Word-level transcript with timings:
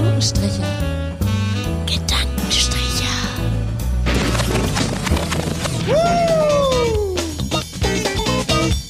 Gedankenstriche. 0.00 0.62
Gedankenstriche. 1.84 3.04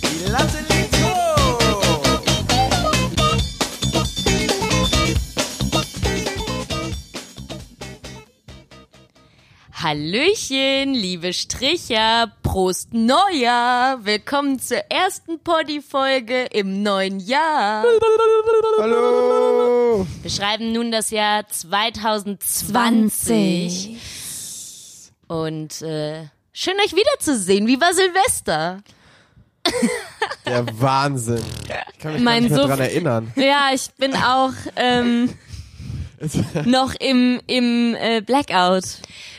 Die 0.05 0.31
Latte 0.31 0.59
liegt 0.69 0.97
hoch. 1.03 2.21
Hallöchen, 9.73 10.95
liebe 10.95 11.33
Stricher, 11.33 12.33
Prost 12.51 12.93
Neujahr, 12.93 14.05
willkommen 14.05 14.59
zur 14.59 14.79
ersten 14.91 15.39
Poddy-Folge 15.39 16.47
im 16.47 16.83
neuen 16.83 17.21
Jahr. 17.21 17.85
Hallo. 18.81 20.05
Wir 20.21 20.31
schreiben 20.33 20.73
nun 20.73 20.91
das 20.91 21.11
Jahr 21.11 21.47
2020 21.47 24.01
und 25.29 25.81
äh, 25.83 26.25
schön 26.53 26.75
euch 26.85 26.93
wiederzusehen. 26.93 27.69
Wie 27.69 27.81
war 27.81 27.95
Silvester? 27.95 28.79
Der 30.45 30.67
Wahnsinn. 30.81 31.45
Ich 31.93 31.99
kann 32.01 32.15
mich 32.15 32.23
Mein 32.23 32.25
gar 32.25 32.41
nicht 32.41 32.51
mehr 32.51 32.59
Suff- 32.59 32.67
dran 32.69 32.81
erinnern. 32.81 33.33
Ja, 33.37 33.69
ich 33.73 33.93
bin 33.93 34.17
auch 34.17 34.51
ähm, 34.75 35.33
noch 36.67 36.95
im, 36.99 37.41
im 37.47 37.95
äh, 37.95 38.21
Blackout. 38.21 38.85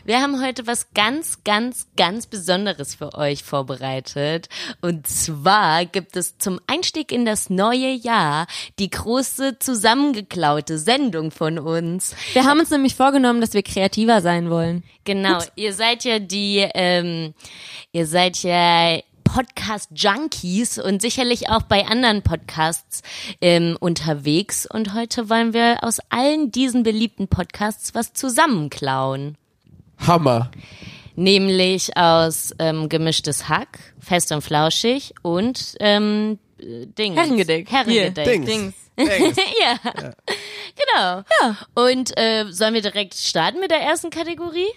Wir 0.03 0.21
haben 0.21 0.44
heute 0.44 0.66
was 0.66 0.94
ganz, 0.94 1.44
ganz, 1.44 1.88
ganz 1.95 2.26
Besonderes 2.26 2.95
für 2.95 3.13
euch 3.13 3.44
vorbereitet. 3.44 4.49
Und 4.81 5.05
zwar 5.05 5.85
gibt 5.85 6.16
es 6.16 6.38
zum 6.40 6.59
Einstieg 6.66 7.12
in 7.12 7.26
das 7.26 7.49
neue 7.49 7.91
Jahr 7.91 8.48
die 8.80 8.90
große 8.90 9.59
zusammengeklaute 9.59 10.80
Sendung 10.80 11.30
von 11.30 11.59
uns. 11.59 12.16
Wir 12.34 12.45
haben 12.45 12.59
uns 12.59 12.71
nämlich 12.71 12.95
vorgenommen, 12.95 13.41
dass 13.41 13.54
wir 13.54 13.63
kreativer 13.63 14.21
sein 14.21 14.49
wollen. 14.49 14.84
Genau, 15.04 15.40
ihr 15.55 15.73
seid 15.73 16.04
ja 16.04 16.20
die, 16.20 16.68
ähm, 16.73 17.34
ihr 17.91 18.07
seid 18.07 18.41
ja 18.43 18.99
Podcast-Junkies 19.34 20.77
und 20.77 21.01
sicherlich 21.01 21.48
auch 21.48 21.62
bei 21.62 21.85
anderen 21.85 22.21
Podcasts 22.21 23.01
ähm, 23.40 23.77
unterwegs. 23.79 24.65
Und 24.65 24.93
heute 24.93 25.29
wollen 25.29 25.54
wir 25.54 25.85
aus 25.85 25.99
allen 26.10 26.51
diesen 26.51 26.84
beliebten 26.84 27.29
Podcasts 27.29 27.96
was 27.96 28.12
zusammenklauen. 28.12 29.38
Hammer. 30.05 30.51
Nämlich 31.15 31.96
aus 31.96 32.54
ähm, 32.60 32.90
gemischtes 32.90 33.48
Hack, 33.48 33.79
fest 34.01 34.34
und 34.34 34.41
flauschig 34.41 35.13
und 35.21 35.76
ähm, 35.79 36.38
äh, 36.60 36.88
Dings. 36.88 37.16
Herrengedeck. 37.18 37.71
Herrengedeck. 37.71 38.26
Dings. 38.26 38.45
Dings. 38.45 38.76
Dings. 38.98 39.38
ja. 39.63 39.77
genau. 40.76 41.23
Ja. 41.41 41.57
Und 41.73 42.18
äh, 42.20 42.48
sollen 42.49 42.73
wir 42.73 42.82
direkt 42.82 43.13
starten 43.13 43.62
mit 43.62 43.71
der 43.71 43.79
ersten 43.79 44.10
Kategorie? 44.10 44.68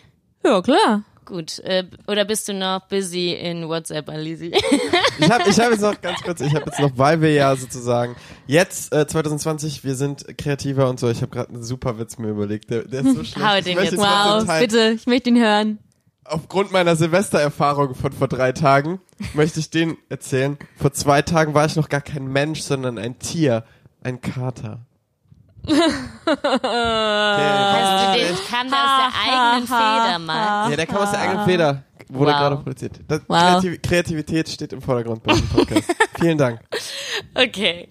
Ja, 0.44 0.62
klar. 0.62 1.02
Gut. 1.24 1.58
Äh, 1.60 1.84
oder 2.06 2.24
bist 2.24 2.48
du 2.48 2.54
noch 2.54 2.86
busy 2.88 3.32
in 3.32 3.68
WhatsApp, 3.68 4.08
Alisi? 4.08 4.52
Ich 5.16 5.30
habe 5.30 5.48
ich 5.48 5.60
hab 5.60 5.70
jetzt 5.70 5.80
noch 5.80 6.00
ganz 6.00 6.20
kurz, 6.22 6.40
ich 6.40 6.52
habe 6.56 6.64
jetzt 6.66 6.80
noch, 6.80 6.90
weil 6.96 7.20
wir 7.20 7.32
ja 7.32 7.54
sozusagen 7.54 8.16
jetzt 8.48 8.92
äh, 8.92 9.06
2020, 9.06 9.84
wir 9.84 9.94
sind 9.94 10.36
kreativer 10.36 10.90
und 10.90 10.98
so. 10.98 11.08
Ich 11.08 11.22
habe 11.22 11.30
gerade 11.30 11.50
einen 11.50 11.62
super 11.62 12.00
Witz 12.00 12.18
mir 12.18 12.30
überlegt. 12.30 12.68
Der, 12.70 12.82
der 12.82 13.02
ist 13.02 13.14
so 13.14 13.22
schlecht. 13.22 13.46
Hau 13.46 13.56
Ich 13.56 13.64
den 13.64 13.78
jetzt 13.78 13.96
Wow, 13.96 14.44
bitte, 14.58 14.90
ich 14.96 15.06
möchte 15.06 15.30
ihn 15.30 15.38
hören. 15.38 15.78
Aufgrund 16.24 16.72
meiner 16.72 16.96
Silvestererfahrung 16.96 17.94
von 17.94 18.12
vor 18.12 18.28
drei 18.28 18.50
Tagen 18.52 19.00
möchte 19.34 19.60
ich 19.60 19.70
den 19.70 19.96
erzählen. 20.08 20.58
Vor 20.76 20.92
zwei 20.92 21.22
Tagen 21.22 21.54
war 21.54 21.66
ich 21.66 21.76
noch 21.76 21.88
gar 21.88 22.00
kein 22.00 22.26
Mensch, 22.26 22.60
sondern 22.62 22.98
ein 22.98 23.18
Tier, 23.20 23.64
ein 24.02 24.20
Kater. 24.20 24.80
Du 25.66 25.74
den, 25.74 25.82
kam 28.50 28.70
der 28.70 28.78
aus 28.78 29.00
der 29.00 29.12
eigenen 29.32 29.66
Feder, 29.66 30.18
Mann? 30.18 30.70
Ja, 30.70 30.76
der 30.76 30.86
kam 30.86 30.96
aus 30.98 31.10
der 31.10 31.20
eigenen 31.20 31.44
Feder. 31.44 31.82
Wurde 32.08 32.32
Wow. 32.32 32.38
gerade 32.38 32.56
produziert. 32.56 33.00
Das, 33.08 33.20
Wow. 33.28 33.38
Kreativ 33.62 33.82
Kreativität 33.82 34.48
steht 34.48 34.72
im 34.74 34.82
Vordergrund 34.82 35.22
bei 35.22 35.32
diesem 35.32 35.48
Podcast. 35.48 35.94
Vielen 36.20 36.36
Dank. 36.38 36.60
Okay. 37.34 37.88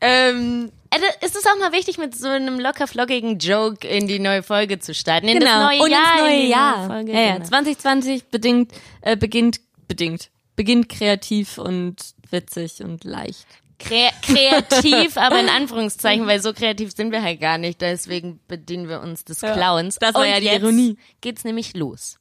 Ähm, 0.00 0.72
äh, 0.90 0.98
da 0.98 1.06
ist 1.26 1.36
es 1.36 1.46
auch 1.46 1.56
mal 1.58 1.72
wichtig, 1.72 1.96
mit 1.96 2.16
so 2.16 2.26
einem 2.28 2.58
locker 2.58 2.86
flockigen 2.88 3.38
Joke 3.38 3.86
in 3.86 4.08
die 4.08 4.18
neue 4.18 4.42
Folge 4.42 4.78
zu 4.80 4.94
starten. 4.94 5.28
In 5.28 5.38
das 5.40 5.48
neue 5.48 5.70
Genau. 5.78 5.84
Und 5.84 5.90
Jahr. 5.90 6.02
ins 6.02 6.18
in 6.18 6.24
neue 6.40 6.46
Jahr. 6.48 6.86
Folge, 6.86 7.12
ja, 7.12 7.20
ja. 7.20 7.32
genau. 7.34 7.46
2020 7.46 8.24
bedingt, 8.30 8.72
äh, 9.00 9.16
beginnt, 9.16 9.60
bedingt, 9.86 10.30
beginnt 10.56 10.88
kreativ 10.88 11.58
und 11.58 11.96
witzig 12.30 12.82
und 12.82 13.04
leicht. 13.04 13.46
Kre 13.82 14.10
kreativ, 14.22 15.16
aber 15.16 15.40
in 15.40 15.48
Anführungszeichen, 15.48 16.26
weil 16.26 16.40
so 16.40 16.52
kreativ 16.52 16.92
sind 16.94 17.12
wir 17.12 17.22
halt 17.22 17.40
gar 17.40 17.58
nicht. 17.58 17.80
Deswegen 17.80 18.40
bedienen 18.48 18.88
wir 18.88 19.00
uns 19.00 19.24
des 19.24 19.40
Clowns. 19.40 19.96
das 20.00 20.14
war 20.14 20.22
und 20.22 20.28
ja 20.28 20.40
die 20.40 20.48
Ironie. 20.48 20.96
geht's 21.20 21.44
nämlich 21.44 21.74
los. 21.74 22.18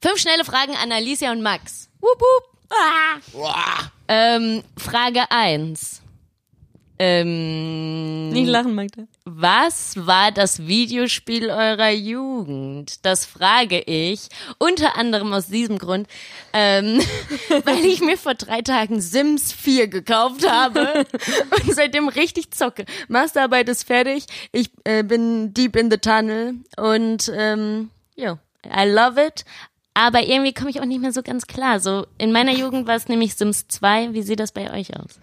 Fünf 0.00 0.18
schnelle 0.18 0.44
Fragen 0.44 0.74
an 0.76 0.90
Alicia 0.92 1.30
und 1.32 1.42
Max. 1.42 1.88
Wup, 2.00 2.20
wup. 2.20 2.58
Ah. 2.70 3.90
Ähm, 4.08 4.62
Frage 4.76 5.30
eins. 5.30 6.01
Ähm, 7.04 8.28
Nicht 8.28 8.46
lachen, 8.46 8.76
Magda. 8.76 9.08
Was 9.24 10.06
war 10.06 10.30
das 10.30 10.68
Videospiel 10.68 11.50
eurer 11.50 11.90
Jugend? 11.90 13.04
Das 13.04 13.26
frage 13.26 13.80
ich 13.80 14.28
unter 14.58 14.96
anderem 14.96 15.32
aus 15.32 15.48
diesem 15.48 15.78
Grund, 15.78 16.06
ähm, 16.52 17.00
weil 17.64 17.84
ich 17.86 18.02
mir 18.02 18.16
vor 18.16 18.34
drei 18.34 18.62
Tagen 18.62 19.00
Sims 19.00 19.52
4 19.52 19.88
gekauft 19.88 20.48
habe 20.48 21.04
und 21.66 21.74
seitdem 21.74 22.06
richtig 22.06 22.52
zocke. 22.52 22.84
Masterarbeit 23.08 23.68
ist 23.68 23.82
fertig, 23.82 24.26
ich 24.52 24.70
äh, 24.84 25.02
bin 25.02 25.52
deep 25.52 25.74
in 25.74 25.90
the 25.90 25.98
tunnel 25.98 26.54
und 26.76 27.32
ähm, 27.34 27.90
ja, 28.14 28.38
I 28.64 28.88
love 28.88 29.20
it. 29.20 29.44
Aber 29.94 30.22
irgendwie 30.22 30.54
komme 30.54 30.70
ich 30.70 30.80
auch 30.80 30.84
nicht 30.84 31.00
mehr 31.00 31.12
so 31.12 31.24
ganz 31.24 31.48
klar. 31.48 31.80
So 31.80 32.06
in 32.16 32.30
meiner 32.30 32.52
Jugend 32.52 32.86
war 32.86 32.94
es 32.94 33.08
nämlich 33.08 33.34
Sims 33.34 33.66
2. 33.66 34.12
Wie 34.12 34.22
sieht 34.22 34.38
das 34.38 34.52
bei 34.52 34.72
euch 34.72 34.96
aus? 34.96 35.18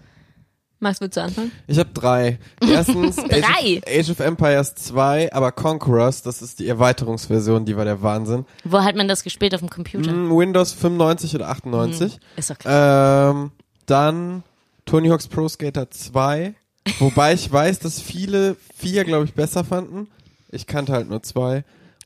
Max, 0.80 1.00
willst 1.00 1.16
du 1.16 1.22
anfangen? 1.22 1.52
Ich 1.66 1.78
habe 1.78 1.90
drei. 1.92 2.38
Erstens 2.60 3.16
Drei? 3.16 3.42
Age, 3.42 3.78
of, 3.78 3.82
Age 3.86 4.10
of 4.10 4.20
Empires 4.20 4.74
2, 4.74 5.32
aber 5.32 5.52
Conquerors, 5.52 6.22
das 6.22 6.40
ist 6.42 6.58
die 6.58 6.68
Erweiterungsversion, 6.68 7.64
die 7.66 7.76
war 7.76 7.84
der 7.84 8.00
Wahnsinn. 8.02 8.46
Wo 8.64 8.80
hat 8.82 8.96
man 8.96 9.06
das 9.06 9.22
gespielt 9.22 9.54
auf 9.54 9.60
dem 9.60 9.68
Computer? 9.70 10.10
Hm, 10.10 10.34
Windows 10.36 10.72
95 10.72 11.34
oder 11.34 11.48
98. 11.50 12.18
Ist 12.36 12.50
doch 12.50 12.58
klar. 12.58 13.30
Ähm, 13.30 13.50
dann 13.86 14.42
Tony 14.86 15.08
Hawk's 15.08 15.28
Pro 15.28 15.48
Skater 15.48 15.90
2. 15.90 16.54
Wobei 16.98 17.34
ich 17.34 17.52
weiß, 17.52 17.78
dass 17.80 18.00
viele 18.00 18.56
vier, 18.76 19.04
glaube 19.04 19.26
ich, 19.26 19.34
besser 19.34 19.64
fanden. 19.64 20.08
Ich 20.50 20.66
kannte 20.66 20.92
halt 20.94 21.08
nur 21.10 21.22
zwei. 21.22 21.62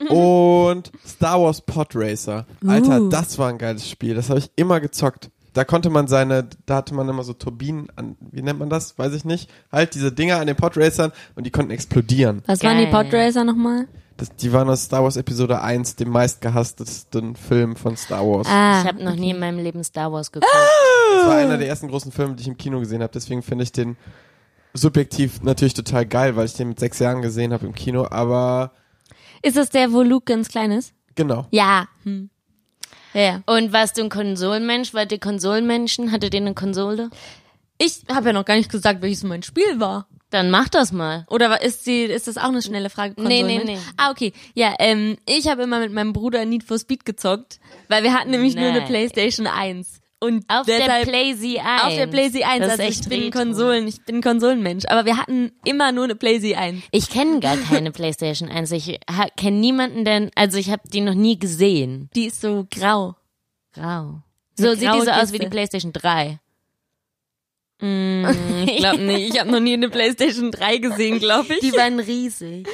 Und 0.09 0.91
Star 1.07 1.41
Wars 1.41 1.61
Pod 1.61 1.91
Racer. 1.95 2.45
Alter, 2.67 3.01
Uh. 3.01 3.09
das 3.09 3.39
war 3.39 3.49
ein 3.49 3.59
geiles 3.59 3.89
Spiel. 3.89 4.15
Das 4.15 4.29
habe 4.29 4.41
ich 4.41 4.51
immer 4.57 4.81
gezockt. 4.81 5.31
Da 5.54 5.65
konnte 5.65 5.88
man 5.88 6.06
seine, 6.09 6.47
da 6.66 6.76
hatte 6.76 6.94
man 6.94 7.09
immer 7.09 7.22
so 7.25 7.32
Turbinen 7.32 7.88
an, 7.97 8.16
wie 8.32 8.42
nennt 8.42 8.59
man 8.59 8.69
das? 8.69 8.98
Weiß 8.98 9.15
ich 9.15 9.25
nicht. 9.25 9.48
Halt 9.72 9.94
diese 9.94 10.12
Dinger 10.12 10.38
an 10.41 10.47
den 10.47 10.56
Podracern 10.56 11.12
und 11.37 11.44
die 11.47 11.50
konnten 11.50 11.70
explodieren. 11.70 12.42
Was 12.47 12.62
waren 12.62 12.76
die 12.78 12.91
Geil. 12.91 13.04
Podracer 13.04 13.44
nochmal? 13.44 13.87
Das, 14.16 14.34
die 14.37 14.53
waren 14.53 14.69
aus 14.69 14.84
Star 14.84 15.03
Wars 15.03 15.16
Episode 15.16 15.60
1, 15.60 15.97
dem 15.97 16.10
meistgehasstesten 16.10 17.34
Film 17.37 17.75
von 17.76 17.97
Star 17.97 18.20
Wars. 18.25 18.47
Ah, 18.48 18.81
Ich 18.82 18.87
habe 18.87 19.03
noch 19.03 19.16
nie 19.16 19.31
in 19.31 19.38
meinem 19.41 19.59
Leben 19.59 19.82
Star 19.82 20.12
Wars 20.12 20.31
geguckt. 20.31 20.53
Das 21.16 21.26
war 21.26 21.37
einer 21.37 21.56
der 21.59 21.69
ersten 21.69 21.88
großen 21.88 22.12
Filme, 22.12 22.34
die 22.34 22.42
ich 22.42 22.48
im 22.48 22.56
Kino 22.56 22.78
gesehen 22.78 23.03
habe. 23.03 23.12
Deswegen 23.12 23.42
finde 23.42 23.65
ich 23.65 23.72
den 23.72 23.97
subjektiv 24.72 25.42
natürlich 25.42 25.75
total 25.75 26.06
geil, 26.06 26.36
weil 26.36 26.47
ich 26.47 26.54
den 26.54 26.69
mit 26.69 26.81
sechs 26.81 26.98
Jahren 26.98 27.22
gesehen 27.22 27.53
habe 27.53 27.66
im 27.66 27.75
Kino. 27.75 28.06
Aber 28.10 28.72
Ist 29.42 29.56
das 29.56 29.71
der, 29.71 29.92
wo 29.92 30.03
Luke 30.03 30.32
ganz 30.32 30.48
klein 30.48 30.72
ist? 30.72 30.92
genau. 31.16 31.47
Ja. 31.50 31.86
Hm. 32.03 32.31
Ja. 33.15 33.43
Und 33.47 33.73
warst 33.73 33.97
du 33.97 34.03
ein 34.03 34.09
Konsolenmensch? 34.11 34.93
Wart 34.93 35.13
ihr 35.13 35.21
Konsolenmenschen? 35.21 36.13
Hattet 36.13 36.35
ihr 36.35 36.41
eine 36.41 36.55
Konsole? 36.55 37.11
Ich 37.79 38.03
habe 38.09 38.27
ja 38.27 38.33
noch 38.33 38.45
gar 38.45 38.57
nicht 38.57 38.71
gesagt, 38.71 39.03
welches 39.03 39.23
mein 39.23 39.43
Spiel 39.43 39.81
war. 39.81 40.07
Dann 40.31 40.51
mach 40.51 40.69
das 40.69 40.91
mal. 40.91 41.27
Oder 41.31 41.63
ist 41.63 41.87
die, 41.87 42.03
ist 42.03 42.27
das 42.27 42.39
auch 42.39 42.49
eine 42.49 42.61
schnelle 42.61 42.91
Frage? 42.91 43.15
Nee, 43.16 43.41
Konsolen, 43.41 43.47
nee, 43.47 43.59
ne? 43.59 43.65
nee. 43.65 43.78
Ah, 43.97 44.11
okay. 44.11 44.33
Ja, 44.55 44.75
ähm, 44.81 45.16
ich 45.27 45.49
habe 45.49 45.63
immer 45.63 45.78
mit 45.78 45.93
meinem 45.93 46.13
Bruder 46.13 46.45
Need 46.45 46.65
for 46.65 46.78
Speed 46.78 47.05
gezockt, 47.05 47.61
weil 47.89 48.03
wir 48.03 48.13
hatten 48.13 48.31
nämlich 48.31 48.57
nur 48.57 48.69
eine. 48.69 48.83
Playstation 48.83 49.47
1. 49.47 50.01
Und 50.24 50.44
Auf 50.48 50.66
deshalb, 50.66 51.04
der 51.04 51.10
PlayZ 51.10 51.42
1. 51.65 51.82
Auf 51.84 51.94
der 51.94 52.06
PlayStation 52.06 52.50
1, 52.50 52.59
Das 52.60 52.66
ist 52.66 52.71
also 52.72 52.82
ich 52.82 52.88
echt 52.88 53.09
bin 53.09 53.22
retro. 53.24 53.38
Konsolen, 53.41 53.88
ich 53.88 54.04
bin 54.04 54.22
Konsolenmensch. 54.22 54.84
Aber 54.88 55.04
wir 55.04 55.16
hatten 55.16 55.53
immer 55.65 55.92
nur 55.92 56.04
eine 56.04 56.15
PlayStation 56.15 56.59
1. 56.59 56.82
Ich 56.91 57.09
kenne 57.10 57.41
gar 57.41 57.56
keine 57.56 57.91
PlayStation 57.92 58.48
1. 58.48 58.72
Ich 58.72 59.00
kenne 59.36 59.59
niemanden, 59.59 60.04
denn 60.04 60.30
also 60.34 60.59
ich 60.59 60.71
habe 60.71 60.82
die 60.88 61.00
noch 61.00 61.15
nie 61.15 61.38
gesehen. 61.38 62.10
Die 62.15 62.26
ist 62.26 62.41
so 62.41 62.66
grau. 62.71 63.16
Grau. 63.72 64.22
So 64.56 64.68
Eine 64.68 64.76
sieht 64.76 64.94
die 64.94 65.00
so 65.00 65.10
aus 65.10 65.21
Kiste. 65.21 65.34
wie 65.34 65.38
die 65.41 65.48
PlayStation 65.48 65.92
3. 65.92 66.38
Ich 67.80 68.76
glaube 68.78 69.03
nicht. 69.03 69.34
Ich 69.34 69.41
habe 69.41 69.50
noch 69.50 69.60
nie 69.60 69.74
eine 69.74 69.88
PlayStation 69.91 70.50
3 70.50 70.78
gesehen, 70.78 71.18
glaube 71.18 71.54
ich. 71.54 71.60
Die 71.60 71.72
waren 71.72 71.98
riesig. 72.00 72.66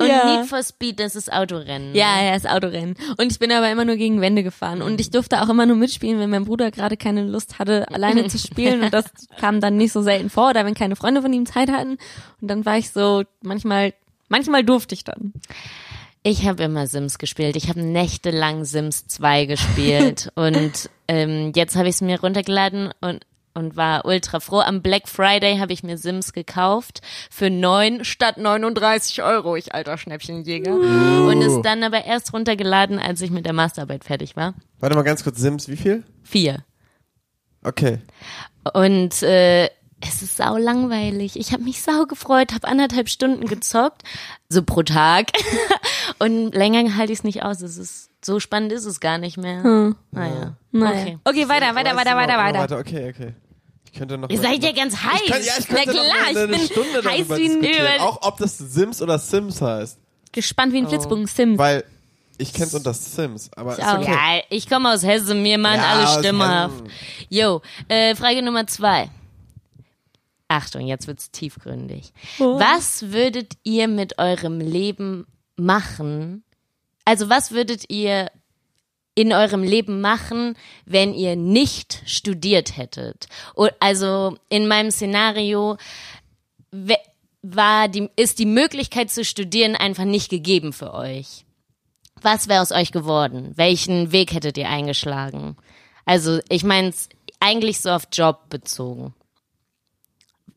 Und 0.00 0.06
Ja. 0.06 0.36
Need 0.36 0.46
for 0.46 0.62
Speed, 0.62 1.00
das 1.00 1.16
ist 1.16 1.32
Autorennen. 1.32 1.94
Ja, 1.94 2.22
ja, 2.22 2.36
ist 2.36 2.48
Autorennen. 2.48 2.94
Und 3.16 3.32
ich 3.32 3.38
bin 3.38 3.50
aber 3.50 3.70
immer 3.70 3.84
nur 3.84 3.96
gegen 3.96 4.20
Wände 4.20 4.42
gefahren. 4.42 4.80
Und 4.80 5.00
ich 5.00 5.10
durfte 5.10 5.42
auch 5.42 5.48
immer 5.48 5.66
nur 5.66 5.76
mitspielen, 5.76 6.20
wenn 6.20 6.30
mein 6.30 6.44
Bruder 6.44 6.70
gerade 6.70 6.96
keine 6.96 7.24
Lust 7.24 7.58
hatte, 7.58 7.88
alleine 7.90 8.28
zu 8.28 8.38
spielen. 8.38 8.82
Und 8.82 8.94
das 8.94 9.06
kam 9.40 9.60
dann 9.60 9.76
nicht 9.76 9.92
so 9.92 10.02
selten 10.02 10.30
vor. 10.30 10.50
Oder 10.50 10.64
wenn 10.64 10.74
keine 10.74 10.96
Freunde 10.96 11.22
von 11.22 11.32
ihm 11.32 11.46
Zeit 11.46 11.70
hatten. 11.70 11.98
Und 12.40 12.48
dann 12.48 12.64
war 12.64 12.78
ich 12.78 12.90
so 12.90 13.24
manchmal 13.42 13.92
Manchmal 14.28 14.64
durfte 14.64 14.94
ich 14.94 15.04
dann. 15.04 15.32
Ich 16.22 16.46
habe 16.46 16.64
immer 16.64 16.86
Sims 16.86 17.18
gespielt. 17.18 17.56
Ich 17.56 17.68
habe 17.68 17.80
nächtelang 17.80 18.64
Sims 18.64 19.06
2 19.06 19.46
gespielt 19.46 20.30
und 20.34 20.90
ähm, 21.06 21.52
jetzt 21.54 21.76
habe 21.76 21.88
ich 21.88 21.94
es 21.94 22.00
mir 22.02 22.20
runtergeladen 22.20 22.92
und 23.00 23.24
und 23.58 23.76
war 23.76 24.04
ultra 24.04 24.40
froh. 24.40 24.60
Am 24.60 24.80
Black 24.80 25.08
Friday 25.08 25.58
habe 25.58 25.72
ich 25.72 25.82
mir 25.82 25.98
Sims 25.98 26.32
gekauft 26.32 27.00
für 27.30 27.50
neun 27.50 28.04
statt 28.04 28.38
39 28.38 29.22
Euro, 29.22 29.56
ich 29.56 29.74
alter 29.74 29.98
Schnäppchenjäger. 29.98 30.72
Und 30.72 31.42
es 31.42 31.60
dann 31.62 31.82
aber 31.82 32.04
erst 32.04 32.32
runtergeladen, 32.32 32.98
als 32.98 33.20
ich 33.20 33.30
mit 33.30 33.44
der 33.44 33.52
Masterarbeit 33.52 34.04
fertig 34.04 34.36
war. 34.36 34.54
Warte 34.78 34.96
mal 34.96 35.02
ganz 35.02 35.24
kurz, 35.24 35.38
Sims, 35.38 35.68
wie 35.68 35.76
viel? 35.76 36.04
Vier. 36.22 36.64
Okay. 37.64 37.98
Und 38.72 39.22
äh, 39.22 39.66
es 40.00 40.22
ist 40.22 40.36
sau 40.36 40.56
langweilig. 40.56 41.38
Ich 41.38 41.52
habe 41.52 41.64
mich 41.64 41.82
sau 41.82 42.06
gefreut, 42.06 42.54
habe 42.54 42.68
anderthalb 42.68 43.08
Stunden 43.08 43.46
gezockt, 43.46 44.04
so 44.48 44.62
pro 44.62 44.82
Tag. 44.82 45.32
Und 46.20 46.54
länger 46.54 46.96
halte 46.96 47.12
ich 47.12 47.20
es 47.20 47.24
nicht 47.24 47.42
aus. 47.42 47.60
Es 47.60 47.76
ist 47.76 48.10
so 48.24 48.40
spannend 48.40 48.72
ist 48.72 48.84
es 48.84 49.00
gar 49.00 49.18
nicht 49.18 49.36
mehr. 49.36 49.62
Hm. 49.62 49.96
Naja. 50.10 50.56
Naja. 50.72 51.00
Okay. 51.02 51.18
Okay, 51.24 51.48
weiter, 51.48 51.74
weiter, 51.74 51.96
weiter, 51.96 52.16
weiter, 52.16 52.38
weiter. 52.38 52.78
Okay, 52.78 53.10
okay. 53.10 53.34
Ich 53.90 53.98
könnte 53.98 54.18
noch. 54.18 54.28
Ihr 54.28 54.38
seid 54.40 54.62
ja 54.62 54.72
ganz 54.72 54.96
heiß. 54.96 55.20
Ich 55.24 55.30
kann, 55.30 55.42
ja, 55.42 55.52
ich 55.58 55.68
Na 55.68 55.76
könnte 55.76 55.92
klar, 55.92 56.04
noch 56.04 56.14
eine, 56.14 56.30
ich 56.30 56.36
eine 56.38 56.46
bin 56.48 56.60
Stunde 56.60 56.94
heiß 56.96 57.02
darüber 57.04 57.36
wie 57.38 57.44
ein 57.44 57.60
diskutieren. 57.62 57.86
Öl. 57.94 58.00
Auch 58.00 58.22
ob 58.22 58.36
das 58.38 58.58
Sims 58.58 59.02
oder 59.02 59.18
Sims 59.18 59.60
heißt. 59.62 59.98
Gespannt 60.32 60.72
wie 60.72 60.78
ein 60.78 60.88
Flitzbogen 60.88 61.26
Sims. 61.26 61.58
Weil 61.58 61.84
ich 62.36 62.52
kenn's 62.52 62.74
unter 62.74 62.92
Sims, 62.94 63.50
aber 63.56 63.72
ist 63.78 63.82
auch. 63.84 63.98
okay. 63.98 64.10
Ja, 64.12 64.42
ich 64.50 64.68
komme 64.68 64.92
aus 64.92 65.02
Hessen, 65.02 65.42
mir 65.42 65.58
machen 65.58 65.80
Ja, 65.80 65.88
alle 65.92 66.18
stimmhaft. 66.20 66.74
Hessen. 66.84 66.92
Jo, 67.30 67.62
äh, 67.88 68.14
Frage 68.14 68.42
Nummer 68.42 68.66
zwei. 68.66 69.10
Achtung, 70.48 70.86
jetzt 70.86 71.06
wird's 71.06 71.30
tiefgründig. 71.30 72.12
Oh. 72.38 72.58
Was 72.58 73.10
würdet 73.12 73.54
ihr 73.64 73.88
mit 73.88 74.18
eurem 74.18 74.60
Leben 74.60 75.26
machen? 75.56 76.42
Also 77.04 77.28
was 77.28 77.52
würdet 77.52 77.90
ihr 77.90 78.30
in 79.18 79.32
eurem 79.32 79.64
Leben 79.64 80.00
machen, 80.00 80.54
wenn 80.86 81.12
ihr 81.12 81.34
nicht 81.34 82.02
studiert 82.06 82.76
hättet? 82.76 83.26
Also 83.80 84.36
in 84.48 84.68
meinem 84.68 84.92
Szenario 84.92 85.76
war 87.42 87.88
die, 87.88 88.08
ist 88.14 88.38
die 88.38 88.46
Möglichkeit 88.46 89.10
zu 89.10 89.24
studieren 89.24 89.74
einfach 89.74 90.04
nicht 90.04 90.30
gegeben 90.30 90.72
für 90.72 90.94
euch. 90.94 91.44
Was 92.22 92.46
wäre 92.46 92.62
aus 92.62 92.70
euch 92.70 92.92
geworden? 92.92 93.54
Welchen 93.56 94.12
Weg 94.12 94.32
hättet 94.32 94.56
ihr 94.56 94.68
eingeschlagen? 94.68 95.56
Also 96.04 96.38
ich 96.48 96.62
meine 96.62 96.90
es 96.90 97.08
eigentlich 97.40 97.80
so 97.80 97.90
auf 97.90 98.06
Job 98.12 98.48
bezogen. 98.50 99.14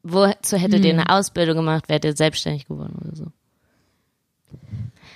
Wozu 0.03 0.57
hättet 0.57 0.85
ihr 0.85 0.93
eine 0.93 1.09
Ausbildung 1.09 1.55
gemacht? 1.55 1.89
Wärt 1.89 2.05
ihr 2.05 2.15
selbstständig 2.15 2.67
geworden 2.67 2.99
oder 3.01 3.15
so? 3.15 3.25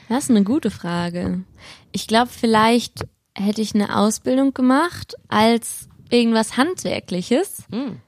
Das 0.10 0.24
ist 0.24 0.30
eine 0.32 0.44
gute 0.44 0.72
Frage. 0.72 1.44
Ich 1.92 2.08
glaube, 2.08 2.30
vielleicht 2.32 3.06
hätte 3.36 3.62
ich 3.62 3.76
eine 3.76 3.98
Ausbildung 3.98 4.54
gemacht 4.54 5.16
als 5.28 5.88
irgendwas 6.10 6.58
Handwerkliches. 6.58 7.64
Hm. 7.70 8.00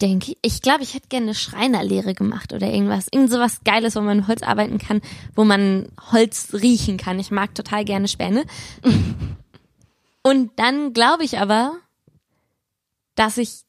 Denke 0.00 0.32
ich. 0.32 0.38
Ich 0.42 0.62
glaube, 0.62 0.84
ich 0.84 0.94
hätte 0.94 1.08
gerne 1.08 1.26
eine 1.26 1.34
Schreinerlehre 1.34 2.14
gemacht 2.14 2.52
oder 2.52 2.68
irgendwas. 2.68 3.08
Irgend 3.10 3.30
sowas 3.30 3.60
Geiles, 3.64 3.96
wo 3.96 4.00
man 4.00 4.28
Holz 4.28 4.42
arbeiten 4.42 4.78
kann, 4.78 5.00
wo 5.34 5.44
man 5.44 5.88
Holz 6.12 6.50
riechen 6.52 6.98
kann. 6.98 7.18
Ich 7.18 7.32
mag 7.32 7.54
total 7.54 7.84
gerne 7.84 8.06
Späne. 8.06 8.44
Und 10.22 10.52
dann 10.56 10.92
glaube 10.92 11.24
ich 11.24 11.38
aber, 11.38 11.78
dass 13.16 13.38
ich 13.38 13.62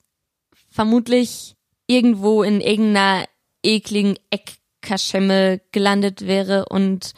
vermutlich 0.70 1.56
irgendwo 1.88 2.44
in 2.44 2.62
irgendeiner 2.62 3.26
ekligen 3.64 4.16
Eckkaschemme 4.30 5.62
gelandet 5.72 6.28
wäre 6.28 6.66
und 6.70 7.14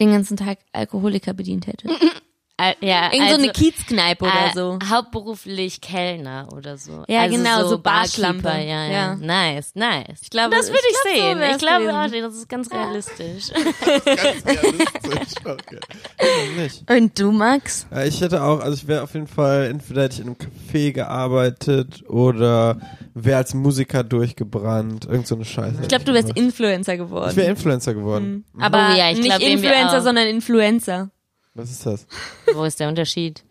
den 0.00 0.12
ganzen 0.12 0.36
Tag 0.36 0.58
Alkoholiker 0.72 1.34
bedient 1.34 1.66
hätte. 1.66 1.88
Äh, 2.60 2.74
ja, 2.84 3.12
Irgend 3.12 3.28
so 3.30 3.34
eine 3.36 3.48
also, 3.48 3.52
Kiezkneipe 3.52 4.24
oder 4.24 4.48
äh, 4.50 4.52
so. 4.52 4.78
Hauptberuflich 4.90 5.80
Kellner 5.80 6.48
oder 6.52 6.76
so. 6.76 7.04
Ja, 7.06 7.20
also 7.20 7.36
genau, 7.36 7.68
so 7.68 7.78
Barkeeper, 7.78 8.32
Barschlampe. 8.32 8.48
Ja, 8.48 8.84
ja, 8.84 8.88
Ja. 8.88 9.14
Nice, 9.14 9.76
nice. 9.76 10.18
Ich 10.22 10.30
glaube, 10.30 10.56
das 10.56 10.66
würde 10.66 10.80
ich 10.90 10.96
ich, 10.96 11.02
glaub, 11.02 11.14
so 11.14 11.20
sehen. 11.20 11.38
wär's 11.38 11.52
ich 11.52 11.58
glaube 11.58 11.94
auch, 11.94 12.10
das 12.10 12.34
ist 12.34 12.48
ganz 12.48 12.70
realistisch. 12.72 13.44
Ganz 13.54 14.44
realistisch. 14.44 15.44
Okay. 15.44 15.78
Nicht? 16.56 16.90
Und 16.90 17.18
du, 17.18 17.30
Max? 17.30 17.86
Ja, 17.92 18.04
ich 18.04 18.20
hätte 18.20 18.42
auch, 18.42 18.58
also 18.58 18.74
ich 18.74 18.88
wäre 18.88 19.04
auf 19.04 19.14
jeden 19.14 19.28
Fall, 19.28 19.66
entweder 19.66 20.02
hätte 20.02 20.14
ich 20.14 20.20
in 20.20 20.26
einem 20.26 20.36
Café 20.36 20.92
gearbeitet 20.92 22.08
oder 22.08 22.80
wäre 23.14 23.38
als 23.38 23.54
Musiker 23.54 24.02
durchgebrannt. 24.02 25.04
Irgend 25.04 25.28
so 25.28 25.36
eine 25.36 25.44
Scheiße. 25.44 25.78
Ich 25.82 25.88
glaube, 25.88 26.04
du 26.04 26.12
wärst 26.12 26.36
Influencer 26.36 26.96
geworden. 26.96 27.30
Ich 27.30 27.36
wäre 27.36 27.50
Influencer 27.50 27.94
geworden. 27.94 28.44
aber 28.58 28.90
Oh 28.92 28.96
ja, 28.98 29.10
ich 29.10 29.18
nicht 29.18 29.28
glaub, 29.28 29.40
Influencer, 29.40 30.02
sondern 30.02 30.26
Influencer. 30.26 31.10
Was 31.58 31.72
ist 31.72 31.84
das? 31.84 32.06
Wo 32.54 32.62
ist 32.62 32.78
der 32.78 32.86
Unterschied? 32.88 33.42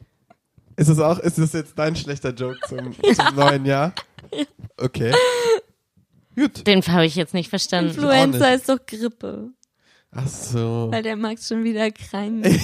Ist 0.77 0.89
das 0.89 0.97
auch, 0.99 1.19
ist 1.19 1.37
das 1.37 1.51
jetzt 1.51 1.77
dein 1.77 1.93
schlechter 1.93 2.29
Joke 2.33 2.57
zum, 2.69 2.95
zum 3.15 3.35
neuen 3.35 3.65
Jahr? 3.65 3.93
Okay. 4.77 5.13
Gut. 6.33 6.65
Den 6.65 6.81
habe 6.87 7.05
ich 7.05 7.15
jetzt 7.15 7.33
nicht 7.33 7.49
verstanden. 7.49 7.99
Nicht. 8.31 8.41
ist 8.41 8.69
doch 8.69 8.77
Grippe, 8.85 9.49
Ach 10.11 10.25
so. 10.27 10.87
weil 10.89 11.03
der 11.03 11.17
Max 11.17 11.49
schon 11.49 11.65
wieder 11.65 11.91
krank 11.91 12.45
ist. 12.45 12.61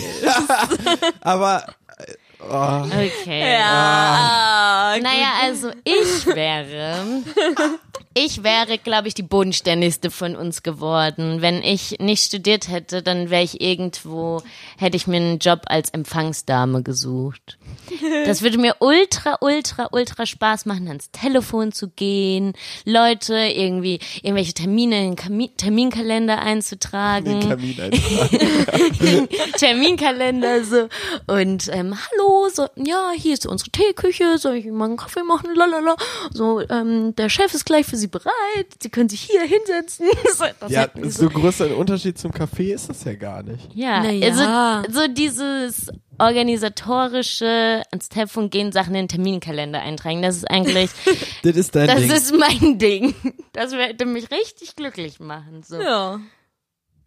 Aber, 1.20 1.66
äh, 1.98 2.14
oh, 2.40 2.86
Okay. 2.86 3.52
Ja. 3.52 4.96
Naja, 5.02 5.34
also 5.42 5.72
ich 5.84 6.26
wäre, 6.26 7.22
ich 8.14 8.44
wäre, 8.44 8.78
glaube 8.78 9.08
ich, 9.08 9.14
die 9.14 9.24
bodenständigste 9.24 10.12
von 10.12 10.36
uns 10.36 10.64
geworden. 10.64 11.42
Wenn 11.42 11.64
ich 11.64 11.98
nicht 12.00 12.24
studiert 12.24 12.68
hätte, 12.68 13.02
dann 13.02 13.30
wäre 13.30 13.44
ich 13.44 13.62
irgendwo, 13.62 14.42
hätte 14.78 14.98
ich 14.98 15.08
mir 15.08 15.18
einen 15.18 15.40
Job 15.40 15.62
als 15.66 15.90
Empfangsdame 15.90 16.84
gesucht. 16.84 17.58
Das 18.26 18.42
würde 18.42 18.58
mir 18.58 18.76
ultra, 18.80 19.38
ultra, 19.42 19.90
ultra 19.92 20.26
Spaß 20.26 20.66
machen, 20.66 20.88
ans 20.88 21.12
Telefon 21.12 21.72
zu 21.72 21.90
gehen, 21.90 22.54
Leute 22.86 23.36
irgendwie 23.36 24.00
irgendwelche 24.22 24.54
Termine 24.54 25.00
in 25.00 25.12
den 25.12 25.16
Kami 25.16 25.52
Terminkalender 25.56 26.42
einzutragen. 26.42 27.40
den 27.40 27.50
Kamin 27.50 27.82
eintragen. 27.82 29.28
Terminkalender 29.58 30.64
so 30.64 30.88
und 31.28 31.68
ähm, 31.70 31.96
hallo 31.96 32.50
so 32.54 32.68
ja 32.76 33.12
hier 33.16 33.34
ist 33.34 33.46
unsere 33.46 33.72
Teeküche 33.72 34.38
soll 34.38 34.56
ich 34.56 34.66
Ihnen 34.66 34.78
mal 34.78 34.86
einen 34.86 34.98
Kaffee 34.98 35.24
machen 35.24 35.54
lalala 35.56 35.96
so 36.32 36.62
ähm, 36.70 37.16
der 37.16 37.30
Chef 37.30 37.54
ist 37.54 37.66
gleich 37.66 37.86
für 37.86 37.98
Sie 37.98 38.03
bereit 38.08 38.34
Sie 38.82 38.90
können 38.90 39.10
sich 39.10 39.22
hier 39.22 39.42
hinsetzen 39.42 40.08
das 40.60 40.72
Ja, 40.72 40.88
so 41.10 41.30
größer 41.30 41.76
Unterschied 41.78 42.18
zum 42.18 42.32
Café 42.32 42.74
ist 42.74 42.90
das 42.90 43.04
ja 43.04 43.16
gar 43.16 43.44
nicht. 43.44 43.70
ja, 43.74 44.04
ja. 44.10 44.82
Also, 44.84 44.92
so 45.02 45.08
dieses 45.08 45.88
organisatorische 46.20 47.84
ans 47.92 48.10
Telefon 48.10 48.50
gehen 48.50 48.72
Sachen 48.72 48.94
in 48.96 49.04
den 49.04 49.08
Terminkalender 49.10 49.82
eintragen 49.82 50.22
das 50.22 50.38
ist 50.38 50.50
eigentlich 50.50 50.90
Das 51.44 51.56
ist 51.56 51.76
dein 51.76 51.88
das 51.88 52.00
Ding. 52.02 52.12
ist 52.12 52.36
mein 52.38 52.78
Ding 52.78 53.16
das 53.54 53.72
würde 53.72 54.06
mich 54.06 54.30
richtig 54.32 54.76
glücklich 54.76 55.20
machen 55.20 55.64
so 55.64 55.82
Ja. 55.82 56.20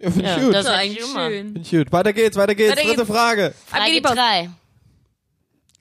ja, 0.00 0.10
find 0.10 0.16
ich 0.24 0.36
Ja, 0.36 0.38
gut. 0.40 0.54
das- 0.54 0.66
ist 0.66 0.70
eigentlich 0.72 0.98
immer. 1.10 1.28
schön. 1.30 1.52
Find 1.52 1.66
ich 1.66 1.70
gut. 1.70 1.92
Weiter 1.92 2.12
geht's, 2.12 2.36
weiter 2.36 2.54
geht's. 2.54 2.72
Weiter 2.72 2.82
Dritte 2.82 2.96
geht's. 3.04 3.10
Frage. 3.10 3.54
Frage 3.66 4.00
Post. 4.02 4.16
3 4.16 4.50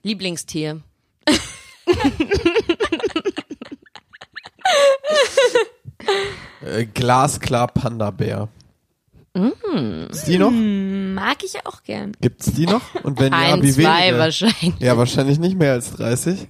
Lieblingstier 0.02 0.80
Äh, 6.64 6.86
glasklar 6.86 7.68
Panda-Bär. 7.68 8.48
Mm. 9.34 10.06
Ist 10.10 10.26
die 10.26 10.38
noch? 10.38 10.50
Mag 10.50 11.42
ich 11.44 11.66
auch 11.66 11.82
gern. 11.82 12.12
Gibt's 12.20 12.52
die 12.52 12.66
noch? 12.66 12.82
Und 13.04 13.20
wenn 13.20 13.32
ja, 13.32 13.38
ein 13.54 13.62
wie 13.62 13.72
zwei 13.72 14.06
wenige? 14.06 14.18
wahrscheinlich 14.18 14.74
Ja, 14.80 14.96
wahrscheinlich 14.96 15.38
nicht 15.38 15.58
mehr 15.58 15.72
als 15.72 15.92
30. 15.92 16.48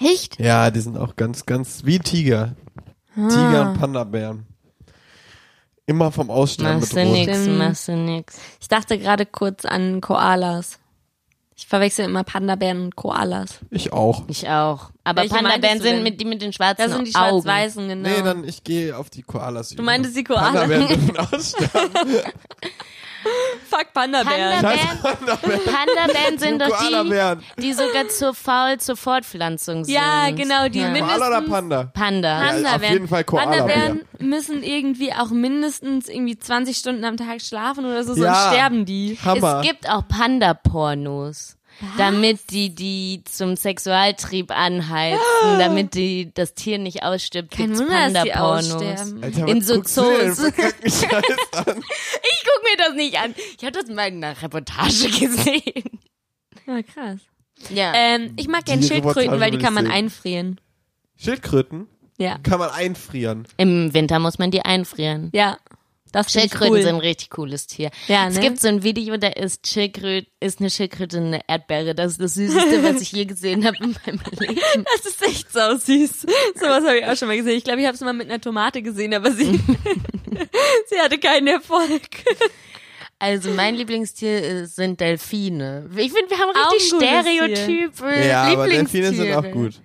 Echt? 0.00 0.38
Ja, 0.38 0.70
die 0.70 0.80
sind 0.80 0.96
auch 0.96 1.16
ganz, 1.16 1.44
ganz 1.46 1.84
wie 1.84 1.98
Tiger. 1.98 2.54
Tiger 3.14 3.70
und 3.70 3.78
Panda-Bären. 3.78 4.46
Immer 5.86 6.12
vom 6.12 6.30
Aussterben 6.30 6.78
Machst 6.80 6.92
du 6.92 6.96
bedroht. 6.96 7.12
nix, 7.14 7.40
Stimmt. 7.42 7.58
machst 7.58 7.88
du 7.88 7.96
nix. 7.96 8.38
Ich 8.60 8.68
dachte 8.68 8.98
gerade 8.98 9.26
kurz 9.26 9.64
an 9.64 10.00
Koalas. 10.00 10.78
Ich 11.62 11.68
verwechsel 11.68 12.06
immer 12.06 12.24
Panda-Bären 12.24 12.82
und 12.82 12.96
Koalas. 12.96 13.60
Ich 13.70 13.92
auch. 13.92 14.24
Ich 14.26 14.48
auch. 14.48 14.90
Aber 15.04 15.22
Welche 15.22 15.34
Panda-Bären 15.36 15.60
meintest 15.60 15.78
du 15.80 15.84
sind 15.84 15.94
denn? 15.94 16.02
mit, 16.02 16.20
die 16.20 16.24
mit 16.24 16.42
den 16.42 16.52
schwarzen 16.52 16.82
Das 16.88 16.92
sind 16.92 17.06
die 17.06 17.14
Augen. 17.14 17.40
schwarz-weißen, 17.42 17.88
genau. 17.88 18.08
Nee, 18.08 18.22
dann 18.22 18.42
ich 18.42 18.64
gehe 18.64 18.96
auf 18.98 19.10
die 19.10 19.22
Koalas. 19.22 19.68
Du 19.68 19.82
meintest 19.84 20.16
die 20.16 20.24
Koalas? 20.24 20.54
Panda-Bären 20.54 20.88
dürfen 20.88 21.16
aussterben. 21.18 21.90
Fuck 23.68 23.92
Panda-Bären. 23.94 24.62
Panda-Bären 24.62 25.60
Panda-Bären 25.64 26.38
sind 26.38 26.60
doch 26.60 26.66
die, 26.66 26.72
Koala-Bären. 26.92 27.42
die 27.58 27.72
sogar 27.72 28.08
zu 28.08 28.34
faul 28.34 28.78
zur 28.78 28.96
Fortpflanzung 28.96 29.84
sind. 29.84 29.94
Ja, 29.94 30.30
genau, 30.30 30.68
die 30.68 30.80
Ja. 30.80 30.88
mindestens... 30.90 31.18
Koala 31.20 31.38
oder 31.38 31.48
Panda? 31.48 31.84
Panda. 31.94 32.28
Ja, 32.28 32.46
Panda-Bären. 32.52 32.74
auf 32.76 32.90
jeden 32.90 33.08
Fall 33.08 33.24
Koala-Bär. 33.24 33.58
Panda-Bären 33.58 34.00
müssen 34.18 34.62
irgendwie 34.62 35.12
auch 35.12 35.30
mindestens 35.30 36.08
irgendwie 36.08 36.38
20 36.38 36.76
Stunden 36.76 37.04
am 37.04 37.16
Tag 37.16 37.40
schlafen 37.40 37.84
oder 37.84 38.02
so, 38.04 38.14
sonst 38.14 38.24
Ja. 38.26 38.50
sterben 38.52 38.84
die. 38.84 39.18
Hammer. 39.24 39.60
Es 39.62 39.66
gibt 39.68 39.88
auch 39.88 40.06
Panda-Pornos. 40.08 41.56
Damit 41.98 42.50
die 42.50 42.74
die 42.74 43.22
zum 43.24 43.56
Sexualtrieb 43.56 44.50
anheizen, 44.50 45.18
damit 45.58 45.94
die 45.94 46.30
das 46.34 46.54
Tier 46.54 46.78
nicht 46.78 47.02
ausstirbt. 47.02 47.50
Kein 47.50 47.76
Wunder, 47.78 48.10
dass 48.10 48.24
die 48.24 48.34
aussterben. 48.34 49.22
Alter, 49.24 49.48
In 49.48 49.60
so 49.62 49.80
Zoos. 49.82 50.38
Ich 50.84 52.44
guck 52.44 52.62
mir 52.64 52.76
das 52.78 52.94
nicht 52.94 53.18
an. 53.18 53.34
Ich 53.58 53.64
habe 53.64 53.72
das 53.72 53.86
mal 53.88 54.08
in 54.08 54.22
einer 54.22 54.40
Reportage 54.40 55.08
gesehen. 55.20 56.00
Ja, 56.66 56.82
krass. 56.82 57.20
Ja. 57.70 57.92
Ähm, 57.94 58.32
ich 58.36 58.48
mag 58.48 58.64
gerne 58.64 58.82
Schildkröten, 58.82 59.38
weil 59.40 59.50
die 59.50 59.58
kann 59.58 59.74
man 59.74 59.84
sehen. 59.86 59.92
einfrieren. 59.94 60.60
Schildkröten 61.16 61.86
Ja. 62.18 62.38
kann 62.38 62.58
man 62.58 62.70
einfrieren. 62.70 63.46
Im 63.56 63.94
Winter 63.94 64.18
muss 64.18 64.38
man 64.38 64.50
die 64.50 64.62
einfrieren. 64.62 65.30
Ja. 65.32 65.58
Das 66.12 66.30
Schildkröten 66.30 66.74
cool. 66.74 66.82
sind 66.82 66.94
ein 66.94 67.00
richtig 67.00 67.30
cooles 67.30 67.66
Tier. 67.66 67.90
Ja, 68.06 68.28
Es 68.28 68.34
ne? 68.34 68.42
gibt 68.42 68.60
so 68.60 68.68
ein 68.68 68.82
Video, 68.82 69.16
da 69.16 69.28
ist 69.28 69.66
Schildkröte, 69.66 70.26
ist 70.40 70.60
eine 70.60 70.68
Schildkröte 70.68 71.16
eine 71.16 71.40
Erdbeere. 71.48 71.94
Das 71.94 72.12
ist 72.12 72.20
das 72.20 72.34
Süßeste, 72.34 72.82
was 72.82 73.00
ich 73.00 73.12
je 73.12 73.24
gesehen 73.24 73.64
habe 73.64 73.78
in 73.78 73.96
meinem 74.06 74.20
Leben. 74.38 74.60
Das 74.96 75.06
ist 75.06 75.22
echt 75.22 75.52
so 75.52 75.76
süß. 75.76 76.26
Sowas 76.54 76.84
habe 76.84 76.98
ich 76.98 77.06
auch 77.06 77.16
schon 77.16 77.28
mal 77.28 77.36
gesehen. 77.36 77.56
Ich 77.56 77.64
glaube, 77.64 77.80
ich 77.80 77.86
habe 77.86 77.94
es 77.94 78.00
mal 78.02 78.12
mit 78.12 78.28
einer 78.28 78.40
Tomate 78.40 78.82
gesehen, 78.82 79.14
aber 79.14 79.32
sie, 79.32 79.52
sie 80.86 80.98
hatte 81.00 81.18
keinen 81.18 81.46
Erfolg. 81.46 82.02
Also 83.18 83.50
mein 83.50 83.76
Lieblingstier 83.76 84.42
äh, 84.42 84.66
sind 84.66 85.00
Delfine. 85.00 85.88
Ich 85.96 86.12
finde, 86.12 86.28
wir 86.28 86.38
haben 86.38 86.50
Auch 86.50 86.72
richtig 86.72 86.88
Stereotype 86.88 88.26
Ja, 88.28 88.42
aber 88.44 88.68
Delfine 88.68 89.14
sind 89.14 89.32
auch 89.32 89.50
gut. 89.50 89.80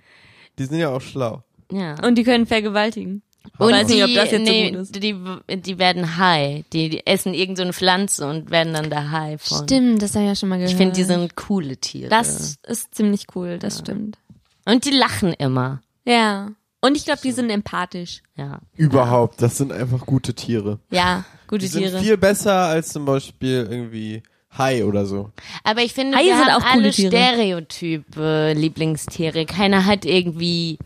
Die 0.58 0.64
sind 0.64 0.78
ja 0.78 0.90
auch 0.90 1.00
schlau. 1.00 1.44
Ja. 1.70 1.94
Und 2.04 2.16
die 2.16 2.24
können 2.24 2.46
vergewaltigen. 2.46 3.22
Und 3.58 3.72
weiß 3.72 3.88
nicht, 3.88 4.04
ob 4.04 4.14
das 4.14 4.30
jetzt 4.30 4.46
so 4.46 4.52
nee, 4.52 4.70
gut 4.70 4.80
ist. 4.80 4.94
Die, 4.94 5.60
die 5.60 5.78
werden 5.78 6.16
high. 6.18 6.64
Die, 6.72 6.88
die 6.88 7.06
essen 7.06 7.34
irgendeine 7.34 7.56
so 7.56 7.62
eine 7.62 7.72
Pflanze 7.72 8.26
und 8.28 8.50
werden 8.50 8.74
dann 8.74 8.90
da 8.90 9.10
high 9.10 9.40
von. 9.40 9.64
Stimmt, 9.64 10.02
das 10.02 10.14
habe 10.14 10.24
ich 10.24 10.28
ja 10.28 10.34
schon 10.34 10.48
mal 10.48 10.56
gehört. 10.56 10.72
Ich 10.72 10.76
finde, 10.76 10.94
die 10.94 11.04
sind 11.04 11.36
coole 11.36 11.76
Tiere. 11.76 12.10
Das 12.10 12.56
ist 12.66 12.94
ziemlich 12.94 13.26
cool, 13.34 13.58
das 13.58 13.78
stimmt. 13.80 14.18
und 14.64 14.84
die 14.84 14.90
lachen 14.90 15.32
immer. 15.32 15.80
Ja. 16.04 16.50
Und 16.80 16.96
ich 16.96 17.04
glaube, 17.04 17.20
die 17.22 17.32
sind 17.32 17.50
empathisch. 17.50 18.22
Ja. 18.36 18.60
Überhaupt, 18.76 19.42
das 19.42 19.56
sind 19.56 19.72
einfach 19.72 20.06
gute 20.06 20.34
Tiere. 20.34 20.78
Ja, 20.90 21.24
gute 21.48 21.62
Die 21.62 21.66
sind 21.66 21.82
Tiere. 21.82 21.98
viel 21.98 22.16
besser 22.16 22.54
als 22.54 22.90
zum 22.90 23.04
Beispiel 23.04 23.66
irgendwie 23.68 24.22
Hai 24.56 24.84
oder 24.84 25.04
so. 25.04 25.30
Aber 25.64 25.82
ich 25.82 25.92
finde, 25.92 26.16
Haie 26.16 26.26
wir 26.26 26.36
sind 26.36 26.46
haben 26.46 26.62
auch 26.62 26.66
coole 26.72 26.84
alle 26.84 26.90
Tiere. 26.92 27.10
Stereotype 27.10 28.52
Lieblingstiere. 28.56 29.44
Keiner 29.44 29.84
hat 29.86 30.04
irgendwie 30.04 30.78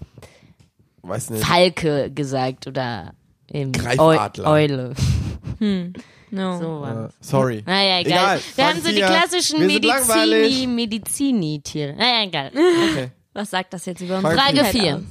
Weiß 1.02 1.30
nicht. 1.30 1.44
Falke 1.44 2.11
gesagt 2.11 2.66
oder 2.66 3.14
ähm, 3.49 3.73
Greifadler. 3.73 4.44
Eu 4.44 4.50
Eule. 4.50 4.94
No. 6.35 6.59
So 6.59 6.80
was. 6.80 7.12
sorry. 7.21 7.62
Naja, 7.66 8.00
egal. 8.00 8.38
Egal, 8.38 8.40
Wir 8.56 8.66
haben 8.66 8.80
so 8.80 8.88
die 8.88 9.02
klassischen 9.02 9.66
Medizini. 9.66 10.66
Medizini-Tiere. 10.66 11.94
Naja, 11.94 12.25
egal. 12.25 12.50
Okay. 12.54 13.11
Was 13.35 13.50
sagt 13.50 13.75
das 13.75 13.85
jetzt 13.85 14.00
über 14.00 14.14
uns? 14.14 14.23
Frage 14.23 14.38
Frage 14.38 14.62
Halt 14.62 14.73
4. 14.73 14.97
aus. 14.97 15.02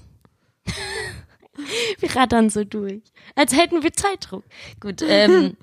Wir 2.00 2.16
rattern 2.16 2.50
so 2.50 2.64
durch. 2.64 3.04
Als 3.36 3.56
hätten 3.56 3.84
wir 3.84 3.94
Zeitdruck. 3.94 4.44
Gut, 4.80 5.04
ähm, 5.08 5.58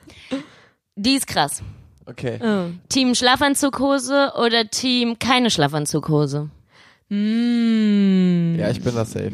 die 0.94 1.14
ist 1.14 1.26
krass. 1.26 1.60
Okay. 2.06 2.38
Oh. 2.40 2.70
Team 2.88 3.16
Schlafanzughose 3.16 4.34
oder 4.36 4.70
Team 4.70 5.18
keine 5.18 5.50
Schlafanzughose? 5.50 6.50
Mm. 7.08 8.56
Ja, 8.60 8.70
ich 8.70 8.80
bin 8.80 8.94
da 8.94 9.04
safe. 9.04 9.32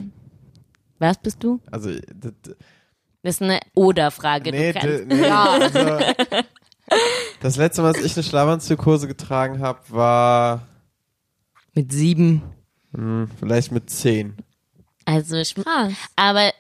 Was 0.99 1.19
bist 1.19 1.43
du? 1.43 1.61
Also, 1.71 1.91
d- 1.91 2.01
d- 2.11 2.55
Das 3.23 3.37
ist 3.37 3.43
eine 3.43 3.61
Oder-Frage. 3.75 4.51
nee, 4.51 4.73
du 4.73 5.07
nee 5.07 5.25
also, 5.29 5.99
das 7.41 7.57
letzte 7.57 7.83
Mal, 7.83 7.89
als 7.95 8.05
ich 8.05 8.15
eine 8.17 8.23
Schlafanzugkurse 8.23 9.07
getragen 9.09 9.61
habe, 9.61 9.81
war 9.89 10.67
Mit 11.75 11.93
sieben. 11.93 12.43
hm, 12.95 13.29
vielleicht 13.39 13.73
mit 13.73 13.91
zehn. 13.91 14.37
Also, 15.05 15.37
ich, 15.37 15.55
aber 16.17 16.53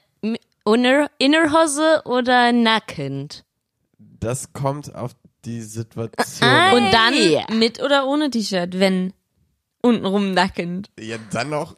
Inner, 0.66 1.10
Innerhose 1.18 2.02
oder 2.06 2.52
nackend? 2.52 3.44
Das 3.98 4.52
kommt 4.52 4.94
auf 4.94 5.12
die 5.44 5.60
Situation. 5.60 6.48
Ah. 6.48 6.72
Und 6.72 6.90
dann 6.92 7.14
Ja. 7.14 7.44
mit 7.52 7.82
oder 7.82 8.06
ohne 8.06 8.30
T-Shirt, 8.30 8.78
wenn 8.78 9.12
untenrum 9.84 10.32
nackend. 10.32 10.90
Ja, 10.98 11.16
dann 11.32 11.50
noch. 11.50 11.76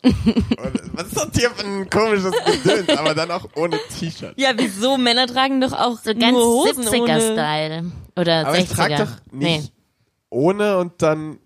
Was 0.92 1.06
ist 1.08 1.16
das 1.16 1.28
hier 1.34 1.50
für 1.50 1.66
ein 1.66 1.90
komisches 1.90 2.32
Gedöns? 2.62 2.88
Aber 2.98 3.14
dann 3.14 3.30
auch 3.30 3.46
ohne 3.56 3.78
T-Shirt. 3.98 4.34
Ja, 4.36 4.50
wieso? 4.56 4.96
Männer 4.96 5.26
tragen 5.26 5.60
doch 5.60 5.72
auch 5.72 5.98
So 5.98 6.12
ganz 6.14 6.32
nur 6.32 6.44
Hosen 6.44 6.84
70er-Style. 6.84 7.90
Oder 8.16 8.46
Aber 8.46 8.56
60er. 8.56 8.62
ich 8.62 8.68
trage 8.70 8.96
doch 8.96 9.32
nicht 9.32 9.72
ohne 10.30 10.78
und 10.78 11.02
dann 11.02 11.38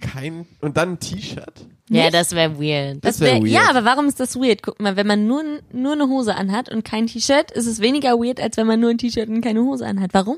kein 0.00 0.46
und 0.60 0.76
dann 0.76 0.92
ein 0.92 1.00
T-Shirt. 1.00 1.66
Nee. 1.90 1.98
Ja, 1.98 2.04
Nicht? 2.04 2.14
das 2.14 2.32
wäre 2.32 2.60
weird. 2.60 3.02
Das 3.04 3.20
wär 3.20 3.34
wär- 3.34 3.40
weird. 3.40 3.48
Ja, 3.50 3.70
aber 3.70 3.84
warum 3.84 4.06
ist 4.08 4.20
das 4.20 4.36
weird? 4.36 4.62
Guck 4.62 4.78
mal, 4.80 4.96
wenn 4.96 5.06
man 5.06 5.26
nur, 5.26 5.42
nur 5.72 5.92
eine 5.94 6.06
Hose 6.08 6.34
anhat 6.36 6.70
und 6.70 6.84
kein 6.84 7.06
T-Shirt, 7.06 7.50
ist 7.50 7.66
es 7.66 7.80
weniger 7.80 8.18
weird, 8.18 8.40
als 8.40 8.56
wenn 8.58 8.66
man 8.66 8.78
nur 8.78 8.90
ein 8.90 8.98
T-Shirt 8.98 9.28
und 9.28 9.40
keine 9.40 9.62
Hose 9.62 9.86
anhat. 9.86 10.12
Warum? 10.12 10.36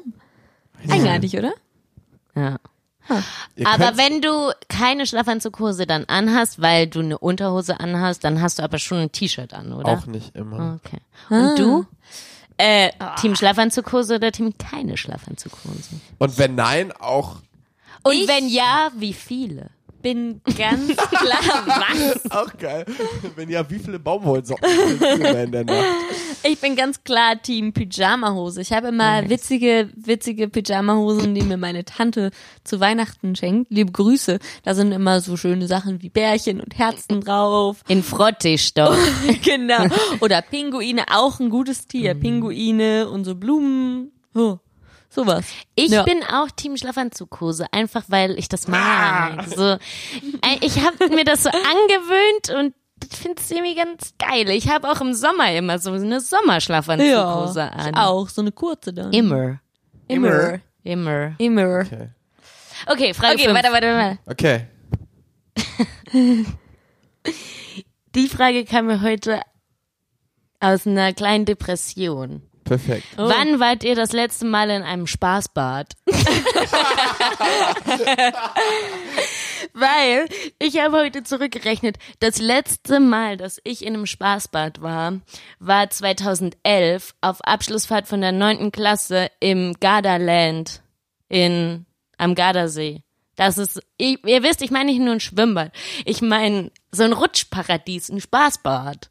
Eigenartig, 0.89 1.37
oder? 1.37 1.53
Ja. 2.37 2.59
Ihr 3.57 3.67
Aber 3.69 3.97
wenn 3.97 4.21
du 4.23 4.53
keine 4.69 5.07
Schlafanzughose 5.07 5.87
dann 5.87 6.05
anhast, 6.07 6.61
weil 6.61 6.87
du 6.87 7.01
eine 7.01 7.19
Unterhose 7.19 7.81
anhast, 7.81 8.25
dann 8.25 8.41
hast 8.41 8.59
du 8.59 8.63
aber 8.63 8.79
schon 8.79 8.99
ein 8.99 9.13
T-Shirt 9.13 9.53
an, 9.55 9.73
oder? 9.73 9.89
auch 9.89 10.07
nicht 10.07 10.35
immer. 10.37 10.79
Okay. 10.85 10.99
Und 11.29 11.59
du? 11.59 11.87
Äh, 12.57 12.91
Team 13.21 13.35
Schlafanzughose 13.37 14.17
oder 14.17 14.33
Team 14.33 14.55
keine 14.59 14.97
Schlafanzughose? 14.97 16.01
Und 16.19 16.39
wenn 16.39 16.55
nein, 16.55 16.93
auch 16.93 17.37
Und 18.03 18.13
Ich- 18.15 18.29
wenn 18.29 18.49
ja, 18.49 18.91
wie 18.97 19.13
viele? 19.15 19.71
Bin 20.03 20.41
ganz 20.57 20.97
klar, 20.97 21.65
was? 21.67 22.31
auch 22.31 22.57
geil. 22.57 22.85
Wenn 23.37 23.49
ja, 23.49 23.69
wie 23.69 23.79
viele 23.79 23.99
Baumwollsocken 23.99 24.69
in 25.45 25.53
der 25.53 25.65
Nacht? 25.65 25.85
Ich 26.43 26.59
bin 26.59 26.75
ganz 26.75 27.05
klar 27.05 27.41
Team 27.41 27.73
Pyjama-Hose. 27.73 28.63
Ich 28.63 28.73
habe 28.73 28.89
immer 28.89 29.29
witzige, 29.29 29.91
witzige 29.95 30.49
Pyjama-Hosen, 30.49 31.35
die 31.35 31.43
mir 31.43 31.57
meine 31.57 31.85
Tante 31.85 32.31
zu 32.65 32.81
Weihnachten 32.81 33.37
schenkt. 33.37 33.71
Liebe 33.71 33.93
Grüße. 33.93 34.39
Da 34.63 34.75
sind 34.75 34.93
immer 34.93 35.21
so 35.21 35.37
schöne 35.37 35.67
Sachen 35.67 36.03
wie 36.03 36.09
Bärchen 36.09 36.61
und 36.61 36.79
Herzen 36.79 37.21
drauf. 37.21 37.83
In 37.89 38.03
Frotteestoff. 38.03 38.97
genau. 39.45 39.87
Oder 40.21 40.43
Pinguine, 40.43 41.05
auch 41.11 41.41
ein 41.41 41.51
gutes 41.51 41.87
Tier. 41.87 42.15
Pinguine 42.15 43.09
und 43.09 43.25
so 43.25 43.35
Blumen. 43.35 44.13
Oh, 44.35 44.59
sowas. 45.11 45.45
Ich 45.75 45.91
Ja. 45.91 46.05
bin 46.05 46.23
auch 46.25 46.51
Team 46.51 46.77
Schlafanzughose, 46.77 47.67
einfach 47.73 48.05
weil 48.09 48.39
ich 48.39 48.49
das 48.49 48.67
mag. 48.69 49.45
So, 49.49 49.65
äh, 49.73 49.79
ich 50.63 50.79
habe 50.83 51.09
mir 51.15 51.25
das 51.25 51.43
so 51.43 51.51
angewöhnt 51.51 52.51
und 52.59 52.75
finde 53.15 53.41
es 53.41 53.51
irgendwie 53.51 53.75
ganz 53.75 54.15
geil. 54.19 54.49
Ich 54.51 54.69
habe 54.71 54.89
auch 54.91 55.01
im 55.01 55.13
Sommer 55.15 55.53
immer 55.53 55.79
so 55.79 55.91
eine 55.93 56.21
Sommerschlafanzughose 56.21 57.61
Ja, 57.61 57.69
an. 57.69 57.91
ich 57.91 57.97
auch. 57.97 58.29
So 58.29 58.41
eine 58.43 58.53
kurze 58.53 58.93
dann. 58.93 59.13
Immer. 59.13 59.61
Immer. 60.09 60.61
Immer. 60.85 61.35
Immer. 61.39 61.81
Okay. 61.81 62.09
Okay, 62.87 63.15
Frage 63.15 63.35
Okay, 63.35 63.45
fünf. 63.45 63.57
weiter, 63.59 63.73
weiter, 63.73 63.97
weiter. 63.97 64.19
Okay. 64.27 64.67
Die 68.15 68.29
Frage 68.29 68.65
kam 68.65 68.87
mir 68.87 69.03
heute 69.03 69.41
aus 70.61 70.87
einer 70.87 71.13
kleinen 71.13 71.45
Depression. 71.45 72.43
Perfekt. 72.71 73.05
Wann 73.17 73.59
wart 73.59 73.83
ihr 73.83 73.97
das 73.97 74.13
letzte 74.13 74.47
Mal 74.47 74.71
in 74.71 74.83
einem 74.83 75.09
Spaßbad? 75.09 75.97
Weil 79.75 80.29
ich 80.61 80.79
habe 80.79 80.99
heute 80.99 81.25
zurückgerechnet, 81.25 81.97
das 82.21 82.39
letzte 82.39 83.01
Mal, 83.01 83.37
dass 83.37 83.61
ich 83.65 83.85
in 83.85 83.95
einem 83.95 84.07
Spaßbad 84.07 84.83
war, 84.83 85.15
war 85.59 85.91
2011 85.91 87.17
auf 87.21 87.41
Abschlussfahrt 87.41 88.07
von 88.07 88.21
der 88.21 88.31
neunten 88.31 88.71
Klasse 88.71 89.33
im 89.41 89.75
Gardaland 89.81 90.81
in 91.29 91.87
am 92.19 92.37
Gardasee. 92.37 93.03
Das 93.35 93.59
ist, 93.59 93.83
ich, 93.97 94.25
ihr 94.25 94.45
wisst, 94.45 94.63
ich 94.63 94.71
meine 94.71 94.93
nicht 94.93 95.01
nur 95.01 95.15
ein 95.15 95.19
Schwimmbad. 95.19 95.73
Ich 96.05 96.23
meine 96.23 96.71
so 96.93 97.03
ein 97.03 97.15
Rutschparadies, 97.15 98.11
ein 98.11 98.21
Spaßbad. 98.21 99.11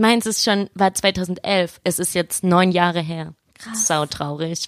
Meins 0.00 0.26
ist 0.26 0.42
schon, 0.44 0.70
war 0.74 0.94
2011. 0.94 1.80
Es 1.84 1.98
ist 1.98 2.14
jetzt 2.14 2.42
neun 2.42 2.72
Jahre 2.72 3.00
her. 3.00 3.34
Krass. 3.58 3.86
Sau 3.86 4.06
traurig. 4.06 4.66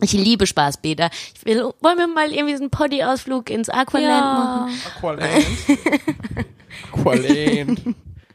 Ich 0.00 0.12
liebe 0.12 0.46
Spaßbäder. 0.46 1.08
Ich 1.34 1.46
will, 1.46 1.72
wollen 1.80 1.98
wir 1.98 2.06
mal 2.08 2.32
irgendwie 2.32 2.56
so 2.56 2.62
einen 2.62 2.70
Poddy-Ausflug 2.70 3.48
ins 3.48 3.68
Aqualand 3.68 4.24
machen? 4.24 4.80
Aqualand. 4.96 5.46
Aqualand. 6.92 7.80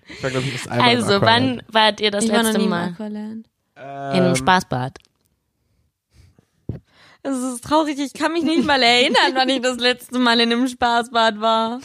Ich 0.08 0.24
war, 0.24 0.30
glaube 0.32 0.46
ich, 0.48 0.64
das 0.64 0.68
Also, 0.72 1.16
Aqualand. 1.16 1.62
wann 1.68 1.74
wart 1.74 2.00
ihr 2.00 2.12
das 2.12 2.24
Ich 2.26 2.32
war 2.32 2.44
noch 2.44 2.52
letzte 2.54 2.68
Mal 2.68 2.88
Aqualand. 2.90 3.46
in 3.76 3.82
einem 3.84 4.26
Ähm, 4.30 4.36
Spaßbad? 4.36 4.98
Es 7.24 7.38
ist 7.38 7.64
traurig, 7.64 8.00
ich 8.00 8.14
kann 8.14 8.34
mich 8.34 8.44
nicht 8.44 8.66
mal 8.66 8.82
erinnern, 8.82 9.34
wann 9.36 9.50
ich 9.50 9.62
das 9.62 9.78
letzte 9.78 10.18
Mal 10.18 10.40
in 10.40 10.52
einem 10.52 10.68
Spaßbad 10.68 11.40
war. 11.40 11.80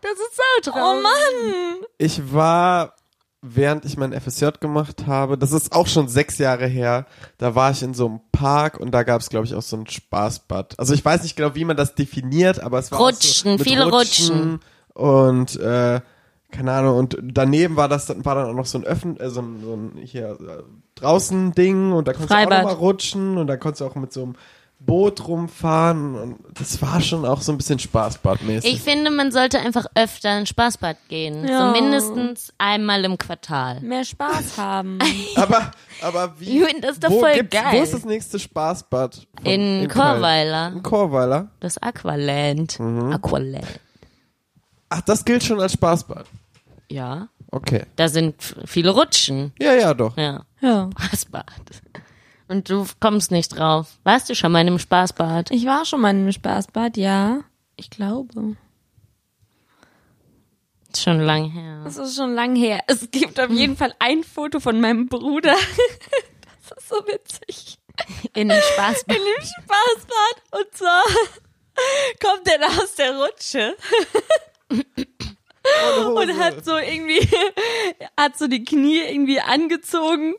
Das 0.00 0.12
ist 0.12 0.36
sau 0.64 0.72
Oh 0.74 1.00
Mann! 1.00 1.84
Ich 1.98 2.32
war 2.32 2.96
während 3.42 3.84
ich 3.84 3.96
mein 3.96 4.18
FSJ 4.18 4.46
gemacht 4.60 5.06
habe, 5.08 5.36
das 5.36 5.50
ist 5.50 5.72
auch 5.72 5.88
schon 5.88 6.06
sechs 6.06 6.38
Jahre 6.38 6.66
her, 6.66 7.06
da 7.38 7.56
war 7.56 7.72
ich 7.72 7.82
in 7.82 7.92
so 7.92 8.06
einem 8.06 8.20
Park 8.30 8.78
und 8.78 8.92
da 8.92 9.02
gab 9.02 9.20
es, 9.20 9.28
glaube 9.28 9.46
ich, 9.46 9.54
auch 9.54 9.62
so 9.62 9.76
ein 9.76 9.86
Spaßbad. 9.88 10.78
Also 10.78 10.94
ich 10.94 11.04
weiß 11.04 11.24
nicht 11.24 11.34
genau, 11.34 11.54
wie 11.56 11.64
man 11.64 11.76
das 11.76 11.96
definiert, 11.96 12.60
aber 12.60 12.78
es 12.78 12.92
war 12.92 13.00
auch 13.00 13.08
Rutschen, 13.08 13.58
so 13.58 13.64
viele 13.64 13.90
Rutschen. 13.90 14.60
Und 14.94 15.56
äh, 15.56 16.00
keine 16.52 16.72
Ahnung, 16.72 16.98
und 16.98 17.18
daneben 17.20 17.76
war 17.76 17.88
das 17.88 18.08
war 18.24 18.36
dann 18.36 18.50
auch 18.50 18.54
noch 18.54 18.66
so 18.66 18.78
ein 18.78 18.84
Öffn 18.84 19.16
äh, 19.18 19.30
so 19.30 19.40
ein, 19.40 19.60
so 19.60 19.74
ein 19.74 19.92
hier 20.02 20.38
äh, 20.40 20.62
draußen 20.94 21.52
Ding 21.52 21.92
und 21.92 22.06
da 22.06 22.12
konntest 22.12 22.30
du 22.30 22.34
Freibad. 22.34 22.58
auch 22.58 22.62
noch 22.62 22.78
mal 22.78 22.78
rutschen 22.78 23.38
und 23.38 23.46
da 23.48 23.56
konntest 23.56 23.80
du 23.80 23.86
auch 23.86 23.94
mit 23.96 24.12
so 24.12 24.22
einem 24.22 24.34
Boot 24.84 25.26
rumfahren 25.28 26.14
und 26.16 26.38
das 26.58 26.82
war 26.82 27.00
schon 27.00 27.24
auch 27.24 27.40
so 27.40 27.52
ein 27.52 27.56
bisschen 27.58 27.78
Spaßbadmäßig. 27.78 28.72
Ich 28.74 28.80
finde, 28.82 29.10
man 29.10 29.30
sollte 29.32 29.58
einfach 29.60 29.86
öfter 29.94 30.38
ins 30.38 30.48
Spaßbad 30.50 30.96
gehen. 31.08 31.46
Ja. 31.46 31.72
So 31.74 31.80
mindestens 31.80 32.52
einmal 32.58 33.04
im 33.04 33.16
Quartal. 33.18 33.80
Mehr 33.80 34.04
Spaß 34.04 34.56
haben. 34.58 34.98
aber 35.36 35.70
aber 36.02 36.34
wie 36.40 36.58
Ich 36.60 36.64
finde 36.66 36.86
das 36.88 36.98
doch 37.00 37.10
wo 37.10 37.20
voll 37.20 37.42
geil. 37.44 37.64
Wo 37.78 37.82
ist 37.82 37.94
das 37.94 38.04
nächste 38.04 38.38
Spaßbad? 38.38 39.14
von- 39.36 39.44
In 39.50 39.88
Köln? 39.88 39.90
Chorweiler. 39.90 40.72
In 40.74 40.82
Chorweiler. 40.82 41.48
Das 41.60 41.78
Aqualand. 41.78 42.78
Mhm. 42.80 43.12
Aqualand. 43.12 43.66
Ach, 44.88 45.00
das 45.02 45.24
gilt 45.24 45.42
schon 45.42 45.60
als 45.60 45.72
Spaßbad. 45.72 46.26
Ja. 46.90 47.28
Okay. 47.50 47.84
Da 47.96 48.08
sind 48.08 48.34
viele 48.66 48.90
Rutschen. 48.90 49.52
Ja, 49.58 49.72
ja, 49.74 49.94
doch. 49.94 50.16
Ja. 50.16 50.42
Ja. 50.60 50.90
Spaßbad. 50.98 51.44
Und 52.52 52.68
du 52.68 52.86
kommst 53.00 53.30
nicht 53.30 53.56
drauf. 53.56 53.86
Warst 54.04 54.28
du 54.28 54.34
schon 54.34 54.52
mal 54.52 54.60
in 54.60 54.66
einem 54.66 54.78
Spaßbad? 54.78 55.50
Ich 55.52 55.64
war 55.64 55.86
schon 55.86 56.02
mal 56.02 56.10
in 56.10 56.18
einem 56.18 56.32
Spaßbad, 56.32 56.98
ja. 56.98 57.44
Ich 57.76 57.88
glaube. 57.88 58.56
Ist 60.92 61.02
Schon 61.02 61.20
lang 61.20 61.50
her. 61.50 61.80
Das 61.84 61.96
ist 61.96 62.14
schon 62.14 62.34
lang 62.34 62.54
her. 62.54 62.80
Es 62.88 63.10
gibt 63.10 63.40
auf 63.40 63.48
jeden 63.48 63.78
Fall 63.78 63.94
ein 64.00 64.22
Foto 64.22 64.60
von 64.60 64.82
meinem 64.82 65.08
Bruder. 65.08 65.56
Das 66.68 66.78
ist 66.78 66.88
so 66.90 66.96
witzig. 67.06 67.78
In 68.34 68.50
einem 68.50 68.62
Spaßbad. 68.62 69.16
In 69.16 69.22
dem 69.22 69.44
Spaßbad. 69.44 70.60
Und 70.60 70.74
zwar 70.74 71.02
kommt 72.22 72.48
er 72.48 72.58
da 72.58 72.66
aus 72.66 72.94
der 72.94 73.16
Rutsche 73.16 73.76
und 76.14 76.38
hat 76.38 76.64
so 76.64 76.76
irgendwie, 76.76 77.28
hat 78.16 78.38
so 78.38 78.46
die 78.46 78.64
Knie 78.64 79.00
irgendwie 79.00 79.40
angezogen. 79.40 80.34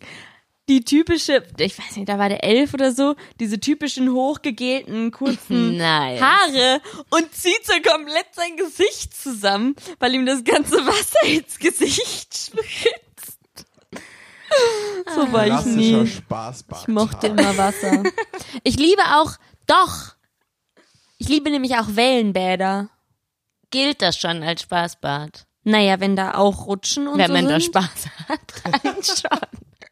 Die 0.69 0.85
typische, 0.85 1.43
ich 1.57 1.77
weiß 1.77 1.97
nicht, 1.97 2.07
da 2.07 2.17
war 2.17 2.29
der 2.29 2.43
elf 2.45 2.73
oder 2.73 2.93
so, 2.93 3.15
diese 3.39 3.59
typischen 3.59 4.13
hochgegelten, 4.13 5.11
kurzen 5.11 5.75
Nice. 5.77 6.21
Haare 6.21 6.81
und 7.09 7.33
zieht 7.35 7.65
so 7.65 7.73
komplett 7.89 8.27
sein 8.33 8.55
Gesicht 8.55 9.13
zusammen, 9.13 9.75
weil 9.99 10.15
ihm 10.15 10.25
das 10.25 10.43
ganze 10.45 10.77
Wasser 10.85 11.25
ins 11.27 11.59
Gesicht 11.59 12.33
spritzt. 12.37 13.65
So 15.13 15.31
war 15.33 15.43
ich 15.47 15.51
Klassischer 15.51 15.75
nie. 16.03 16.07
Spaßbad. 16.07 16.81
Ich 16.83 16.87
mochte 16.87 17.27
immer 17.27 17.57
Wasser. 17.57 18.03
Ich 18.63 18.77
liebe 18.77 19.01
auch, 19.17 19.33
doch. 19.67 20.13
Ich 21.17 21.27
liebe 21.27 21.49
nämlich 21.49 21.75
auch 21.75 21.87
Wellenbäder. 21.89 22.89
Gilt 23.71 24.01
das 24.01 24.17
schon 24.17 24.43
als 24.43 24.61
Spaßbad? 24.61 25.45
Naja, 25.63 25.99
wenn 25.99 26.15
da 26.15 26.35
auch 26.35 26.67
Rutschen 26.67 27.07
und 27.07 27.17
Wenn 27.17 27.27
so 27.27 27.33
man 27.33 27.45
da 27.47 27.59
sind. 27.59 27.63
Spaß 27.63 28.05
hat, 28.29 28.83
dann 28.83 29.03
schon. 29.03 29.49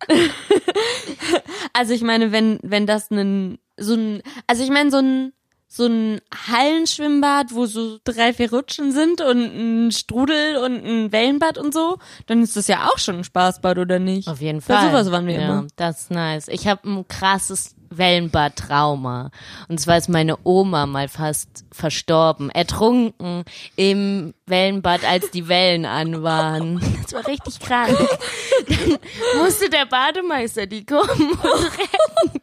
Also 1.74 1.94
ich 1.94 2.02
meine, 2.02 2.32
wenn 2.32 2.60
wenn 2.64 2.86
das 2.86 3.12
ein 3.12 3.58
so 3.78 3.94
ein 3.94 4.22
also 4.48 4.64
ich 4.64 4.70
meine 4.70 4.92
so 4.92 4.98
ein 4.98 5.34
so 5.74 5.86
ein 5.86 6.20
Hallenschwimmbad, 6.50 7.54
wo 7.54 7.66
so 7.66 7.98
drei, 8.04 8.34
vier 8.34 8.52
Rutschen 8.52 8.92
sind 8.92 9.22
und 9.22 9.88
ein 9.88 9.92
Strudel 9.94 10.58
und 10.58 10.86
ein 10.86 11.12
Wellenbad 11.14 11.58
und 11.58 11.74
so, 11.74 11.98
dann 12.26 12.44
ist 12.44 12.58
das 12.58 12.68
ja 12.68 12.90
auch 12.90 12.98
schon 12.98 13.20
ein 13.20 13.24
Spaßbad, 13.24 13.78
oder 13.78 13.98
nicht? 13.98 14.28
Auf 14.28 14.42
jeden 14.42 14.60
Bei 14.60 14.76
Fall. 14.76 14.90
sowas 14.90 15.12
waren 15.12 15.28
wir 15.28 15.36
ja, 15.36 15.42
immer. 15.44 15.68
Das 15.78 16.02
ist 16.02 16.12
nice. 16.12 16.50
Ich 16.50 16.68
habe 16.68 16.90
ein 16.90 17.08
krasses 17.08 17.74
Wellenbad-Trauma. 17.92 19.32
Und 19.68 19.80
zwar 19.80 19.98
ist 19.98 20.10
meine 20.10 20.38
Oma 20.44 20.86
mal 20.86 21.08
fast 21.08 21.66
verstorben, 21.72 22.50
ertrunken 22.50 23.44
im 23.76 24.34
Wellenbad, 24.46 25.06
als 25.06 25.32
die 25.32 25.48
Wellen 25.48 25.86
an 25.86 26.24
waren. 26.24 26.82
Das 27.04 27.14
war 27.14 27.28
richtig 27.28 27.60
krank. 27.60 27.98
Dann 28.68 28.98
musste 29.44 29.70
der 29.70 29.86
Bademeister 29.86 30.66
die 30.66 30.86
kommen 30.86 31.32
und 31.32 31.44
retten. 31.44 32.42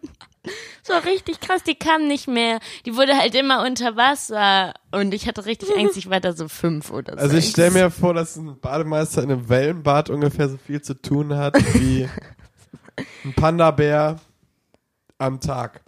Das 0.82 1.04
war 1.04 1.04
richtig 1.04 1.40
krass, 1.40 1.62
die 1.62 1.74
kam 1.74 2.06
nicht 2.06 2.28
mehr. 2.28 2.60
Die 2.86 2.96
wurde 2.96 3.16
halt 3.16 3.34
immer 3.34 3.66
unter 3.66 3.96
Wasser 3.96 4.72
und 4.90 5.12
ich 5.12 5.28
hatte 5.28 5.44
richtig 5.44 5.76
Angst, 5.76 5.98
ich 5.98 6.08
war 6.08 6.20
da 6.20 6.32
so 6.32 6.48
fünf 6.48 6.90
oder 6.90 7.12
so. 7.12 7.18
Also 7.18 7.36
ich 7.36 7.50
stelle 7.50 7.72
mir 7.72 7.90
vor, 7.90 8.14
dass 8.14 8.36
ein 8.36 8.58
Bademeister 8.58 9.22
in 9.22 9.30
einem 9.30 9.48
Wellenbad 9.48 10.08
ungefähr 10.08 10.48
so 10.48 10.56
viel 10.56 10.80
zu 10.80 10.94
tun 10.94 11.36
hat 11.36 11.54
wie 11.74 12.08
ein 13.24 13.34
Panda-Bär 13.34 14.18
am 15.18 15.40
Tag. 15.40 15.82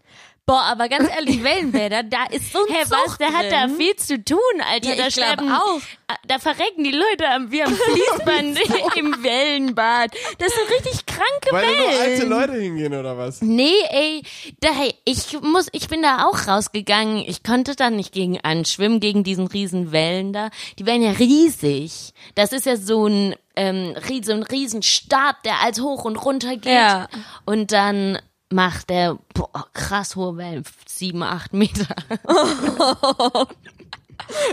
Boah, 0.51 0.63
aber 0.65 0.89
ganz 0.89 1.09
ehrlich, 1.09 1.45
Wellenbäder, 1.45 2.03
da 2.03 2.25
ist 2.25 2.53
so 2.53 2.59
ein 2.67 2.75
Hä, 2.75 2.83
was? 2.89 3.19
Der 3.19 3.33
hat 3.33 3.53
da 3.53 3.69
viel 3.69 3.95
zu 3.95 4.21
tun, 4.25 4.39
Alter. 4.69 4.97
Ja, 4.97 5.05
da 5.05 5.11
sterben, 5.11 5.53
auch. 5.53 5.81
Da 6.27 6.41
verrecken 6.41 6.83
die 6.83 6.91
Leute 6.91 7.29
am, 7.29 7.53
wie 7.53 7.63
am 7.63 7.73
Fließband 7.77 8.59
im 8.97 9.23
Wellenbad. 9.23 10.11
Das 10.39 10.53
sind 10.53 10.71
richtig 10.71 11.07
kranke 11.07 11.53
Weil 11.53 11.67
da 11.67 11.71
nur 11.71 11.89
alte 11.89 12.19
Wellen. 12.19 12.29
Leute 12.29 12.53
hingehen 12.55 12.95
oder 12.95 13.17
was? 13.17 13.43
Nee, 13.43 13.77
ey, 13.91 14.23
da, 14.59 14.71
ich 15.05 15.41
muss, 15.41 15.69
ich 15.71 15.87
bin 15.87 16.03
da 16.03 16.27
auch 16.27 16.49
rausgegangen. 16.49 17.19
Ich 17.19 17.45
konnte 17.45 17.77
da 17.77 17.91
nicht 17.91 18.11
gegen 18.11 18.41
anschwimmen, 18.41 18.99
gegen 18.99 19.23
diesen 19.23 19.47
riesen 19.47 19.93
Wellen 19.93 20.33
da. 20.33 20.51
Die 20.81 20.87
werden 20.87 21.03
ja 21.03 21.13
riesig. 21.13 22.13
Das 22.35 22.53
ist 22.53 22.67
ja 22.67 22.77
so 22.77 23.07
ein, 23.07 23.37
ähm, 23.55 23.95
so 24.25 24.33
ein 24.33 24.43
riesen 24.43 24.83
Stab, 24.83 25.45
der 25.45 25.61
als 25.63 25.81
hoch 25.81 26.05
und 26.05 26.17
runter 26.17 26.57
geht. 26.57 26.73
Ja. 26.73 27.07
Und 27.45 27.71
dann 27.71 28.19
macht 28.53 28.91
der, 28.91 29.19
boah, 29.35 29.67
krass 29.73 30.17
hohe 30.17 30.37
Wellen, 30.37 30.65
sieben, 30.87 31.23
acht 31.23 31.53
Meter. 31.53 31.87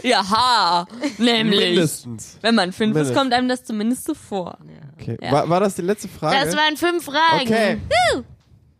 Ja, 0.01 0.87
nämlich. 1.17 1.59
Mindestens. 1.59 2.37
Wenn 2.41 2.55
man 2.55 2.71
fünf 2.71 2.91
ist, 2.91 2.95
Mindestens. 2.95 3.17
kommt 3.17 3.33
einem 3.33 3.49
das 3.49 3.63
zumindest 3.63 4.05
so 4.05 4.13
vor. 4.15 4.57
Okay. 4.99 5.17
Ja. 5.21 5.31
War, 5.31 5.49
war 5.49 5.59
das 5.59 5.75
die 5.75 5.81
letzte 5.81 6.07
Frage? 6.07 6.45
Das 6.45 6.55
waren 6.55 6.77
fünf 6.77 7.03
Fragen. 7.05 7.41
Okay. 7.41 7.77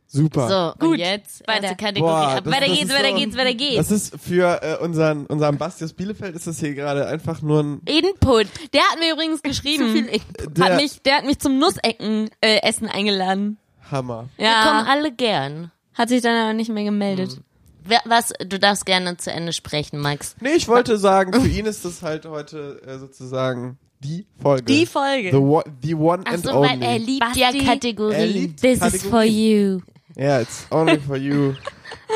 Super. 0.08 0.48
So, 0.80 0.80
Gut, 0.80 0.94
und 0.94 1.00
jetzt 1.00 1.46
weiter. 1.48 1.76
Kategorie 1.76 2.00
Boah, 2.00 2.42
das- 2.42 2.52
Weiter 2.52 2.66
das 2.68 2.78
geht's, 2.78 2.90
ist 2.92 2.98
weiter 2.98 3.10
so- 3.10 3.16
geht's, 3.18 3.38
weiter 3.38 3.54
geht's. 3.54 3.76
Das 3.76 3.92
ist 3.92 4.16
für 4.20 4.64
äh, 4.64 4.78
unseren, 4.84 5.26
unseren 5.26 5.58
Bastius 5.58 5.92
Bielefeld 5.94 6.34
ist 6.36 6.48
das 6.48 6.60
hier 6.62 6.74
gerade 6.74 7.06
einfach 7.08 7.42
nur 7.42 7.62
ein 7.62 7.82
Input. 7.86 8.48
Der 8.74 8.82
hat 8.84 9.00
mir 9.00 9.12
übrigens 9.14 9.42
geschrieben. 9.44 9.88
Zu 9.88 9.92
viel 9.92 10.06
Input. 10.06 10.60
hat 10.60 10.70
Der- 10.70 10.76
mich, 10.78 11.02
der 11.02 11.18
hat 11.18 11.26
mich 11.26 11.40
zum 11.40 11.60
Nussecken 11.60 12.30
äh, 12.42 12.62
Essen 12.64 12.88
eingeladen. 12.88 13.58
Hammer. 13.92 14.30
Wir 14.38 14.46
kommen 14.48 14.56
Ja, 14.56 14.86
alle 14.90 15.12
gern. 15.12 15.72
hat 15.94 16.10
sich 16.10 16.22
dann 16.22 16.36
aber 16.36 16.54
nicht 16.54 16.70
mehr 16.70 16.84
gemeldet. 16.84 17.40
Wer- 17.84 18.02
Was, 18.06 18.34
du 18.46 18.60
darfst 18.60 18.86
gerne 18.86 19.16
zu 19.18 19.32
Ende 19.32 19.54
sprechen, 19.54 20.00
Max. 20.00 20.36
Nee, 20.42 20.56
ich 20.58 20.68
wollte 20.68 20.98
sagen, 20.98 21.34
für 21.34 21.48
ihn 21.48 21.66
ist 21.66 21.86
das 21.86 22.02
halt 22.02 22.26
heute 22.26 22.82
äh, 22.86 22.98
sozusagen 23.00 23.78
die 24.00 24.26
Folge. 24.42 24.64
Die 24.66 24.86
Folge. 24.86 25.32
The 25.32 25.38
one, 25.38 25.64
the 25.82 25.96
one 25.96 26.24
Ach 26.28 26.34
and 26.34 26.44
so, 26.44 26.52
only. 26.54 26.70
weil 26.70 26.82
er 26.84 27.00
liebt 27.00 27.20
Basti, 27.22 27.40
ja 27.40 27.50
Er 27.54 27.64
Kategorien. 27.66 28.30
liebt 28.30 28.62
This 28.62 28.74
is 28.74 28.80
Kategorien. 28.82 29.10
for 29.12 29.24
you. 29.24 29.80
Ja, 30.18 30.42
it's 30.42 30.68
only 30.72 31.00
for 31.00 31.16
you. 31.16 31.54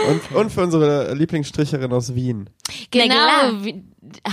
Und, 0.10 0.32
und 0.36 0.50
für 0.52 0.62
unsere 0.64 1.14
Lieblingsstricherin 1.14 1.92
aus 1.94 2.14
Wien. 2.16 2.50
Na 2.94 3.52
Genau. 3.54 3.82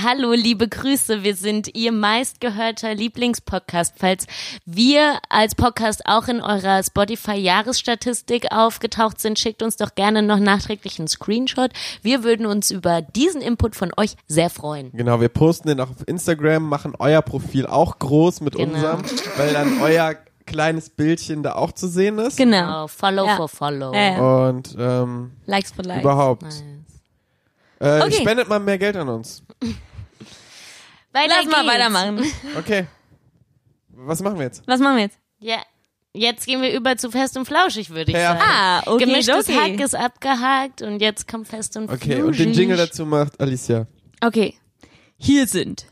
Hallo, 0.04 0.32
liebe 0.32 0.66
Grüße. 0.66 1.22
Wir 1.22 1.36
sind 1.36 1.74
Ihr 1.76 1.92
meistgehörter 1.92 2.94
Lieblingspodcast. 2.94 3.94
Falls 3.96 4.26
wir 4.64 5.18
als 5.28 5.54
Podcast 5.54 6.02
auch 6.06 6.26
in 6.28 6.40
eurer 6.40 6.82
Spotify-Jahresstatistik 6.82 8.50
aufgetaucht 8.50 9.20
sind, 9.20 9.38
schickt 9.38 9.62
uns 9.62 9.76
doch 9.76 9.94
gerne 9.94 10.22
noch 10.22 10.38
nachträglich 10.38 10.98
einen 10.98 11.08
Screenshot. 11.08 11.70
Wir 12.02 12.24
würden 12.24 12.46
uns 12.46 12.70
über 12.70 13.02
diesen 13.02 13.40
Input 13.40 13.76
von 13.76 13.92
euch 13.96 14.14
sehr 14.26 14.50
freuen. 14.50 14.90
Genau, 14.94 15.20
wir 15.20 15.28
posten 15.28 15.68
den 15.68 15.80
auch 15.80 15.90
auf 15.90 16.06
Instagram, 16.06 16.62
machen 16.68 16.94
euer 16.98 17.22
Profil 17.22 17.66
auch 17.66 17.98
groß 17.98 18.40
mit 18.40 18.54
Genau. 18.56 18.74
unserem, 18.74 19.02
weil 19.36 19.52
dann 19.52 19.80
euer 19.82 20.14
kleines 20.46 20.88
Bildchen 20.88 21.42
da 21.42 21.54
auch 21.56 21.72
zu 21.72 21.86
sehen 21.88 22.18
ist. 22.18 22.38
Genau. 22.38 22.84
Oh, 22.84 22.88
follow 22.88 23.26
Ja. 23.26 23.36
for 23.36 23.48
follow. 23.48 23.92
Ja, 23.92 24.00
ja. 24.12 24.48
Und 24.48 24.74
ähm, 24.78 25.32
Likes 25.44 25.72
for 25.72 25.84
likes. 25.84 26.02
überhaupt. 26.02 26.42
Nice. 26.42 26.64
Äh, 27.80 28.00
Okay. 28.02 28.20
Spendet 28.22 28.48
mal 28.48 28.58
mehr 28.60 28.78
Geld 28.78 28.96
an 28.96 29.08
uns. 29.08 29.42
Weiter 31.12 31.28
Lass 31.28 31.46
mal 31.46 31.62
geht's. 31.62 31.74
weitermachen. 31.74 32.24
Okay. 32.58 32.86
Was 33.90 34.20
machen 34.22 34.38
wir 34.38 34.44
jetzt? 34.46 34.62
Was 34.66 34.80
machen 34.80 34.96
wir 34.96 35.02
jetzt? 35.04 35.18
Ja, 35.40 35.56
jetzt 36.12 36.46
gehen 36.46 36.60
wir 36.62 36.72
über 36.72 36.96
zu 36.96 37.10
Fest 37.10 37.36
und 37.36 37.46
Flauschig, 37.46 37.90
würde 37.90 38.10
ich 38.12 38.16
Perfekt. 38.16 38.40
sagen. 38.40 38.52
Ah, 38.52 38.82
okay, 38.86 39.04
Gemischtes 39.04 39.48
okay. 39.48 39.58
Hack 39.72 39.80
ist 39.80 39.94
abgehakt 39.94 40.82
und 40.82 41.00
jetzt 41.00 41.26
kommt 41.28 41.48
Fest 41.48 41.76
und 41.76 41.90
Okay, 41.90 42.16
Flauschig. 42.16 42.24
und 42.26 42.38
den 42.38 42.52
Jingle 42.52 42.76
dazu 42.76 43.06
macht 43.06 43.40
Alicia. 43.40 43.86
Okay. 44.20 44.54
Hier 45.16 45.46
sind 45.46 45.86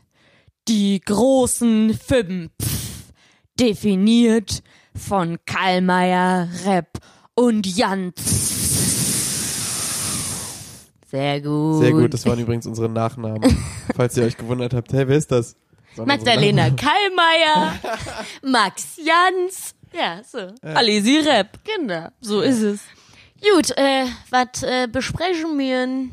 die 0.67 0.99
großen 1.01 1.97
Fünf, 1.97 2.51
definiert 3.59 4.61
von 4.95 5.37
Kallmeier, 5.45 6.47
Repp 6.65 6.99
und 7.35 7.65
Jans. 7.67 8.56
Sehr 11.07 11.41
gut. 11.41 11.81
Sehr 11.81 11.91
gut, 11.93 12.13
das 12.13 12.25
waren 12.25 12.39
übrigens 12.39 12.67
unsere 12.67 12.89
Nachnamen. 12.89 13.57
falls 13.95 14.17
ihr 14.17 14.23
euch 14.23 14.37
gewundert 14.37 14.73
habt, 14.73 14.91
hey, 14.91 15.07
wer 15.07 15.17
ist 15.17 15.31
das? 15.31 15.55
Magdalena 15.95 16.69
Kallmeier, 16.69 17.73
Max 18.43 18.97
Jans. 18.97 19.73
Ja, 19.93 20.21
so. 20.23 20.53
Alesi 20.61 21.19
Rap. 21.19 21.59
Genau. 21.63 22.09
So 22.19 22.41
ist 22.41 22.61
es. 22.61 22.81
Gut, 23.41 23.71
äh, 23.77 24.05
was 24.29 24.63
äh, 24.63 24.87
besprechen 24.91 25.57
wir? 25.57 26.09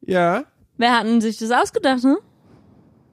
Ja. 0.00 0.44
Wer 0.78 0.98
hat 0.98 1.06
denn 1.06 1.20
sich 1.20 1.36
das 1.36 1.50
ausgedacht, 1.50 2.02
ne? 2.02 2.16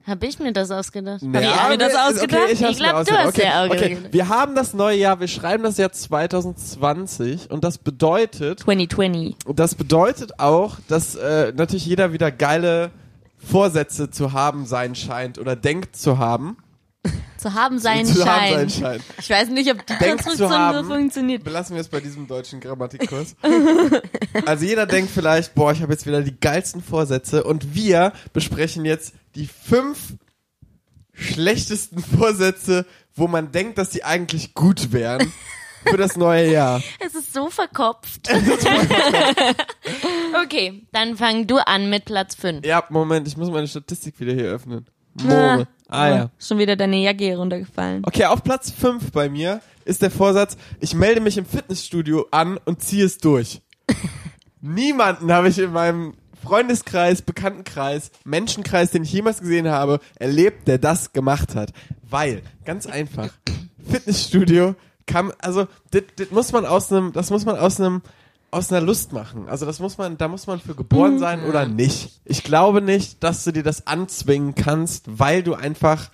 Hab 0.08 0.22
ich 0.24 0.38
mir 0.38 0.52
das 0.52 0.70
ausgedacht? 0.70 1.22
Nee, 1.22 1.42
ihr 1.42 1.52
aber 1.60 1.68
mir 1.70 1.78
das 1.78 1.92
wir- 1.92 2.06
ausgedacht? 2.08 2.40
Okay, 2.44 2.52
ich, 2.54 2.62
Ich 2.62 2.76
glaub, 2.78 2.80
mir 2.80 2.92
du 2.92 2.98
ausgedacht. 3.00 3.24
hast 3.26 3.28
okay, 3.38 3.42
ja 3.44 3.64
okay. 3.64 3.72
ausgedacht. 3.92 4.12
Wir 4.12 4.28
haben 4.28 4.54
das 4.54 4.74
neue 4.74 4.96
Jahr, 4.96 5.20
wir 5.20 5.28
schreiben 5.28 5.62
das 5.64 5.76
Jahr 5.76 5.92
2020 5.92 7.50
und 7.50 7.64
das 7.64 7.78
bedeutet, 7.78 8.60
2020. 8.60 9.36
das 9.54 9.74
bedeutet 9.74 10.38
auch, 10.40 10.76
dass 10.88 11.14
äh, 11.14 11.52
natürlich 11.54 11.86
jeder 11.86 12.12
wieder 12.12 12.30
geile 12.32 12.90
Vorsätze 13.38 14.10
zu 14.10 14.32
haben 14.32 14.66
sein 14.66 14.94
scheint 14.94 15.38
oder 15.38 15.56
denkt 15.56 15.96
zu 15.96 16.18
haben. 16.18 16.56
Zu 17.38 17.54
haben 17.54 17.78
seinen 17.78 18.04
zu 18.04 18.26
haben 18.26 18.26
Schein. 18.26 18.52
sein 18.52 18.70
scheint. 18.70 19.04
Ich 19.20 19.30
weiß 19.30 19.48
nicht, 19.50 19.70
ob 19.70 19.86
die 19.86 19.94
Denkt 19.94 20.22
zu 20.22 20.28
Konstruktion 20.28 20.48
so 20.48 20.56
haben. 20.56 20.88
funktioniert. 20.88 21.44
Belassen 21.44 21.76
wir 21.76 21.80
es 21.80 21.88
bei 21.88 22.00
diesem 22.00 22.26
deutschen 22.26 22.60
Grammatikkurs. 22.60 23.36
also 24.46 24.64
jeder 24.64 24.86
denkt 24.86 25.10
vielleicht, 25.12 25.54
boah, 25.54 25.72
ich 25.72 25.80
habe 25.80 25.92
jetzt 25.92 26.06
wieder 26.06 26.22
die 26.22 26.38
geilsten 26.38 26.82
Vorsätze 26.82 27.44
und 27.44 27.74
wir 27.74 28.12
besprechen 28.32 28.84
jetzt 28.84 29.14
die 29.36 29.46
fünf 29.46 30.14
schlechtesten 31.12 32.02
Vorsätze, 32.02 32.84
wo 33.14 33.28
man 33.28 33.52
denkt, 33.52 33.78
dass 33.78 33.90
die 33.90 34.02
eigentlich 34.04 34.54
gut 34.54 34.92
wären 34.92 35.32
für 35.84 35.96
das 35.96 36.16
neue 36.16 36.50
Jahr. 36.50 36.82
Es 37.00 37.14
ist 37.14 37.32
so 37.32 37.50
verkopft. 37.50 38.28
okay, 40.44 40.86
dann 40.92 41.16
fang 41.16 41.46
du 41.46 41.58
an 41.58 41.88
mit 41.88 42.06
Platz 42.06 42.34
5. 42.34 42.66
Ja, 42.66 42.84
Moment, 42.90 43.28
ich 43.28 43.36
muss 43.36 43.50
meine 43.50 43.68
Statistik 43.68 44.18
wieder 44.20 44.32
hier 44.32 44.46
öffnen. 44.46 44.86
Ah, 45.20 45.24
More. 45.24 45.68
Ah 45.88 46.08
ja. 46.08 46.30
Schon 46.38 46.58
wieder 46.58 46.76
deine 46.76 46.96
Jacke 46.98 47.24
hier 47.24 47.38
runtergefallen. 47.38 48.02
Okay, 48.04 48.26
auf 48.26 48.44
Platz 48.44 48.70
5 48.70 49.10
bei 49.10 49.28
mir 49.28 49.60
ist 49.84 50.02
der 50.02 50.10
Vorsatz, 50.10 50.56
ich 50.80 50.94
melde 50.94 51.20
mich 51.20 51.38
im 51.38 51.46
Fitnessstudio 51.46 52.26
an 52.30 52.58
und 52.64 52.82
ziehe 52.82 53.04
es 53.04 53.18
durch. 53.18 53.62
Niemanden 54.60 55.32
habe 55.32 55.48
ich 55.48 55.58
in 55.58 55.72
meinem 55.72 56.14
Freundeskreis, 56.42 57.22
Bekanntenkreis, 57.22 58.10
Menschenkreis, 58.24 58.90
den 58.90 59.02
ich 59.02 59.12
jemals 59.12 59.40
gesehen 59.40 59.68
habe, 59.68 60.00
erlebt, 60.16 60.68
der 60.68 60.78
das 60.78 61.12
gemacht 61.12 61.54
hat. 61.54 61.72
Weil, 62.08 62.42
ganz 62.64 62.86
einfach, 62.86 63.30
Fitnessstudio 63.90 64.74
kann, 65.06 65.32
also, 65.38 65.66
das 65.90 66.30
muss 66.30 66.52
man 66.52 66.66
aus 66.66 66.92
einem, 66.92 67.12
das 67.12 67.30
muss 67.30 67.44
man 67.46 67.56
aus 67.56 67.80
einem, 67.80 68.02
aus 68.50 68.72
einer 68.72 68.80
Lust 68.80 69.12
machen. 69.12 69.48
Also 69.48 69.66
das 69.66 69.78
muss 69.78 69.98
man, 69.98 70.16
da 70.16 70.28
muss 70.28 70.46
man 70.46 70.58
für 70.60 70.74
geboren 70.74 71.18
sein 71.18 71.44
oder 71.44 71.66
nicht. 71.66 72.20
Ich 72.24 72.44
glaube 72.44 72.80
nicht, 72.80 73.22
dass 73.22 73.44
du 73.44 73.52
dir 73.52 73.62
das 73.62 73.86
anzwingen 73.86 74.54
kannst, 74.54 75.04
weil 75.18 75.42
du 75.42 75.54
einfach, 75.54 76.10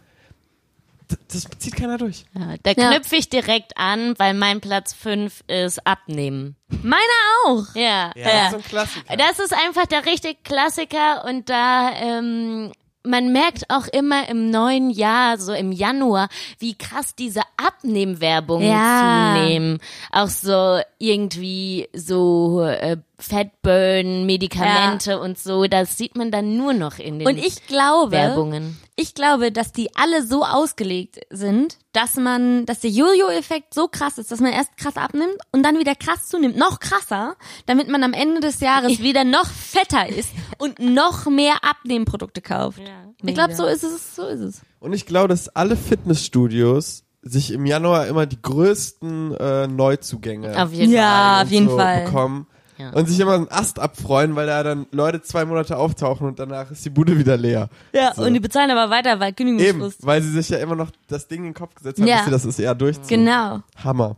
das, 1.09 1.45
das 1.45 1.59
zieht 1.59 1.77
keiner 1.77 1.97
durch. 1.99 2.25
Ja, 2.37 2.55
da 2.63 2.73
Ja. 2.73 2.91
knüpfe 2.91 3.17
ich 3.17 3.29
direkt 3.29 3.77
an, 3.77 4.15
weil 4.19 4.35
mein 4.35 4.61
Platz 4.61 4.95
5 4.95 5.45
ist 5.47 5.87
Abnehmen. 5.87 6.57
Meiner 6.83 6.99
auch. 7.47 7.73
Ja. 7.75 8.11
Ja, 8.17 8.25
das 8.25 8.49
ist 8.49 8.55
ein 8.55 8.63
Klassiker. 8.65 9.17
Das 9.17 9.39
ist 9.39 9.53
einfach 9.53 9.87
der 9.87 10.05
richtige 10.07 10.37
Klassiker 10.43 11.25
und 11.27 11.49
da 11.49 11.91
ähm, 11.95 12.73
man 13.07 13.33
merkt 13.33 13.65
auch 13.69 13.87
immer 13.87 14.29
im 14.29 14.51
neuen 14.51 14.91
Jahr, 14.91 15.39
so 15.39 15.53
im 15.53 15.73
Januar, 15.73 16.29
wie 16.59 16.75
krass 16.75 17.15
diese 17.15 17.43
Abnehmwerbungen 17.57 18.69
Ja. 18.71 19.35
zunehmen. 19.35 19.79
Auch 20.11 20.29
so 20.29 20.81
irgendwie 20.99 21.89
so 21.93 22.63
äh, 22.63 22.97
Fettburn, 23.19 24.27
Medikamente 24.27 25.21
und 25.21 25.39
so, 25.39 25.67
das 25.67 25.97
sieht 25.97 26.17
man 26.17 26.31
dann 26.31 26.57
nur 26.57 26.73
noch 26.73 26.99
in 26.99 27.19
den 27.19 27.29
Und 27.29 27.39
ich 27.39 27.67
glaube, 27.67 28.13
Werbungen. 28.13 28.77
ich 28.97 29.15
glaube, 29.15 29.53
dass 29.53 29.73
die 29.73 29.91
alle 29.97 30.27
so 30.27 30.45
ausgelegt 30.45 31.21
sind, 31.31 31.79
dass 31.93 32.17
man, 32.17 32.67
dass 32.67 32.81
der 32.81 32.91
Jojo-Effekt 32.91 33.73
so 33.75 33.89
krass 33.89 34.19
ist, 34.19 34.31
dass 34.33 34.41
man 34.41 34.53
erst 34.53 34.77
krass 34.77 34.97
abnimmt 34.97 35.37
und 35.53 35.63
dann 35.63 35.79
wieder 35.79 35.95
krass 35.95 36.27
zunimmt, 36.29 36.57
noch 36.57 36.81
krasser, 36.81 37.37
damit 37.67 37.89
man 37.89 38.03
am 38.03 38.13
Ende 38.13 38.41
des 38.41 38.61
Jahres 38.61 38.99
wieder 39.03 39.25
noch 39.25 39.47
fetter 39.47 40.09
ist 40.09 40.31
und 40.59 40.79
noch 40.81 41.27
mehr 41.27 41.57
Abnehmprodukte 41.63 42.41
kauft. 42.43 42.81
ich 43.25 43.35
glaube, 43.35 43.55
so 43.55 43.65
ist 43.67 43.85
es, 43.85 44.17
so 44.17 44.27
ist 44.27 44.41
es. 44.41 44.61
Und 44.81 44.93
ich 44.93 45.07
glaube, 45.07 45.29
dass 45.29 45.49
alle 45.49 45.77
Fitnessstudios 45.77 47.05
sich 47.23 47.53
im 47.53 47.65
Januar 47.65 48.07
immer 48.07 48.27
die 48.27 48.41
größten 48.41 49.35
äh, 49.37 49.67
Neuzugänge 49.67 50.63
Auf 50.63 50.73
jeden 50.73 50.93
Ja, 50.93 51.37
Fall. 51.37 51.45
auf 51.45 51.51
jeden 51.51 51.69
so 51.71 51.77
Fall. 51.79 52.05
bekommen. 52.05 52.47
Ja. 52.77 52.91
Und 52.91 53.07
sich 53.07 53.21
immer 53.21 53.35
einen 53.35 53.49
Ast 53.49 53.79
abfreuen, 53.79 54.35
weil 54.35 54.47
da 54.47 54.63
dann 54.63 54.87
Leute 54.91 55.23
zwei 55.23 55.45
Monate 55.45 55.77
auftauchen 55.77 56.27
und 56.27 56.39
danach 56.39 56.71
ist 56.71 56.85
die 56.85 56.91
Bude 56.91 57.19
wieder 57.19 57.37
leer. 57.37 57.69
Ja, 57.93 58.13
so. 58.15 58.25
und 58.25 58.35
die 58.35 58.41
bezahlen 58.41 58.71
aber 58.71 58.91
weiter, 58.91 59.21
weil 59.21 59.33
Kündigungsfrist. 59.33 60.01
Eben, 60.01 60.07
weil 60.07 60.23
sie 60.23 60.31
sich 60.31 60.49
ja 60.49 60.59
immer 60.59 60.75
noch 60.75 60.91
das 61.07 61.29
Ding 61.29 61.41
in 61.41 61.45
den 61.51 61.55
Kopf 61.55 61.75
gesetzt 61.77 62.01
haben, 62.01 62.09
ja. 62.09 62.17
dass 62.17 62.25
sie 62.25 62.31
das 62.31 62.45
ist 62.45 62.59
eher 62.59 62.75
durchziehen. 62.75 63.25
Genau. 63.25 63.61
Hammer. 63.83 64.17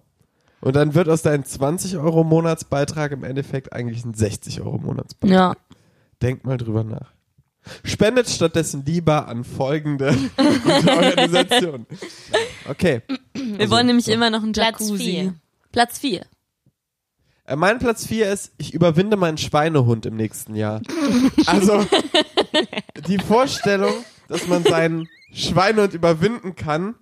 Und 0.61 0.75
dann 0.75 0.95
wird 0.95 1.09
aus 1.09 1.23
deinem 1.23 1.45
20 1.45 1.99
Euro 1.99 2.25
Monatsbeitrag 2.25 3.13
im 3.13 3.25
Endeffekt 3.25 3.73
eigentlich 3.73 4.05
ein 4.05 4.15
60 4.15 4.63
Euro 4.63 4.79
Monatsbeitrag. 4.79 5.59
Ja. 5.59 5.77
Denk 6.23 6.45
mal 6.45 6.57
drüber 6.57 6.83
nach. 6.83 7.13
Spendet 7.85 8.29
stattdessen 8.29 8.85
lieber 8.85 9.29
an 9.29 9.45
folgende 9.45 10.09
Organisation. 10.87 11.87
Okay. 12.69 13.03
Wir 13.33 13.61
also, 13.61 13.71
wollen 13.71 13.87
nämlich 13.87 14.07
so. 14.07 14.13
immer 14.13 14.29
noch 14.29 14.43
einen 14.43 14.53
Jacuzzi. 14.53 14.91
Platz 14.91 15.01
4. 15.01 15.35
Platz 15.71 15.99
4 16.01 16.27
mein 17.55 17.79
Platz 17.79 18.07
4 18.07 18.31
ist, 18.33 18.53
ich 18.59 18.75
überwinde 18.75 19.17
meinen 19.17 19.39
Schweinehund 19.39 20.07
im 20.07 20.17
nächsten 20.17 20.55
Jahr. 20.57 20.81
Also, 21.47 21.87
die 23.07 23.19
Vorstellung, 23.19 23.93
dass 24.29 24.49
man 24.49 24.65
seinen 24.65 25.09
Schweinehund 25.33 25.95
überwinden 25.95 26.57
kann, 26.57 26.97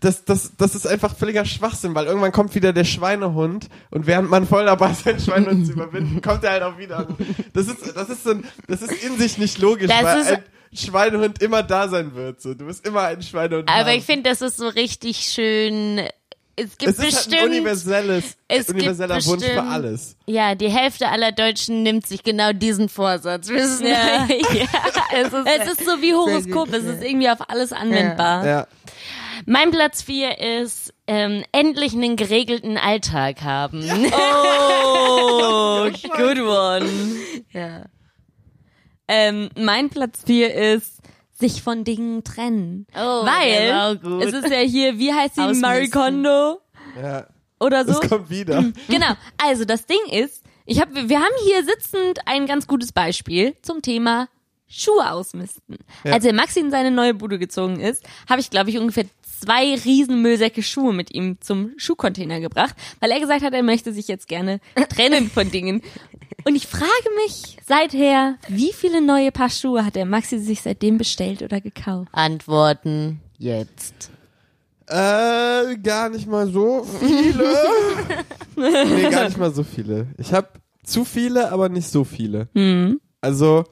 das, 0.00 0.24
das, 0.24 0.52
das 0.56 0.74
ist 0.74 0.86
einfach 0.86 1.16
völliger 1.16 1.44
Schwachsinn, 1.44 1.94
weil 1.94 2.06
irgendwann 2.06 2.32
kommt 2.32 2.54
wieder 2.54 2.72
der 2.72 2.84
Schweinehund 2.84 3.68
und 3.90 4.06
während 4.06 4.28
man 4.28 4.46
voll 4.46 4.66
dabei 4.66 4.90
ist, 4.90 5.04
seinen 5.04 5.20
Schweinehund 5.20 5.66
zu 5.66 5.72
überwinden, 5.72 6.20
kommt 6.22 6.44
er 6.44 6.50
halt 6.52 6.62
auch 6.62 6.78
wieder. 6.78 7.06
Das 7.54 7.66
ist, 7.66 7.96
das 7.96 8.10
ist, 8.10 8.24
so 8.24 8.30
ein, 8.30 8.44
das 8.66 8.82
ist 8.82 9.02
in 9.02 9.16
sich 9.18 9.38
nicht 9.38 9.58
logisch, 9.58 9.88
Das 9.88 10.02
weil 10.04 10.34
ein 10.34 10.44
Schweinehund 10.72 11.42
immer 11.42 11.62
da 11.62 11.88
sein 11.88 12.14
wird. 12.14 12.40
So. 12.40 12.54
Du 12.54 12.66
wirst 12.66 12.86
immer 12.86 13.02
einen 13.02 13.22
Schweinehund 13.22 13.68
Aber 13.68 13.90
haben. 13.90 13.98
ich 13.98 14.04
finde, 14.04 14.28
das 14.28 14.42
ist 14.42 14.56
so 14.56 14.68
richtig 14.68 15.18
schön. 15.20 16.02
Es 16.62 16.76
gibt 16.78 16.92
es 16.92 16.98
ist 16.98 17.02
halt 17.04 17.10
bestimmt. 17.14 17.40
ein 17.42 17.48
universelles, 17.48 18.36
es 18.48 18.66
gibt 18.66 18.78
universeller 18.78 19.14
Wunsch 19.16 19.44
für 19.44 19.50
bestimmt- 19.54 19.70
alles. 19.70 20.16
Ja, 20.26 20.54
die 20.54 20.68
Hälfte 20.68 21.08
aller 21.08 21.32
Deutschen 21.32 21.82
nimmt 21.82 22.06
sich 22.06 22.22
genau 22.22 22.52
diesen 22.52 22.88
Vorsatz. 22.88 23.48
Wissen 23.48 23.86
Ja. 23.86 24.26
ja, 24.28 24.66
es 25.14 25.32
ist, 25.32 25.46
Es 25.46 25.72
ist 25.72 25.84
so 25.84 26.00
wie 26.02 26.14
Horoskop, 26.14 26.72
es 26.72 26.84
ist 26.84 27.02
irgendwie 27.02 27.30
auf 27.30 27.48
alles 27.48 27.72
anwendbar. 27.72 28.46
Ja. 28.46 28.66
mein 29.46 29.70
Platz 29.70 30.02
4 30.02 30.38
ist 30.62 30.92
ähm, 31.06 31.44
endlich 31.52 31.92
einen 31.94 32.16
geregelten 32.16 32.76
Alltag 32.76 33.42
haben. 33.42 33.82
Oh, 35.02 35.88
good 36.16 36.38
one. 36.40 36.86
Ja. 37.52 37.84
Ähm, 39.08 39.48
mein 39.56 39.90
Platz 39.90 40.22
vier 40.24 40.54
ist 40.54 40.99
sich 41.40 41.62
von 41.62 41.84
Dingen 41.84 42.22
trennen. 42.24 42.86
Oh, 42.94 42.98
Weil 43.26 43.96
gut. 43.98 44.22
es 44.24 44.32
ist 44.34 44.50
ja 44.50 44.60
hier, 44.60 44.98
wie 44.98 45.12
heißt 45.12 45.34
sie. 45.36 45.54
Marie 45.60 45.88
Kondo 45.90 46.60
Ja. 47.00 47.26
oder 47.58 47.84
so. 47.84 47.98
Das 48.00 48.08
kommt 48.08 48.30
wieder. 48.30 48.64
Genau. 48.88 49.14
Also 49.38 49.64
das 49.64 49.86
Ding 49.86 49.98
ist, 50.12 50.42
ich 50.66 50.80
hab, 50.80 50.94
wir 50.94 51.18
haben 51.18 51.34
hier 51.44 51.64
sitzend 51.64 52.20
ein 52.26 52.46
ganz 52.46 52.66
gutes 52.66 52.92
Beispiel 52.92 53.54
zum 53.62 53.82
Thema 53.82 54.28
Schuhe 54.68 55.10
ausmisten. 55.10 55.78
Ja. 56.04 56.12
Als 56.12 56.22
der 56.22 56.32
Maxi 56.32 56.60
in 56.60 56.70
seine 56.70 56.92
neue 56.92 57.14
Bude 57.14 57.40
gezogen 57.40 57.80
ist, 57.80 58.04
habe 58.28 58.40
ich, 58.40 58.50
glaube 58.50 58.70
ich, 58.70 58.78
ungefähr 58.78 59.04
zwei 59.42 59.74
riesen 59.74 60.22
Müllsäcke 60.22 60.62
Schuhe 60.62 60.92
mit 60.92 61.12
ihm 61.12 61.38
zum 61.40 61.72
Schuhcontainer 61.76 62.38
gebracht, 62.38 62.76
weil 63.00 63.10
er 63.10 63.18
gesagt 63.18 63.42
hat, 63.42 63.52
er 63.52 63.64
möchte 63.64 63.92
sich 63.92 64.06
jetzt 64.06 64.28
gerne 64.28 64.60
trennen 64.90 65.28
von 65.28 65.50
Dingen. 65.50 65.82
Und 66.44 66.54
ich 66.54 66.66
frage 66.66 66.86
mich 67.24 67.56
seither, 67.66 68.36
wie 68.48 68.72
viele 68.72 69.00
neue 69.00 69.32
Paar 69.32 69.50
Schuhe 69.50 69.84
hat 69.84 69.96
der 69.96 70.06
Maxi 70.06 70.38
sich 70.38 70.62
seitdem 70.62 70.98
bestellt 70.98 71.42
oder 71.42 71.60
gekauft? 71.60 72.08
Antworten 72.12 73.20
jetzt. 73.38 74.10
Äh, 74.86 75.76
gar 75.76 76.08
nicht 76.08 76.26
mal 76.26 76.48
so 76.48 76.84
viele. 76.84 77.54
nee, 78.56 79.10
gar 79.10 79.24
nicht 79.24 79.38
mal 79.38 79.52
so 79.52 79.62
viele. 79.62 80.08
Ich 80.18 80.32
habe 80.32 80.48
zu 80.82 81.04
viele, 81.04 81.52
aber 81.52 81.68
nicht 81.68 81.88
so 81.88 82.04
viele. 82.04 82.48
Hm. 82.54 83.00
Also, 83.20 83.64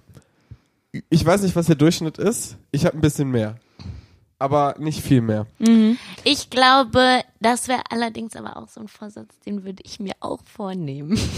ich 1.11 1.25
weiß 1.25 1.43
nicht, 1.43 1.57
was 1.57 1.67
der 1.67 1.75
Durchschnitt 1.75 2.19
ist. 2.19 2.57
Ich 2.71 2.87
habe 2.87 2.97
ein 2.97 3.01
bisschen 3.01 3.31
mehr. 3.31 3.57
Aber 4.41 4.77
nicht 4.79 5.03
viel 5.03 5.21
mehr. 5.21 5.47
Ich 6.23 6.49
glaube, 6.49 7.23
das 7.41 7.67
wäre 7.67 7.83
allerdings 7.91 8.37
aber 8.37 8.57
auch 8.57 8.69
so 8.69 8.81
ein 8.81 8.87
Vorsatz, 8.87 9.37
den 9.45 9.65
würde 9.65 9.83
ich 9.85 9.99
mir 9.99 10.15
auch 10.21 10.41
vornehmen. 10.45 11.19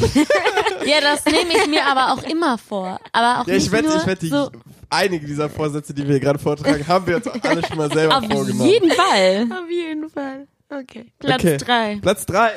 Ja, 0.86 1.00
das 1.02 1.26
nehme 1.26 1.50
ich 1.62 1.66
mir 1.68 1.84
aber 1.86 2.12
auch 2.14 2.22
immer 2.22 2.56
vor. 2.56 2.98
Aber 3.12 3.40
auch 3.42 3.46
Ja, 3.46 3.54
nicht 3.54 3.66
ich 3.66 3.72
wette, 3.72 3.88
nur 3.88 3.96
ich 3.98 4.06
wette, 4.06 4.26
so, 4.28 4.50
einige 4.88 5.26
dieser 5.26 5.50
Vorsätze, 5.50 5.92
die 5.92 6.02
wir 6.04 6.12
hier 6.12 6.20
gerade 6.20 6.38
vortragen, 6.38 6.86
haben 6.88 7.06
wir 7.06 7.16
uns 7.16 7.28
auch 7.28 7.42
alle 7.42 7.66
schon 7.66 7.76
mal 7.76 7.92
selber 7.92 8.16
auf 8.16 8.24
vorgenommen. 8.24 8.66
jeden 8.70 8.90
Fall. 8.90 9.46
Auf 9.52 9.70
jeden 9.70 10.08
Fall. 10.08 10.48
Okay. 10.70 11.12
Platz 11.18 11.40
Okay. 11.44 11.56
drei. 11.58 11.98
Platz 12.00 12.24
drei. 12.24 12.50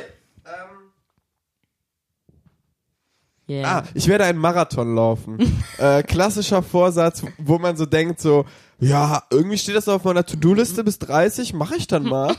Yeah. 3.49 3.79
Ah, 3.79 3.83
ich 3.93 4.07
werde 4.07 4.23
einen 4.23 4.39
Marathon 4.39 4.95
laufen. 4.95 5.37
äh, 5.77 6.01
klassischer 6.03 6.63
Vorsatz, 6.63 7.23
wo 7.37 7.59
man 7.59 7.75
so 7.75 7.85
denkt, 7.85 8.21
so, 8.21 8.45
Ja, 8.83 9.23
irgendwie 9.29 9.57
steht 9.57 9.75
das 9.75 9.87
auf 9.87 10.03
meiner 10.03 10.25
To-Do-Liste 10.25 10.83
bis 10.83 10.99
30, 10.99 11.53
mache 11.53 11.75
ich 11.75 11.87
dann 11.87 12.03
mal. 12.03 12.35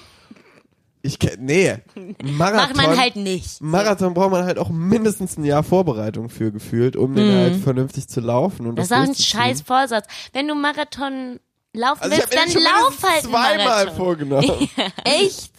Ich 1.02 1.18
kenn, 1.18 1.44
nee, 1.44 1.76
Marathon. 2.22 2.76
Macht 2.76 2.76
man 2.76 2.98
halt 2.98 3.16
nicht. 3.16 3.60
Marathon 3.60 4.14
braucht 4.14 4.30
man 4.30 4.44
halt 4.44 4.58
auch 4.58 4.70
mindestens 4.70 5.36
ein 5.36 5.44
Jahr 5.44 5.62
Vorbereitung 5.62 6.30
für 6.30 6.50
gefühlt, 6.50 6.96
um 6.96 7.14
den 7.14 7.30
halt 7.30 7.56
vernünftig 7.56 8.08
zu 8.08 8.20
laufen 8.20 8.66
und 8.66 8.76
Das 8.76 8.88
das, 8.88 8.98
ist 8.98 9.04
auch 9.04 9.08
ein 9.10 9.14
scheiß 9.14 9.60
Vorsatz. 9.60 10.06
Wenn 10.32 10.48
du 10.48 10.54
Marathon 10.54 11.40
laufen 11.74 12.02
Also 12.02 12.16
willst, 12.16 12.34
dann 12.34 12.50
schon 12.50 12.62
lauf 12.62 12.98
halt 13.02 13.22
zweimal 13.22 13.64
Marathon. 13.64 13.96
vorgenommen. 13.96 14.68
Echt? 15.04 15.50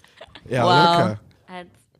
Ja, 0.50 0.64
Wow. 0.66 0.98
locker. 0.98 1.20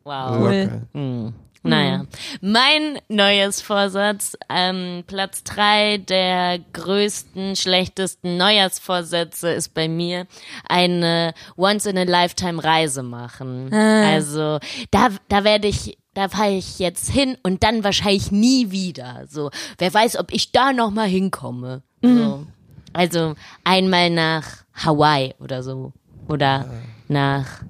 Wow. 0.02 0.40
locker. 0.40 1.32
Naja, 1.62 2.06
mein 2.40 2.98
neues 3.08 3.60
Vorsatz, 3.60 4.36
ähm, 4.48 5.04
Platz 5.06 5.42
drei 5.44 5.98
der 5.98 6.58
größten, 6.72 7.56
schlechtesten 7.56 8.36
Neujahrsvorsätze 8.36 9.50
ist 9.50 9.74
bei 9.74 9.88
mir 9.88 10.26
eine 10.68 11.34
Once-in-a-Lifetime-Reise 11.56 13.02
machen. 13.02 13.72
Also 13.72 14.58
da, 14.90 15.08
da 15.28 15.44
werde 15.44 15.68
ich, 15.68 15.98
da 16.14 16.28
fahre 16.28 16.52
ich 16.52 16.78
jetzt 16.78 17.10
hin 17.10 17.36
und 17.42 17.62
dann 17.62 17.84
wahrscheinlich 17.84 18.30
nie 18.30 18.70
wieder. 18.70 19.24
So, 19.28 19.50
wer 19.78 19.92
weiß, 19.92 20.18
ob 20.18 20.32
ich 20.32 20.52
da 20.52 20.72
noch 20.72 20.90
mal 20.90 21.08
hinkomme. 21.08 21.82
So. 22.02 22.46
Also 22.92 23.34
einmal 23.64 24.10
nach 24.10 24.64
Hawaii 24.72 25.34
oder 25.40 25.62
so 25.62 25.92
oder 26.28 26.70
nach 27.08 27.62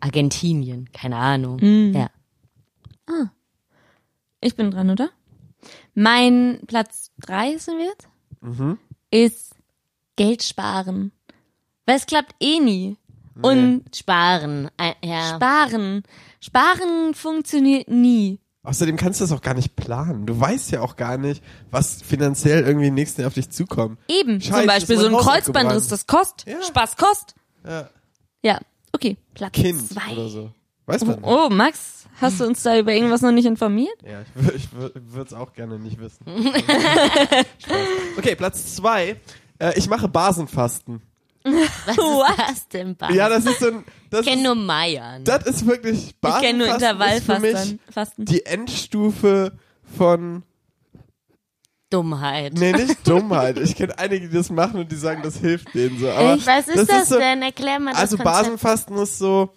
Argentinien, 0.00 0.90
keine 0.92 1.16
Ahnung. 1.16 1.58
Ja. 1.94 2.10
Ich 4.40 4.56
bin 4.56 4.70
dran, 4.70 4.90
oder? 4.90 5.10
Mein 5.94 6.60
Platz 6.66 7.10
drei 7.18 7.56
sind 7.56 7.78
wir 7.78 7.86
jetzt? 7.86 8.08
Ist 9.10 9.54
Geld 10.16 10.42
sparen. 10.42 11.12
Weil 11.86 11.96
es 11.96 12.06
klappt 12.06 12.34
eh 12.40 12.60
nie. 12.60 12.96
Und 13.42 13.84
Sparen, 13.94 14.70
äh, 14.78 14.92
ja. 15.04 15.34
sparen. 15.34 16.02
Sparen 16.40 17.14
funktioniert 17.14 17.88
nie. 17.88 18.38
Außerdem 18.62 18.96
kannst 18.96 19.20
du 19.20 19.24
das 19.24 19.32
auch 19.32 19.42
gar 19.42 19.54
nicht 19.54 19.76
planen. 19.76 20.24
Du 20.24 20.38
weißt 20.40 20.70
ja 20.70 20.80
auch 20.80 20.96
gar 20.96 21.18
nicht, 21.18 21.42
was 21.70 22.00
finanziell 22.00 22.64
irgendwie 22.64 22.86
im 22.86 22.94
nächsten 22.94 23.20
Jahr 23.20 23.28
auf 23.28 23.34
dich 23.34 23.50
zukommt. 23.50 23.98
Eben. 24.08 24.40
Scheiße, 24.40 24.58
Zum 24.58 24.66
Beispiel 24.66 24.98
so 24.98 25.06
ein 25.08 25.16
Kreuzbandriss, 25.16 25.88
das 25.88 26.06
kostet. 26.06 26.48
Ja. 26.48 26.62
Spaß 26.62 26.96
kostet. 26.96 27.34
Ja. 27.66 27.90
Ja. 28.42 28.60
Okay. 28.92 29.18
Platz 29.34 29.52
Kind 29.52 29.86
zwei. 29.88 30.12
oder 30.12 30.28
so. 30.28 30.50
Weiß 30.86 31.04
man 31.04 31.16
nicht. 31.16 31.26
Oh, 31.26 31.48
Max, 31.50 32.06
hast 32.20 32.40
du 32.40 32.46
uns 32.46 32.62
da 32.62 32.78
über 32.78 32.92
irgendwas 32.92 33.22
noch 33.22 33.32
nicht 33.32 33.46
informiert? 33.46 33.96
Ja, 34.04 34.20
ich, 34.22 34.54
ich 34.56 34.68
würde 34.72 35.26
es 35.26 35.32
auch 35.32 35.52
gerne 35.54 35.78
nicht 35.78 35.98
wissen. 35.98 36.24
Spaß. 37.58 37.78
okay, 38.18 38.34
Platz 38.36 38.74
zwei. 38.76 39.16
Äh, 39.58 39.72
ich 39.78 39.88
mache 39.88 40.08
Basenfasten. 40.08 41.00
Was 41.44 41.96
ist 41.98 42.38
das 42.48 42.68
denn, 42.68 42.96
Bas? 42.96 43.14
Ja, 43.14 43.28
das 43.28 43.44
ist 43.46 43.60
so 43.60 43.66
ein. 43.68 43.84
Das 44.10 44.20
ich 44.20 44.26
kenne 44.26 44.40
ist, 44.42 44.46
nur 44.46 44.54
Meiern. 44.54 45.24
das 45.24 45.44
ist 45.46 45.66
wirklich 45.66 46.08
Ich 46.08 46.16
Basenfasten. 46.20 46.46
kenne 46.46 46.58
nur 46.58 46.66
ist 46.68 47.24
für 47.24 47.38
mich 47.40 47.50
Intervallfasten. 47.50 47.80
Fasten. 47.92 48.24
die 48.24 48.46
Endstufe 48.46 49.52
von. 49.96 50.42
Dummheit. 51.90 52.54
Nee, 52.54 52.72
nicht 52.72 52.96
Dummheit. 53.08 53.58
Ich 53.58 53.76
kenne 53.76 53.96
einige, 53.98 54.28
die 54.28 54.34
das 54.36 54.50
machen 54.50 54.80
und 54.80 54.90
die 54.90 54.96
sagen, 54.96 55.22
das 55.22 55.36
hilft 55.36 55.72
denen 55.74 55.98
so. 55.98 56.10
Aber 56.10 56.34
Echt? 56.34 56.46
Was 56.46 56.66
ist 56.68 56.90
das, 56.90 57.08
so, 57.08 57.18
denn? 57.18 57.40
Erklär 57.42 57.78
mal 57.78 57.92
das 57.92 58.00
Also 58.00 58.16
Konzept. 58.16 58.36
Basenfasten 58.36 58.96
ist 58.98 59.18
so. 59.18 59.50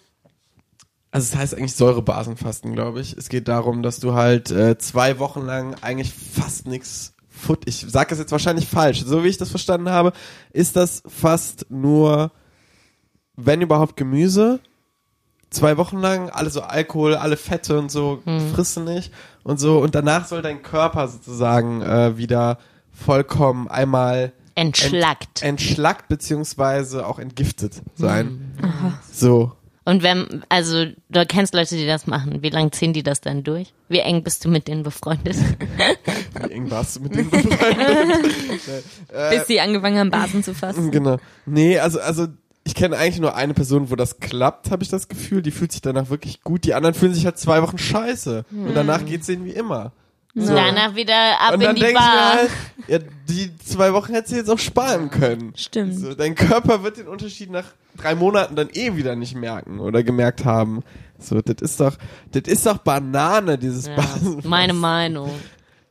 Also 1.10 1.32
es 1.32 1.36
heißt 1.38 1.54
eigentlich 1.54 1.74
Säurebasenfasten, 1.74 2.72
glaube 2.74 3.00
ich. 3.00 3.16
Es 3.16 3.28
geht 3.28 3.48
darum, 3.48 3.82
dass 3.82 3.98
du 3.98 4.14
halt 4.14 4.50
äh, 4.50 4.76
zwei 4.78 5.18
Wochen 5.18 5.40
lang 5.42 5.74
eigentlich 5.80 6.12
fast 6.12 6.66
nichts 6.66 7.14
Foot. 7.30 7.62
Ich 7.66 7.86
sage 7.88 8.10
das 8.10 8.18
jetzt 8.18 8.32
wahrscheinlich 8.32 8.66
falsch. 8.66 9.04
So 9.04 9.24
wie 9.24 9.28
ich 9.28 9.38
das 9.38 9.50
verstanden 9.50 9.90
habe, 9.90 10.12
ist 10.52 10.76
das 10.76 11.02
fast 11.06 11.66
nur, 11.70 12.32
wenn 13.36 13.60
überhaupt 13.62 13.96
Gemüse. 13.96 14.60
Zwei 15.50 15.78
Wochen 15.78 15.98
lang, 15.98 16.28
alle 16.28 16.50
so 16.50 16.60
Alkohol, 16.60 17.14
alle 17.14 17.38
Fette 17.38 17.78
und 17.78 17.90
so, 17.90 18.20
Hm. 18.24 18.52
frissen 18.52 18.84
nicht 18.84 19.12
und 19.44 19.58
so. 19.58 19.78
Und 19.78 19.94
danach 19.94 20.26
soll 20.26 20.42
dein 20.42 20.62
Körper 20.62 21.08
sozusagen 21.08 21.80
äh, 21.80 22.18
wieder 22.18 22.58
vollkommen 22.92 23.68
einmal 23.68 24.32
Entschlackt. 24.56 25.42
Ent, 25.42 25.60
entschlackt 25.60 26.08
beziehungsweise 26.08 27.06
auch 27.06 27.20
entgiftet 27.20 27.80
sein. 27.94 28.52
Hm. 28.60 28.94
So. 29.10 29.52
Und 29.88 30.02
wenn, 30.02 30.44
also, 30.50 30.84
du 31.08 31.24
kennst 31.24 31.54
Leute, 31.54 31.74
die 31.74 31.86
das 31.86 32.06
machen. 32.06 32.42
Wie 32.42 32.50
lange 32.50 32.70
ziehen 32.72 32.92
die 32.92 33.02
das 33.02 33.22
dann 33.22 33.42
durch? 33.42 33.72
Wie 33.88 34.00
eng 34.00 34.22
bist 34.22 34.44
du 34.44 34.50
mit 34.50 34.68
denen 34.68 34.82
befreundet? 34.82 35.36
Wie 36.46 36.52
eng 36.52 36.70
warst 36.70 36.96
du 36.96 37.00
mit 37.00 37.14
dem 37.14 37.30
befreundet? 37.30 38.26
Bis 39.30 39.46
sie 39.46 39.60
angefangen 39.60 39.96
haben, 39.96 40.10
Basen 40.10 40.44
zu 40.44 40.52
fassen. 40.52 40.90
genau. 40.90 41.16
Nee, 41.46 41.78
also, 41.78 42.00
also 42.00 42.26
ich 42.64 42.74
kenne 42.74 42.98
eigentlich 42.98 43.20
nur 43.20 43.34
eine 43.34 43.54
Person, 43.54 43.90
wo 43.90 43.96
das 43.96 44.20
klappt, 44.20 44.70
habe 44.70 44.82
ich 44.82 44.90
das 44.90 45.08
Gefühl. 45.08 45.40
Die 45.40 45.52
fühlt 45.52 45.72
sich 45.72 45.80
danach 45.80 46.10
wirklich 46.10 46.42
gut. 46.42 46.66
Die 46.66 46.74
anderen 46.74 46.94
fühlen 46.94 47.14
sich 47.14 47.24
halt 47.24 47.38
zwei 47.38 47.62
Wochen 47.62 47.78
scheiße. 47.78 48.44
Und 48.50 48.74
danach 48.74 49.06
geht's 49.06 49.24
denen 49.28 49.46
wie 49.46 49.52
immer. 49.52 49.92
So. 50.40 50.54
Danach 50.54 50.94
wieder 50.94 51.40
ab 51.40 51.54
Und 51.54 51.60
in 51.60 51.66
dann 51.66 51.76
die 51.76 51.92
Bar. 51.92 52.32
halt, 52.34 52.50
ja, 52.88 52.98
die 53.28 53.56
zwei 53.58 53.92
Wochen 53.92 54.12
hättest 54.12 54.32
du 54.32 54.36
jetzt 54.36 54.50
auch 54.50 54.58
sparen 54.58 55.10
können. 55.10 55.52
Stimmt. 55.56 55.98
So, 55.98 56.14
dein 56.14 56.34
Körper 56.34 56.82
wird 56.82 56.98
den 56.98 57.08
Unterschied 57.08 57.50
nach 57.50 57.66
drei 57.96 58.14
Monaten 58.14 58.56
dann 58.56 58.68
eh 58.72 58.96
wieder 58.96 59.16
nicht 59.16 59.34
merken 59.34 59.80
oder 59.80 60.02
gemerkt 60.02 60.44
haben. 60.44 60.82
So, 61.18 61.40
das 61.40 61.60
ist 61.60 61.80
doch, 61.80 61.96
das 62.32 62.42
ist 62.46 62.66
doch 62.66 62.78
Banane, 62.78 63.58
dieses 63.58 63.86
ja, 63.88 63.96
Basen. 63.96 64.40
meine 64.44 64.72
Meinung. 64.74 65.30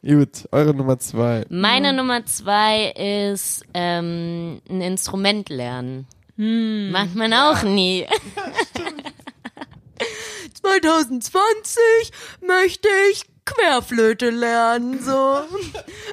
Gut, 0.03 0.47
eure 0.51 0.73
Nummer 0.73 0.99
zwei. 0.99 1.45
Meine 1.49 1.91
Nummer 1.91 2.25
zwei 2.25 2.91
ist 2.91 3.65
ähm, 3.73 4.61
ein 4.69 4.81
Instrument 4.81 5.49
lernen. 5.49 6.07
Macht 6.37 7.15
man 7.15 7.33
auch 7.33 7.63
nie. 7.63 8.05
2020 10.53 11.81
möchte 12.47 12.87
ich 13.11 13.23
Querflöte 13.47 14.29
lernen, 14.29 15.01
so. 15.01 15.39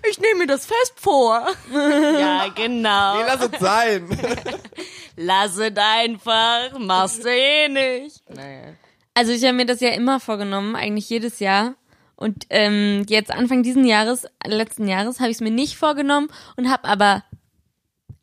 Ich 0.09 0.21
nehme 0.21 0.41
mir 0.41 0.47
das 0.47 0.67
fest 0.67 0.95
vor. 0.97 1.47
Ja, 1.73 2.47
genau. 2.55 3.17
Nee, 3.17 3.25
lass 3.27 3.49
es 3.53 3.61
sein. 3.61 4.09
Lass 5.17 5.57
es 5.59 5.77
einfach, 5.77 6.77
machst 6.79 7.25
du 7.25 7.29
eh 7.29 7.69
nicht. 7.69 8.29
Naja. 8.29 8.75
Also 9.15 9.31
ich 9.31 9.45
habe 9.45 9.53
mir 9.53 9.67
das 9.67 9.81
ja 9.81 9.91
immer 9.91 10.19
vorgenommen, 10.19 10.75
eigentlich 10.75 11.09
jedes 11.09 11.39
Jahr. 11.39 11.75
Und 12.17 12.47
ähm, 12.51 13.05
jetzt 13.09 13.31
Anfang 13.31 13.63
diesen 13.63 13.85
Jahres, 13.85 14.27
letzten 14.45 14.89
Jahres, 14.89 15.21
habe 15.21 15.31
ich 15.31 15.37
es 15.37 15.41
mir 15.41 15.53
nicht 15.53 15.77
vorgenommen 15.77 16.29
und 16.57 16.69
habe 16.69 16.89
aber 16.89 17.23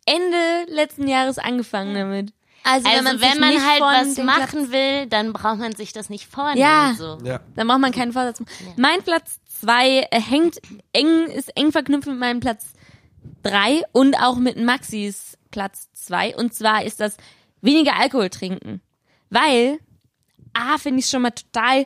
Ende 0.06 0.66
letzten 0.68 1.08
Jahres 1.08 1.38
angefangen 1.38 1.94
damit. 1.94 2.34
Also, 2.64 2.88
Also 2.88 2.98
wenn 2.98 3.04
man, 3.04 3.22
wenn 3.22 3.40
man 3.40 3.68
halt 3.68 3.82
was 3.82 4.18
machen 4.18 4.72
will, 4.72 5.08
dann 5.08 5.34
braucht 5.34 5.58
man 5.60 5.76
sich 5.76 5.94
das 5.94 6.10
nicht 6.10 6.28
vornehmen. 6.28 6.60
Ja. 6.60 6.94
So. 6.98 7.18
ja. 7.24 7.40
Dann 7.56 7.68
braucht 7.68 7.80
man 7.80 7.92
keinen 7.92 8.14
Vorsatz. 8.14 8.40
mehr. 8.40 8.48
Mein 8.78 9.02
Platz 9.04 9.40
zwei 9.60 10.08
äh, 10.12 10.20
hängt 10.22 10.60
eng, 10.94 11.26
ist 11.28 11.56
eng 11.56 11.72
verknüpft 11.72 12.08
mit 12.08 12.18
meinem 12.20 12.40
Platz 12.40 12.74
drei 13.44 13.82
und 13.92 14.16
auch 14.16 14.36
mit 14.36 14.58
Maxis 14.58 15.38
Platz 15.52 15.90
zwei. 15.94 16.36
Und 16.36 16.54
zwar 16.54 16.84
ist 16.84 17.00
das 17.00 17.18
weniger 17.62 17.96
Alkohol 17.98 18.30
trinken. 18.30 18.82
Weil, 19.30 19.80
A, 20.54 20.78
finde 20.78 21.00
ich 21.00 21.08
schon 21.08 21.22
mal 21.22 21.32
total 21.32 21.86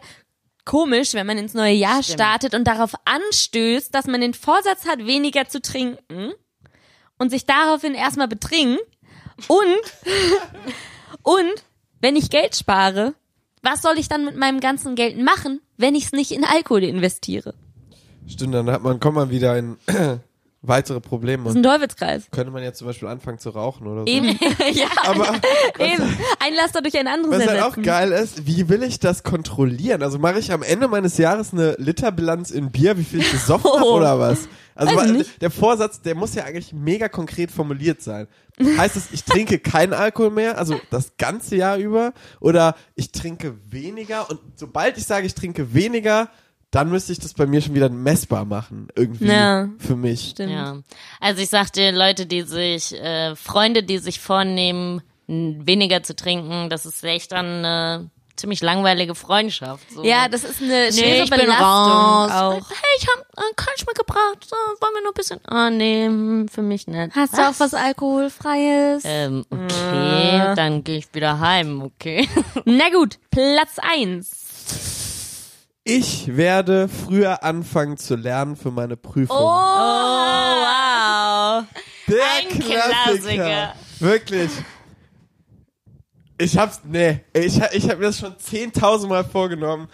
komisch, 0.66 1.14
wenn 1.14 1.28
man 1.28 1.38
ins 1.38 1.54
neue 1.54 1.74
Jahr 1.74 2.02
Stimmt. 2.02 2.20
startet 2.20 2.56
und 2.56 2.66
darauf 2.66 2.96
anstößt, 3.06 3.94
dass 3.94 4.08
man 4.08 4.22
den 4.22 4.34
Vorsatz 4.34 4.86
hat, 4.88 5.06
weniger 5.06 5.48
zu 5.48 5.62
trinken 5.62 6.34
und 7.18 7.30
sich 7.30 7.46
daraufhin 7.46 7.94
erstmal 7.94 8.28
betrinkt 8.28 8.82
und, 9.48 9.82
und 11.24 11.64
wenn 12.02 12.16
ich 12.16 12.30
Geld 12.30 12.56
spare, 12.56 13.14
was 13.62 13.82
soll 13.82 13.98
ich 13.98 14.08
dann 14.08 14.26
mit 14.26 14.36
meinem 14.36 14.60
ganzen 14.60 14.96
Geld 14.96 15.18
machen, 15.18 15.62
wenn 15.78 15.96
ich 15.96 16.06
es 16.06 16.12
nicht 16.12 16.32
in 16.32 16.44
Alkohol 16.44 16.84
investiere? 16.84 17.54
Stimmt, 18.28 18.54
dann 18.54 18.70
hat 18.70 18.84
man, 18.84 19.00
kommt 19.00 19.16
man 19.16 19.30
wieder 19.30 19.58
in 19.58 19.78
weitere 20.68 21.00
Probleme. 21.02 21.44
Das 21.44 21.54
ist 21.54 21.58
ein 21.58 21.64
Teufelskreis. 21.64 22.28
Könnte 22.32 22.52
man 22.52 22.64
jetzt 22.64 22.80
zum 22.80 22.88
Beispiel 22.88 23.08
anfangen 23.08 23.40
zu 23.40 23.50
rauchen 23.50 23.88
oder 23.88 24.02
so. 24.02 24.08
Eben. 24.08 24.28
ja, 24.74 24.88
Aber 25.04 25.28
eben. 25.80 26.04
Ein 26.40 26.54
Laster 26.56 26.82
durch 26.82 26.98
ein 26.98 27.08
anderes 27.08 27.40
was 27.40 27.48
halt 27.48 27.62
auch 27.62 27.82
geil 27.82 28.12
ist, 28.12 28.46
wie 28.48 28.70
will 28.70 28.84
ich 28.84 29.00
das 29.00 29.24
kontrollieren? 29.24 30.04
Also 30.04 30.20
mache 30.20 30.40
ich 30.40 30.52
am 30.52 30.64
Ende 30.64 30.88
meines 30.88 31.18
Jahres 31.18 31.54
eine 31.54 31.76
Literbilanz 31.80 32.52
in 32.52 32.72
Bier, 32.72 32.98
wie 32.98 33.04
viel 33.04 33.20
ich 33.20 33.32
gesoffen 33.32 33.70
habe 33.72 33.86
Oh. 33.86 33.98
oder 33.98 34.20
was? 34.20 34.48
Also 34.78 35.00
nicht. 35.04 35.42
der 35.42 35.52
Vorsatz, 35.52 36.02
der 36.02 36.16
muss 36.16 36.36
ja 36.36 36.44
eigentlich 36.44 36.74
mega 36.74 37.08
konkret 37.08 37.50
formuliert 37.50 38.02
sein. 38.02 38.28
Heißt 38.78 38.98
es, 38.98 39.12
ich 39.14 39.24
trinke 39.24 39.58
keinen 39.60 39.94
Alkohol 39.94 40.32
mehr, 40.32 40.58
also 40.58 40.80
das 40.90 41.14
ganze 41.18 41.56
Jahr 41.56 41.78
über, 41.78 42.14
oder 42.42 42.76
ich 42.94 43.14
trinke 43.14 43.56
weniger 43.70 44.30
und 44.30 44.40
sobald 44.56 44.98
ich 44.98 45.06
sage, 45.06 45.28
ich 45.28 45.34
trinke 45.34 45.74
weniger, 45.74 46.30
dann 46.72 46.90
müsste 46.90 47.12
ich 47.14 47.20
das 47.20 47.34
bei 47.34 47.46
mir 47.46 47.62
schon 47.62 47.74
wieder 47.76 47.90
messbar 47.90 48.46
machen, 48.46 48.88
irgendwie 48.96 49.26
Ja. 49.28 49.70
für 49.80 49.96
mich. 49.96 50.30
Stimmt. 50.32 50.52
Ja. 50.52 50.78
Also 51.20 51.42
ich 51.42 51.50
sagte, 51.50 51.92
Leute, 51.92 52.26
die 52.26 52.42
sich, 52.42 52.94
äh, 52.94 53.36
Freunde, 53.36 53.84
die 53.84 53.98
sich 54.00 54.20
vornehmen, 54.20 55.02
weniger 55.28 56.04
zu 56.04 56.16
trinken, 56.16 56.70
das 56.70 56.86
ist 56.86 57.04
echt 57.04 57.32
dann 57.32 57.46
eine 57.66 58.10
ziemlich 58.36 58.62
langweilige 58.62 59.16
Freundschaft. 59.16 59.90
So. 59.92 60.04
Ja, 60.04 60.28
das 60.28 60.44
ist 60.44 60.62
eine 60.62 60.88
nee, 60.88 60.92
schwere 60.92 61.24
ich 61.24 61.30
bin 61.30 61.40
Belastung 61.40 61.66
raus. 61.66 62.32
auch. 62.32 62.70
Hey, 62.70 62.90
ich 63.00 63.08
hab 63.08 63.26
ah, 63.38 63.42
Kölsch 63.56 63.86
mitgebracht, 63.88 64.46
so, 64.46 64.56
wollen 64.56 64.94
wir 64.94 65.02
nur 65.02 65.12
ein 65.12 65.16
bisschen, 65.16 65.40
ah, 65.48 65.70
nee, 65.70 66.06
hm, 66.06 66.48
für 66.50 66.62
mich 66.62 66.86
nicht. 66.88 67.16
Hast 67.16 67.38
du 67.38 67.42
auch 67.42 67.54
was 67.58 67.74
Alkoholfreies? 67.74 69.04
Ähm, 69.06 69.46
okay, 69.50 70.54
dann 70.56 70.84
gehe 70.84 70.98
ich 70.98 71.14
wieder 71.14 71.40
heim, 71.40 71.82
okay. 71.82 72.28
Na 72.66 72.90
gut, 72.90 73.20
Platz 73.32 73.78
eins. 73.80 74.45
Ich 75.88 76.36
werde 76.36 76.88
früher 76.88 77.44
anfangen 77.44 77.98
zu 77.98 78.16
lernen 78.16 78.56
für 78.56 78.72
meine 78.72 78.98
Prüfung. 78.98 79.38
Oh, 79.38 79.44
wow. 79.44 81.64
Der 82.08 82.24
ein 82.40 82.60
Klassiker. 82.60 83.76
Wirklich. 84.00 84.50
Ich 86.40 86.58
hab's, 86.58 86.82
nee, 86.86 87.20
ich, 87.34 87.62
ich 87.72 87.88
hab 87.88 88.00
mir 88.00 88.06
das 88.06 88.18
schon 88.18 88.34
10.000 88.34 89.08
Mal 89.08 89.26
vorgenommen. 89.26 89.88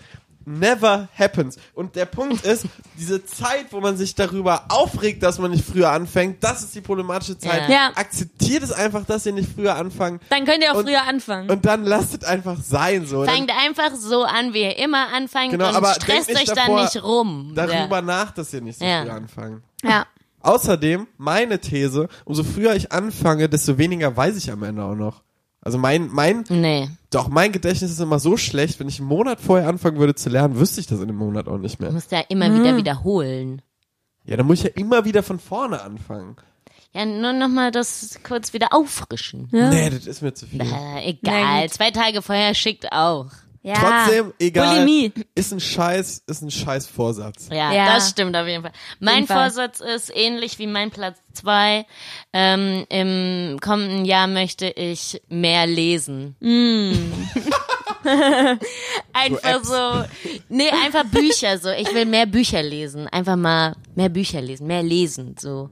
Never 0.46 1.08
happens. 1.18 1.58
Und 1.74 1.96
der 1.96 2.06
Punkt 2.06 2.44
ist, 2.46 2.66
diese 2.98 3.24
Zeit, 3.26 3.68
wo 3.72 3.80
man 3.80 3.98
sich 3.98 4.16
darüber 4.16 4.66
aufregt, 4.70 5.22
dass 5.24 5.40
man 5.40 5.52
nicht 5.52 5.66
früher 5.66 5.92
anfängt, 5.92 6.44
das 6.44 6.64
ist 6.64 6.74
die 6.76 6.82
problematische 6.82 7.38
Zeit. 7.38 7.70
Ja. 7.70 7.74
Ja. 7.76 7.92
Akzeptiert 7.96 8.64
es 8.64 8.72
einfach, 8.72 9.06
dass 9.06 9.26
ihr 9.26 9.34
nicht 9.34 9.50
früher 9.54 9.76
anfangt. 9.76 10.22
Dann 10.30 10.46
könnt 10.46 10.64
ihr 10.64 10.72
auch 10.74 10.78
Und- 10.78 10.86
früher 10.88 11.04
anfangen. 11.08 11.50
Und 11.50 11.66
dann 11.66 11.84
lasst 11.86 12.22
es 12.22 12.28
einfach 12.28 12.58
sein, 12.62 13.06
so. 13.06 13.24
Dann 13.26 13.36
Fangt 13.36 13.52
einfach 13.52 13.96
so 13.96 14.24
an, 14.24 14.54
wie 14.54 14.62
ihr 14.64 14.78
immer 14.78 15.08
anfangt 15.14 15.52
Genau, 15.52 15.70
und 15.70 15.76
aber 15.76 15.94
stresst 15.94 16.30
euch 16.36 16.46
dann 16.46 16.76
nicht 16.76 17.02
rum. 17.04 17.52
darüber 17.56 17.98
Ja. 17.98 18.02
nach, 18.02 18.32
dass 18.32 18.54
ihr 18.54 18.62
nicht 18.62 18.80
so 18.80 18.86
Ja. 18.86 19.04
früh 19.04 19.10
anfangen. 19.12 19.64
ja. 19.84 20.06
Außerdem, 20.44 21.06
meine 21.20 21.60
These, 21.60 22.08
umso 22.26 22.44
früher 22.44 22.74
ich 22.76 22.92
anfange, 22.92 23.48
desto 23.48 23.78
weniger 23.78 24.18
weiß 24.18 24.38
ich 24.38 24.52
am 24.52 24.64
Ende 24.64 24.84
auch 24.84 24.96
noch. 24.96 25.22
Also 25.64 25.78
mein, 25.78 26.08
mein, 26.08 26.44
Nee. 26.50 26.90
doch, 27.12 27.28
mein 27.28 27.52
Gedächtnis 27.52 27.92
ist 27.92 28.00
immer 28.00 28.20
so 28.20 28.36
schlecht, 28.36 28.80
wenn 28.80 28.88
ich 28.88 29.00
einen 29.00 29.08
Monat 29.08 29.40
vorher 29.40 29.68
anfangen 29.70 29.98
würde 30.00 30.16
zu 30.16 30.30
lernen, 30.30 30.60
wüsste 30.60 30.82
ich 30.82 30.88
das 30.88 31.00
in 31.02 31.08
dem 31.08 31.18
Monat 31.18 31.48
auch 31.48 31.60
nicht 31.60 31.80
Du 31.80 31.84
mehr. 31.84 31.92
musst 31.94 32.12
ja 32.12 32.22
immer 32.30 32.50
Mhm. 32.50 32.60
wieder 32.60 32.78
wiederholen. 32.78 33.62
Ja, 34.26 34.38
dann 34.38 34.48
muss 34.48 34.60
ich 34.60 34.64
ja 34.64 34.70
immer 34.76 35.06
wieder 35.06 35.22
von 35.24 35.40
vorne 35.40 35.82
anfangen. 35.82 36.36
Ja, 36.94 37.06
nur 37.06 37.34
nochmal 37.34 37.72
das 37.72 38.20
kurz 38.28 38.54
wieder 38.54 38.70
auffrischen. 38.74 39.48
Ja. 39.52 39.70
Nee, 39.70 39.90
das 39.92 40.08
ist 40.08 40.22
mir 40.22 40.34
zu 40.34 40.46
viel. 40.46 40.64
Na 40.64 41.04
egal, 41.06 41.64
gut. 41.64 41.74
zwei 41.74 41.92
Tage 41.92 42.22
vorher 42.22 42.54
schickt 42.54 42.92
auch. 42.92 43.28
Ja. 43.64 43.74
Trotzdem, 43.76 44.34
egal. 44.40 44.76
Bulimie. 44.76 45.12
Ist 45.36 45.52
ein 45.54 45.60
Scheiß, 45.60 46.24
ist 46.28 46.42
ein 46.42 46.52
Scheiß 46.52 46.88
Vorsatz. 46.88 47.48
Ja, 47.52 47.72
Ja. 47.72 47.86
das 47.94 48.10
stimmt 48.10 48.36
auf 48.36 48.48
jeden 48.48 48.64
Fall. 48.64 48.72
Mein 49.00 49.16
jeden 49.16 49.28
Fall. 49.28 49.50
Vorsatz 49.52 49.80
ist 49.80 50.12
ähnlich 50.16 50.58
wie 50.60 50.68
mein 50.68 50.90
Platz 50.92 51.18
zwei. 51.34 51.86
Ähm, 52.34 52.86
Im 52.90 53.60
kommenden 53.62 54.06
Jahr 54.06 54.28
möchte 54.28 54.68
ich 54.68 55.22
mehr 55.30 55.68
lesen. 55.68 56.36
einfach 59.14 59.64
so, 59.64 60.06
nee, 60.50 60.70
einfach 60.84 61.06
Bücher 61.06 61.58
so. 61.58 61.70
Ich 61.70 61.94
will 61.94 62.06
mehr 62.06 62.26
Bücher 62.26 62.64
lesen. 62.64 63.08
Einfach 63.08 63.36
mal 63.36 63.76
mehr 63.96 64.10
Bücher 64.10 64.42
lesen, 64.42 64.68
mehr 64.68 64.84
lesen 64.84 65.36
so. 65.40 65.70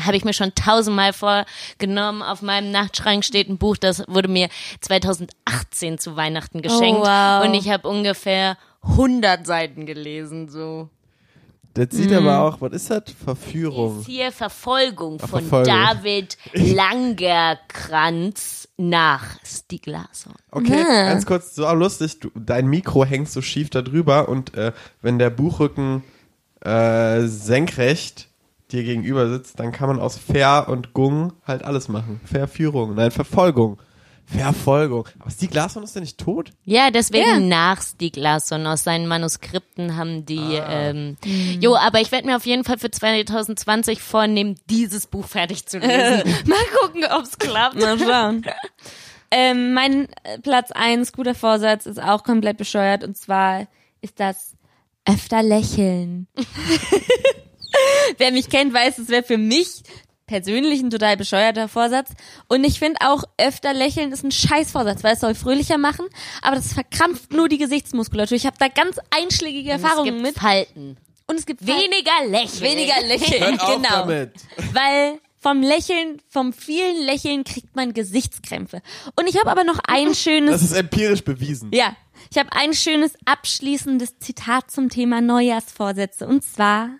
Habe 0.00 0.16
ich 0.16 0.24
mir 0.24 0.32
schon 0.32 0.54
tausendmal 0.54 1.12
vorgenommen. 1.12 2.22
Auf 2.22 2.42
meinem 2.42 2.70
Nachtschrank 2.70 3.24
steht 3.24 3.48
ein 3.48 3.58
Buch, 3.58 3.76
das 3.76 4.04
wurde 4.08 4.28
mir 4.28 4.48
2018 4.80 5.98
zu 5.98 6.16
Weihnachten 6.16 6.62
geschenkt. 6.62 7.00
Oh, 7.02 7.06
wow. 7.06 7.44
Und 7.44 7.54
ich 7.54 7.68
habe 7.70 7.88
ungefähr 7.88 8.56
100 8.82 9.46
Seiten 9.46 9.86
gelesen, 9.86 10.48
so. 10.48 10.88
Das 11.74 11.88
sieht 11.90 12.10
Mhm. 12.10 12.16
aber 12.28 12.40
auch, 12.42 12.60
was 12.60 12.72
ist 12.72 12.90
das? 12.90 13.02
Verführung. 13.24 14.00
ist 14.00 14.06
hier 14.06 14.30
Verfolgung 14.30 15.18
Ach, 15.20 15.28
von 15.28 15.40
Verfolgung. 15.44 15.74
David 15.74 16.36
Langerkranz 16.52 18.68
nach 18.76 19.24
Stieg 19.44 19.86
Larsson. 19.86 20.34
Okay, 20.50 20.84
Ah. 20.86 21.08
ganz 21.08 21.26
kurz, 21.26 21.54
so 21.54 21.70
lustig, 21.72 22.20
du, 22.20 22.30
dein 22.34 22.66
Mikro 22.68 23.04
hängst 23.04 23.32
so 23.32 23.42
schief 23.42 23.70
da 23.70 23.82
drüber 23.82 24.28
und 24.28 24.54
äh, 24.54 24.72
wenn 25.02 25.18
der 25.18 25.30
Buchrücken 25.30 26.04
äh, 26.64 27.22
senkrecht 27.26 28.28
dir 28.72 28.82
gegenüber 28.84 29.28
sitzt, 29.28 29.60
dann 29.60 29.72
kann 29.72 29.88
man 29.88 30.00
aus 30.00 30.16
Ver 30.18 30.68
und 30.68 30.92
Gung 30.94 31.32
halt 31.46 31.62
alles 31.64 31.88
machen. 31.88 32.20
Verführung, 32.24 32.94
nein, 32.94 33.10
Verfolgung. 33.10 33.78
Verfolgung. 34.26 35.06
Aber 35.18 35.30
Stieg 35.30 35.52
Larsson 35.52 35.82
ist 35.82 35.94
ja 35.94 36.00
nicht 36.00 36.16
tot? 36.18 36.50
Ja, 36.64 36.90
deswegen 36.90 37.28
Ja. 37.28 37.40
nach 37.40 37.82
Stieg 37.82 38.16
Larsson. 38.16 38.66
Aus 38.66 38.82
seinen 38.82 39.06
Manuskripten 39.06 39.96
haben 39.96 40.24
die, 40.24 40.38
Ah. 40.58 40.88
ähm, 40.88 41.18
jo, 41.60 41.76
aber 41.76 42.00
ich 42.00 42.10
werde 42.10 42.26
mir 42.26 42.36
auf 42.36 42.46
jeden 42.46 42.64
Fall 42.64 42.78
für 42.78 42.90
2020 42.90 44.00
vornehmen, 44.00 44.54
dieses 44.70 45.06
Buch 45.06 45.26
fertig 45.26 45.66
zu 45.66 45.78
lesen. 45.78 46.22
Mal 46.46 46.56
gucken, 46.80 47.04
ob's 47.14 47.36
klappt. 47.38 47.78
Mal 47.78 47.98
schauen. 47.98 48.46
ähm, 49.30 49.74
mein 49.74 50.08
äh, 50.22 50.38
Platz 50.38 50.70
eins 50.72 51.12
guter 51.12 51.34
Vorsatz 51.34 51.84
ist 51.84 52.02
auch 52.02 52.24
komplett 52.24 52.56
bescheuert 52.56 53.04
und 53.04 53.18
zwar 53.18 53.66
ist 54.00 54.18
das 54.20 54.54
öfter 55.04 55.42
lächeln. 55.42 56.28
Wer 58.18 58.32
mich 58.32 58.48
kennt, 58.48 58.72
weiß, 58.72 58.98
es 58.98 59.08
wäre 59.08 59.22
für 59.22 59.38
mich 59.38 59.82
persönlich 60.26 60.80
ein 60.80 60.90
total 60.90 61.16
bescheuerter 61.16 61.68
Vorsatz. 61.68 62.10
Und 62.48 62.64
ich 62.64 62.78
finde 62.78 63.00
auch, 63.04 63.24
öfter 63.38 63.74
lächeln 63.74 64.12
ist 64.12 64.24
ein 64.24 64.32
scheiß 64.32 64.72
Vorsatz, 64.72 65.04
weil 65.04 65.14
es 65.14 65.20
soll 65.20 65.34
fröhlicher 65.34 65.76
machen, 65.78 66.06
aber 66.42 66.56
das 66.56 66.72
verkrampft 66.72 67.32
nur 67.32 67.48
die 67.48 67.58
Gesichtsmuskulatur. 67.58 68.36
Ich 68.36 68.46
habe 68.46 68.56
da 68.58 68.68
ganz 68.68 68.96
einschlägige 69.10 69.72
Es 69.72 69.82
Erfahrungen 69.82 70.14
gibt 70.14 70.22
mit. 70.22 70.38
Falten. 70.38 70.96
Und 71.26 71.38
es 71.38 71.46
gibt 71.46 71.66
Weniger 71.66 72.26
Lächeln. 72.26 72.62
weniger 72.62 73.00
Lächeln. 73.06 73.42
Hört 73.42 73.60
auf 73.60 73.74
genau. 73.76 73.88
damit. 73.90 74.32
Weil 74.72 75.18
vom 75.40 75.60
Lächeln, 75.62 76.22
vom 76.30 76.52
vielen 76.54 77.04
Lächeln 77.04 77.44
kriegt 77.44 77.76
man 77.76 77.92
Gesichtskrämpfe. 77.92 78.80
Und 79.18 79.28
ich 79.28 79.38
habe 79.38 79.50
aber 79.50 79.64
noch 79.64 79.78
ein 79.86 80.08
Das 80.08 80.18
schönes, 80.18 80.62
ist 80.62 80.72
empirisch 80.72 81.22
bewiesen. 81.22 81.70
ja, 81.72 81.94
ich 82.30 82.38
habe 82.38 82.50
ein 82.52 82.72
schönes 82.72 83.12
abschließendes 83.26 84.18
Zitat 84.20 84.70
zum 84.70 84.88
Thema 84.88 85.20
Neujahrsvorsätze. 85.20 86.26
Und 86.26 86.44
zwar, 86.44 86.90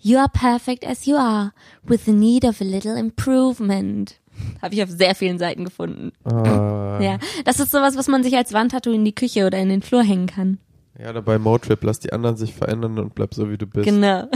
You 0.00 0.18
are 0.18 0.28
perfect 0.28 0.84
as 0.84 1.06
you 1.06 1.16
are, 1.16 1.52
with 1.82 2.04
the 2.04 2.12
need 2.12 2.44
of 2.44 2.60
a 2.60 2.64
little 2.64 2.96
improvement. 2.96 4.18
Habe 4.62 4.74
ich 4.74 4.82
auf 4.82 4.90
sehr 4.90 5.14
vielen 5.16 5.38
Seiten 5.38 5.64
gefunden. 5.64 6.12
Ah. 6.24 7.00
Ja, 7.02 7.18
das 7.44 7.58
ist 7.58 7.72
sowas, 7.72 7.96
was 7.96 8.06
man 8.06 8.22
sich 8.22 8.36
als 8.36 8.52
Wandtattoo 8.52 8.92
in 8.92 9.04
die 9.04 9.14
Küche 9.14 9.46
oder 9.46 9.58
in 9.58 9.68
den 9.68 9.82
Flur 9.82 10.02
hängen 10.04 10.26
kann. 10.28 10.58
Ja, 10.98 11.12
dabei 11.12 11.38
Motrip, 11.38 11.82
lass 11.84 11.98
die 12.00 12.12
anderen 12.12 12.36
sich 12.36 12.54
verändern 12.54 12.98
und 12.98 13.14
bleib 13.14 13.34
so 13.34 13.50
wie 13.50 13.58
du 13.58 13.66
bist. 13.66 13.84
Genau. 13.86 14.28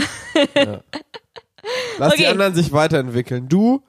Lass 1.99 2.15
die 2.15 2.23
Okay. 2.23 2.27
anderen 2.27 2.55
sich 2.55 2.73
weiterentwickeln. 2.73 3.49
Du 3.49 3.83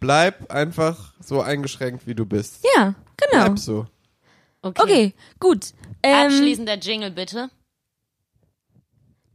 bleib 0.00 0.52
einfach 0.52 1.12
so 1.20 1.40
eingeschränkt, 1.40 2.06
wie 2.06 2.14
du 2.14 2.26
bist. 2.26 2.64
Ja, 2.76 2.94
genau. 3.16 3.44
Bleib 3.44 3.58
so. 3.58 3.86
Okay. 4.62 4.82
Okay, 4.82 5.14
gut. 5.40 5.72
Ähm, 6.02 6.26
Abschließender 6.26 6.78
Jingle 6.78 7.10
bitte. 7.10 7.50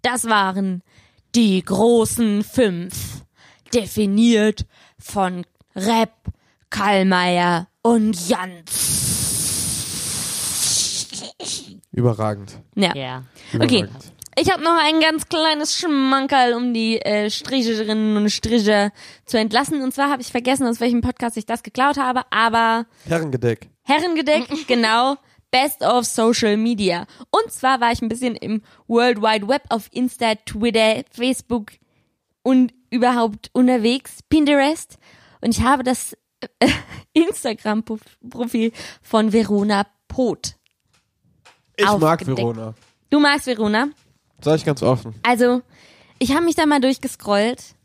Das 0.02 0.26
waren 0.30 0.82
die 1.36 1.64
großen 1.64 2.44
fünf, 2.44 3.24
definiert 3.74 4.66
von 4.98 5.46
Rep, 5.76 6.12
Kallmeier 6.70 7.68
und 7.82 8.28
Jans. 8.28 9.16
Überragend. 11.92 12.60
Ja. 12.76 12.96
Ja. 12.96 13.24
Okay. 13.54 13.80
Überragend. 13.84 14.14
Ich 14.42 14.50
habe 14.50 14.64
noch 14.64 14.78
ein 14.82 15.02
ganz 15.02 15.28
kleines 15.28 15.76
Schmankerl, 15.78 16.54
um 16.54 16.74
die 16.74 17.02
äh, 17.02 17.30
Stricherinnen 17.30 18.16
und 18.16 18.30
Stricher 18.30 18.92
zu 19.26 19.38
entlassen. 19.38 19.82
Und 19.82 19.94
zwar 19.94 20.10
habe 20.10 20.22
ich 20.22 20.32
vergessen, 20.32 20.66
aus 20.66 20.80
welchem 20.80 21.02
Podcast 21.02 21.36
ich 21.36 21.46
das 21.46 21.62
geklaut 21.62 21.98
habe, 21.98 22.22
aber 22.30 22.86
Herrengedeck. 23.06 23.68
Herrengedeck, 23.84 24.48
genau. 24.68 25.18
Best 25.52 25.82
of 25.82 26.06
Social 26.06 26.58
Media. 26.58 27.06
Und 27.32 27.52
zwar 27.52 27.82
war 27.82 27.92
ich 27.92 28.02
ein 28.02 28.10
bisschen 28.10 28.36
im 28.36 28.62
World 28.88 29.22
Wide 29.22 29.48
Web 29.48 29.64
auf 29.70 29.90
Insta, 29.92 30.36
Twitter, 30.36 31.04
Facebook 31.12 31.72
und 32.44 32.74
überhaupt 32.90 33.50
unterwegs, 33.54 34.20
Pinterest. 34.30 34.98
Und 35.42 35.58
ich 35.58 35.64
habe 35.64 35.84
das 35.84 36.16
äh, 36.60 36.70
Instagram-Profil 37.14 38.72
von 39.02 39.34
Verona 39.34 39.86
Pot. 40.08 40.56
Ich 41.76 41.86
mag 41.86 42.22
Aufgedeckt. 42.22 42.38
Verona. 42.38 42.74
Du 43.10 43.20
magst 43.20 43.48
Verona? 43.48 43.90
Sag 44.42 44.58
ich 44.58 44.66
ganz 44.66 44.84
offen. 44.84 45.16
Also, 45.24 45.62
ich 46.20 46.34
habe 46.34 46.46
mich 46.46 46.56
da 46.56 46.66
mal 46.66 46.82
durchgescrollt 46.82 47.76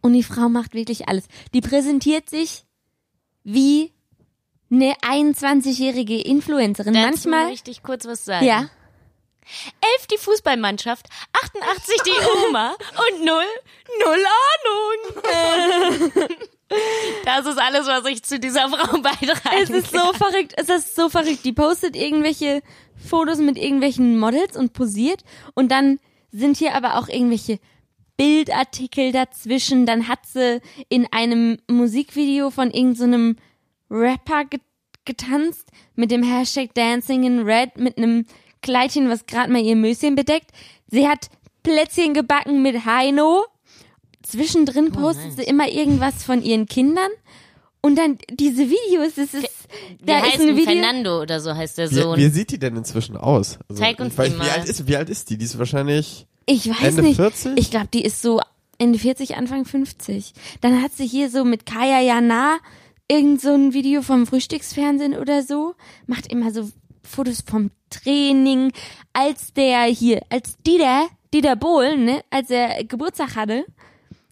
und 0.00 0.12
die 0.12 0.22
Frau 0.22 0.48
macht 0.48 0.74
wirklich 0.74 1.08
alles. 1.08 1.24
Die 1.54 1.60
präsentiert 1.60 2.28
sich 2.30 2.64
wie 3.42 3.92
eine 4.70 4.94
21-jährige 4.94 6.20
Influencerin. 6.20 6.94
Dazu 6.94 7.06
Manchmal, 7.28 7.48
möchte 7.48 7.70
ich 7.70 7.82
kurz 7.82 8.06
was 8.06 8.24
sagen. 8.24 8.46
ja. 8.46 8.68
Elf 9.80 10.06
die 10.06 10.18
Fußballmannschaft, 10.18 11.06
88 11.32 12.02
die 12.06 12.46
Oma 12.46 12.70
und 12.70 13.24
null, 13.24 13.44
null 14.04 14.24
Ahnung. 15.24 16.28
Das 17.24 17.46
ist 17.46 17.58
alles, 17.58 17.88
was 17.88 18.06
ich 18.06 18.22
zu 18.22 18.38
dieser 18.38 18.68
Frau 18.68 18.98
beitragen 19.02 19.56
Es 19.60 19.70
ist 19.70 19.90
so 19.90 20.12
verrückt, 20.12 20.54
es 20.56 20.68
ist 20.68 20.94
so 20.94 21.08
verrückt. 21.08 21.44
Die 21.44 21.52
postet 21.52 21.96
irgendwelche 21.96 22.62
Fotos 22.96 23.38
mit 23.38 23.58
irgendwelchen 23.58 24.16
Models 24.18 24.56
und 24.56 24.72
posiert 24.72 25.24
und 25.54 25.72
dann 25.72 25.98
sind 26.30 26.56
hier 26.56 26.76
aber 26.76 26.96
auch 26.98 27.08
irgendwelche 27.08 27.58
Bildartikel 28.16 29.10
dazwischen. 29.10 29.84
Dann 29.84 30.06
hat 30.06 30.26
sie 30.26 30.60
in 30.88 31.08
einem 31.10 31.58
Musikvideo 31.68 32.50
von 32.50 32.70
irgendeinem 32.70 33.36
Rapper 33.90 34.44
get 34.44 34.60
getanzt 35.06 35.66
mit 35.96 36.10
dem 36.10 36.22
Hashtag 36.22 36.74
Dancing 36.74 37.24
in 37.24 37.40
Red 37.40 37.78
mit 37.78 37.96
einem 37.96 38.26
Kleidchen, 38.62 39.08
was 39.08 39.26
gerade 39.26 39.50
mal 39.50 39.62
ihr 39.62 39.74
Möschen 39.74 40.14
bedeckt. 40.14 40.50
Sie 40.88 41.08
hat 41.08 41.30
Plätzchen 41.62 42.14
gebacken 42.14 42.62
mit 42.62 42.84
Heino. 42.84 43.44
Zwischendrin 44.22 44.92
postet 44.92 45.26
nice. 45.28 45.36
sie 45.36 45.42
immer 45.44 45.68
irgendwas 45.68 46.22
von 46.22 46.42
ihren 46.42 46.66
Kindern. 46.66 47.10
Und 47.80 47.96
dann 47.96 48.18
diese 48.30 48.68
Videos, 48.68 49.14
das 49.16 49.32
ist, 49.32 49.48
Wie 49.98 50.04
da 50.04 50.20
heißt 50.20 50.34
ist 50.36 50.40
ein 50.42 50.56
Video. 50.56 50.72
Fernando 50.72 51.22
oder 51.22 51.40
so 51.40 51.54
heißt 51.54 51.78
der 51.78 51.90
Wie, 51.90 51.94
Sohn. 51.94 52.18
wie 52.18 52.28
sieht 52.28 52.50
die 52.50 52.58
denn 52.58 52.76
inzwischen 52.76 53.16
aus? 53.16 53.58
Also, 53.68 53.80
Zeig 53.82 53.98
uns 54.00 54.18
weiß, 54.18 54.28
die 54.28 54.34
Wie 54.34 54.38
mal. 54.38 54.50
alt, 54.50 54.68
ist, 54.68 54.86
wie 54.86 54.96
alt 54.96 55.08
ist 55.08 55.30
die? 55.30 55.38
Die 55.38 55.46
ist 55.46 55.58
wahrscheinlich 55.58 56.26
Ich 56.44 56.68
weiß 56.68 56.88
Ende 56.90 57.02
nicht. 57.02 57.16
40? 57.16 57.52
Ich 57.56 57.70
glaube, 57.70 57.88
die 57.92 58.04
ist 58.04 58.20
so 58.20 58.42
Ende 58.76 58.98
40, 58.98 59.36
Anfang 59.36 59.64
50. 59.64 60.34
Dann 60.60 60.82
hat 60.82 60.92
sie 60.92 61.06
hier 61.06 61.30
so 61.30 61.44
mit 61.44 61.64
Kaya 61.64 62.00
Jana 62.00 62.58
irgend 63.10 63.40
so 63.40 63.52
ein 63.52 63.74
Video 63.74 64.02
vom 64.02 64.26
Frühstücksfernsehen 64.26 65.16
oder 65.16 65.42
so. 65.42 65.74
Macht 66.06 66.32
immer 66.32 66.52
so 66.52 66.70
Fotos 67.02 67.42
vom 67.44 67.72
Training. 67.90 68.72
Als 69.12 69.52
der 69.52 69.82
hier, 69.84 70.22
als 70.30 70.56
Dieter, 70.64 71.08
Dieter 71.34 71.56
Bohlen, 71.56 72.04
ne, 72.04 72.22
als 72.30 72.50
er 72.50 72.84
Geburtstag 72.84 73.34
hatte, 73.34 73.66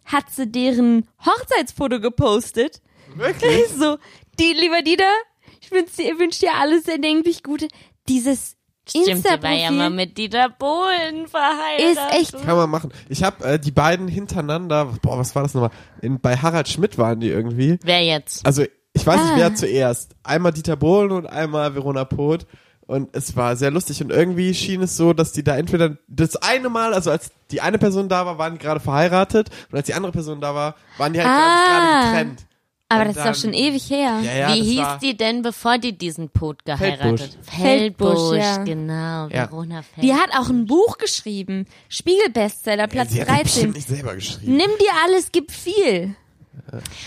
hat 0.04 0.30
sie 0.30 0.46
deren 0.46 1.08
Hochzeitsfoto 1.26 2.00
gepostet. 2.00 2.80
wirklich. 3.16 3.66
So, 3.76 3.98
die, 4.38 4.52
lieber 4.52 4.82
Dieter, 4.82 5.12
ich 5.60 5.72
wünsche 5.72 5.96
dir, 5.96 6.18
wünsch 6.18 6.38
dir 6.38 6.54
alles 6.54 6.86
erdenklich 6.86 7.42
Gute. 7.42 7.66
Dieses 8.08 8.56
Stimmt, 8.90 9.04
sie 9.04 9.24
war 9.24 9.50
ja 9.52 9.68
Insta-Profil 9.68 9.70
mal 9.76 9.90
mit 9.90 10.16
Dieter 10.18 10.48
Bohlen 10.50 11.26
verheiratet. 11.28 11.90
ist 11.90 12.34
echt 12.36 12.44
Kann 12.44 12.56
man 12.56 12.70
machen. 12.70 12.92
Ich 13.08 13.22
habe 13.22 13.44
äh, 13.44 13.58
die 13.58 13.70
beiden 13.70 14.08
hintereinander, 14.08 14.86
boah, 15.02 15.18
was 15.18 15.34
war 15.34 15.42
das 15.42 15.54
nochmal? 15.54 15.70
In, 16.00 16.20
bei 16.20 16.36
Harald 16.36 16.68
Schmidt 16.68 16.98
waren 16.98 17.20
die 17.20 17.28
irgendwie. 17.28 17.78
Wer 17.82 18.04
jetzt? 18.04 18.44
Also 18.46 18.62
ich 18.94 19.06
weiß 19.06 19.20
nicht, 19.20 19.32
Ah. 19.32 19.36
wer 19.36 19.54
zuerst. 19.54 20.14
Einmal 20.24 20.52
Dieter 20.52 20.76
Bohlen 20.76 21.12
und 21.12 21.26
einmal 21.26 21.74
Verona 21.74 22.04
Poth. 22.04 22.46
Und 22.86 23.14
es 23.14 23.36
war 23.36 23.54
sehr 23.54 23.70
lustig. 23.70 24.02
Und 24.02 24.10
irgendwie 24.10 24.54
schien 24.54 24.80
es 24.82 24.96
so, 24.96 25.12
dass 25.12 25.32
die 25.32 25.44
da 25.44 25.56
entweder 25.58 25.98
das 26.08 26.36
eine 26.36 26.70
Mal, 26.70 26.94
also 26.94 27.10
als 27.10 27.30
die 27.50 27.60
eine 27.60 27.76
Person 27.76 28.08
da 28.08 28.24
war, 28.24 28.38
waren 28.38 28.54
die 28.54 28.58
gerade 28.58 28.80
verheiratet. 28.80 29.50
Und 29.70 29.76
als 29.76 29.86
die 29.86 29.92
andere 29.94 30.10
Person 30.12 30.40
da 30.40 30.54
war, 30.54 30.74
waren 30.96 31.12
die 31.12 31.20
halt 31.20 31.28
Ah. 31.28 31.66
gerade 31.66 32.06
getrennt. 32.24 32.46
Aber 32.90 33.02
Und 33.02 33.08
das 33.08 33.16
ist 33.16 33.22
dann- 33.24 33.32
doch 33.34 33.40
schon 33.40 33.52
ewig 33.52 33.90
her. 33.90 34.20
Ja, 34.22 34.32
ja, 34.34 34.54
Wie 34.54 34.62
hieß 34.62 34.78
war, 34.78 34.98
die 34.98 35.14
denn, 35.16 35.42
bevor 35.42 35.76
die 35.76 35.96
diesen 35.96 36.30
Pot 36.30 36.64
geheiratet? 36.64 37.36
Feldbusch, 37.42 38.14
Feldbusch, 38.14 38.38
ja. 38.38 38.56
genau. 38.64 39.28
Ja. 39.28 39.50
Verona 39.50 39.82
Feldbusch. 39.82 40.02
Die 40.02 40.14
hat 40.14 40.30
auch 40.38 40.48
ein 40.48 40.64
Buch 40.64 40.96
geschrieben. 40.96 41.66
Spiegel-Bestseller, 41.90 42.84
Ja, 42.84 42.86
Platz 42.86 43.10
sie 43.12 43.20
hat 43.20 43.28
das 43.28 43.36
13. 43.36 43.44
bestimmt 43.44 43.74
nicht 43.76 43.88
selber 43.88 44.14
geschrieben. 44.14 44.56
Nimm 44.56 44.70
dir 44.80 44.90
alles, 45.04 45.30
gib 45.32 45.50
viel. 45.52 46.16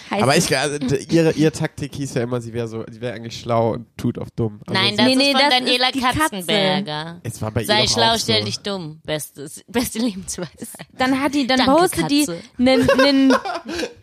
Heißt 0.10 0.24
Aber 0.24 0.38
ich, 0.38 0.58
also, 0.58 0.78
ihre, 1.10 1.32
ihr 1.34 1.52
Taktik 1.52 1.94
hieß 1.96 2.14
ja 2.14 2.24
immer, 2.24 2.40
sie 2.42 2.54
wäre 2.54 2.68
so, 2.68 2.86
sie 2.90 3.02
wäre 3.02 3.14
eigentlich 3.16 3.40
schlau 3.40 3.72
und 3.74 3.86
tut 3.98 4.18
auf 4.18 4.30
dumm. 4.32 4.62
Also 4.66 4.80
Nein, 4.82 4.96
das 4.96 5.06
Nee, 5.08 5.12
ist 5.14 5.18
nee, 5.18 5.32
von 5.34 5.42
das 5.42 5.50
Daniela 5.50 5.86
ist 5.88 5.96
die 5.96 6.00
Katze. 6.00 6.20
Katzenberger. 6.20 7.20
es 7.24 7.42
war 7.42 7.52
bei 7.52 7.62
ihr 7.62 7.68
Sei 7.68 7.84
doch 7.86 7.92
schlau, 7.92 8.18
stell 8.18 8.40
so. 8.40 8.46
dich 8.46 8.60
dumm. 8.60 9.02
Bestes, 9.04 9.64
beste 9.68 10.00
Lebensweisheit. 10.00 10.88
dann 10.98 11.20
hat 11.22 11.34
die, 11.36 11.46
dann 11.48 11.58
Danke, 11.58 11.74
postet 11.74 12.10
die 12.10 12.26
Katze. 12.26 12.40
nen, 12.58 12.88
nen, 12.98 13.36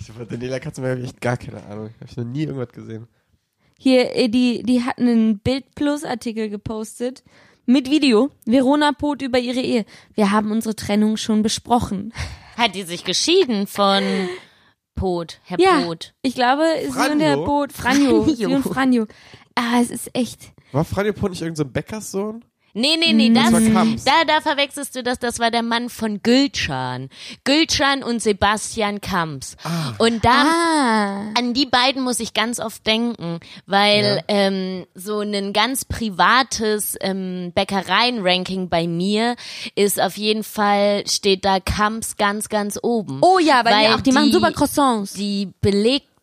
Ich 0.00 0.08
habe 0.08 0.26
Daniela 0.26 0.58
Katzenberger 0.58 0.96
habe 0.96 1.02
ich 1.02 1.10
echt 1.10 1.20
gar 1.20 1.36
keine 1.36 1.62
Ahnung. 1.66 1.90
Habe 2.00 2.06
ich 2.10 2.16
noch 2.16 2.24
nie 2.24 2.44
irgendwas 2.44 2.72
gesehen. 2.72 3.06
hier, 3.78 4.14
äh, 4.16 4.28
die, 4.28 4.62
die 4.62 4.82
hat 4.82 4.98
einen 4.98 5.38
Bild 5.38 5.74
Plus 5.74 6.04
Artikel 6.04 6.48
gepostet 6.48 7.22
mit 7.66 7.90
Video. 7.90 8.30
Verona 8.46 8.92
Pot 8.92 9.20
über 9.22 9.38
ihre 9.38 9.60
Ehe. 9.60 9.84
Wir 10.14 10.30
haben 10.30 10.50
unsere 10.50 10.74
Trennung 10.74 11.16
schon 11.16 11.42
besprochen. 11.42 12.12
Hat 12.56 12.74
die 12.74 12.82
sich 12.84 13.04
geschieden 13.04 13.66
von 13.66 14.02
Pot, 14.94 15.40
Herr 15.44 15.60
Ja, 15.60 15.82
Pot? 15.82 16.14
ich 16.22 16.34
glaube, 16.34 16.64
sie 16.82 16.88
und 17.12 17.18
der 17.20 17.34
Franjo? 17.34 17.44
Pot, 17.44 17.72
Franjo, 17.72 18.24
sie 18.24 18.36
Franjo. 18.44 18.56
und 18.56 18.62
Franjo. 18.62 19.06
Ah, 19.54 19.80
es 19.80 19.90
ist 19.90 20.10
echt. 20.14 20.52
War 20.72 20.84
Franjo 20.84 21.12
Pont 21.12 21.30
nicht 21.32 21.42
irgendein 21.42 21.56
so 21.56 21.68
ein 21.68 21.72
Bäckerssohn? 21.72 22.44
Nee, 22.74 22.96
nee, 22.98 23.12
nee, 23.12 23.30
das, 23.32 23.52
war 23.52 23.60
Kamps. 23.60 24.04
da, 24.04 24.24
da 24.26 24.40
verwechselst 24.40 24.94
du 24.94 25.02
das, 25.02 25.18
das 25.18 25.38
war 25.40 25.50
der 25.50 25.62
Mann 25.62 25.88
von 25.88 26.22
Gülcan. 26.22 27.08
Gülcan 27.44 28.02
und 28.02 28.22
Sebastian 28.22 29.00
Kamps. 29.00 29.56
Und 29.98 30.24
da, 30.24 30.30
Ah. 30.30 31.24
an 31.36 31.54
die 31.54 31.66
beiden 31.66 32.02
muss 32.02 32.20
ich 32.20 32.34
ganz 32.34 32.60
oft 32.60 32.86
denken, 32.86 33.40
weil 33.66 34.18
Ja. 34.18 34.22
ähm, 34.28 34.86
so 34.94 35.20
ein 35.20 35.52
ganz 35.52 35.84
privates 35.84 36.96
ähm, 37.00 37.52
Bäckereien-Ranking 37.54 38.68
bei 38.68 38.86
mir 38.86 39.34
ist 39.74 40.00
auf 40.00 40.16
jeden 40.16 40.44
Fall, 40.44 41.04
steht 41.08 41.44
da 41.44 41.60
Kamps 41.60 42.16
ganz, 42.16 42.48
ganz 42.48 42.78
oben. 42.82 43.18
Oh 43.22 43.38
ja, 43.38 43.62
bei 43.62 43.70
Weil 43.72 43.88
mir 43.88 43.94
auch. 43.96 44.00
Die, 44.00 44.12
machen 44.12 44.32
super 44.32 44.52
Croissants. 44.52 45.14
Die 45.14 45.52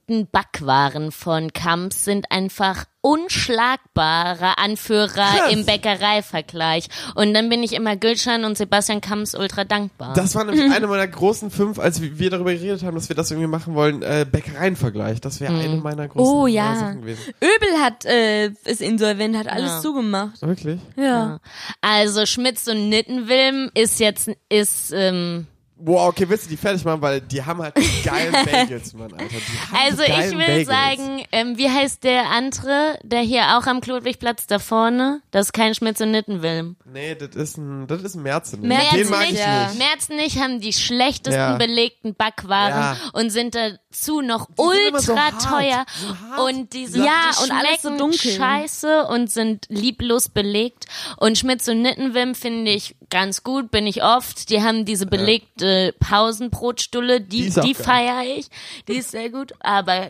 belegten 0.06 0.28
Backwaren 0.32 1.12
von 1.12 1.52
Kamps 1.54 2.06
sind 2.06 2.32
einfach 2.32 2.86
unschlagbare 3.02 4.58
Anführer 4.58 5.08
Krass. 5.08 5.52
im 5.52 5.66
Bäckereivergleich. 5.66 6.88
Und 7.16 7.34
dann 7.34 7.50
bin 7.50 7.62
ich 7.64 7.74
immer 7.74 7.96
Gülschan 7.96 8.46
und 8.46 8.58
Sebastian 8.58 9.02
Kamps 9.02 9.36
ultra 9.36 9.64
dankbar. 9.64 10.14
Das 10.16 10.34
war 10.36 10.44
nämlich 10.44 10.72
eine 10.76 10.88
meiner 10.88 11.08
großen 11.08 11.52
fünf, 11.52 11.78
als 11.80 12.02
wir 12.02 12.30
darüber 12.30 12.52
geredet 12.54 12.84
haben, 12.84 12.96
dass 12.96 13.10
wir 13.10 13.16
das 13.16 13.30
irgendwie 13.32 13.48
machen 13.48 13.76
wollen, 13.76 14.02
äh, 14.02 14.26
Bäckereienvergleich. 14.30 15.22
Das 15.22 15.40
wäre 15.40 15.54
eine 15.54 15.76
meiner 15.78 16.08
großen 16.08 16.34
Oh 16.34 16.48
äh, 16.48 16.52
ja. 16.52 16.76
Sachen 16.76 17.02
gewesen. 17.02 17.22
Öbel 17.42 17.82
hat, 17.84 18.06
äh, 18.06 18.48
ist 18.66 18.82
insolvent, 18.82 19.38
hat 19.38 19.48
alles 19.48 19.72
Ja. 19.72 19.82
zugemacht. 19.82 20.42
Wirklich? 20.42 20.80
Ja. 20.96 21.40
Also 21.82 22.26
Schmitz 22.26 22.68
und 22.68 22.90
Nittenwilm 22.90 23.70
ist 23.76 24.00
jetzt, 24.00 24.32
ist, 24.50 24.92
ähm, 24.96 25.48
Boah, 25.78 26.08
okay, 26.08 26.28
willst 26.30 26.46
du 26.46 26.50
die 26.50 26.56
fertig 26.58 26.86
machen, 26.86 27.02
weil 27.02 27.20
die 27.20 27.44
haben 27.44 27.62
halt 27.62 27.76
die 27.78 28.02
geilen 28.04 28.32
Bagels, 28.46 28.94
Mann, 28.94 29.12
Alter. 29.12 29.26
Die 29.28 29.60
haben 29.60 29.86
also 29.86 30.04
ich 30.04 30.32
will 30.32 30.66
Bagels. 30.66 30.68
sagen, 30.68 31.24
ähm, 31.34 31.58
wie 31.58 31.70
heißt 31.70 32.04
der 32.06 32.30
andere, 32.30 32.98
der 33.04 33.20
hier 33.20 33.58
auch 33.58 33.68
am 33.68 33.82
Klodwigplatz 33.82 34.48
da 34.48 34.60
vorne? 34.60 35.22
Das 35.32 35.48
ist 35.48 35.52
kein 35.54 35.76
Schmitz 35.76 36.00
und 36.00 36.12
Nittenwilm. 36.12 36.78
Nee, 36.86 37.16
das 37.16 37.36
ist 37.36 37.58
ein, 37.58 37.88
das 37.88 38.04
ist 38.04 38.16
ein 38.16 38.24
Merzen. 38.24 38.62
Merzen 38.62 38.98
Den 38.98 39.10
mag 39.10 39.20
nicht, 39.22 39.34
ich 39.34 39.40
ja. 39.40 39.68
nicht. 39.68 39.78
Merzen 39.80 40.16
nicht 40.16 40.40
haben 40.40 40.62
die 40.62 40.72
schlechtesten 40.72 41.34
Ja. 41.40 41.58
belegten 41.58 42.16
Backwaren 42.16 42.70
Ja. 42.72 42.98
und 43.12 43.30
sind 43.32 43.54
dazu 43.56 44.22
noch 44.22 44.48
Die 44.48 44.54
so 44.56 44.64
ultra 44.70 45.16
hart. 45.18 45.42
teuer 45.42 45.86
hart. 46.30 46.40
und 46.40 46.72
die 46.72 46.86
sind 46.88 47.04
Ja, 47.04 47.32
die 47.38 47.44
und 47.44 47.52
alles 47.52 47.82
so 47.82 47.98
dunkel. 47.98 48.32
scheiße 48.32 49.08
und 49.08 49.30
sind 49.30 49.66
lieblos 49.68 50.30
belegt 50.30 50.86
und 51.18 51.38
Schmitz 51.38 51.68
und 51.68 51.82
Nittenwim 51.82 52.34
finde 52.34 52.72
ich 52.72 52.96
ganz 53.10 53.44
gut, 53.44 53.72
bin 53.72 53.86
ich 53.88 54.04
oft. 54.04 54.50
Die 54.50 54.64
haben 54.64 54.86
diese 54.86 55.06
belegte 55.06 55.65
Pausenbrotstulle, 56.00 57.22
Die 57.22 57.50
die 57.50 57.60
die 57.62 57.74
feiere 57.76 58.24
ich, 58.38 58.48
die 58.88 58.94
ist 58.98 59.12
sehr 59.12 59.30
gut, 59.30 59.54
aber 59.60 60.10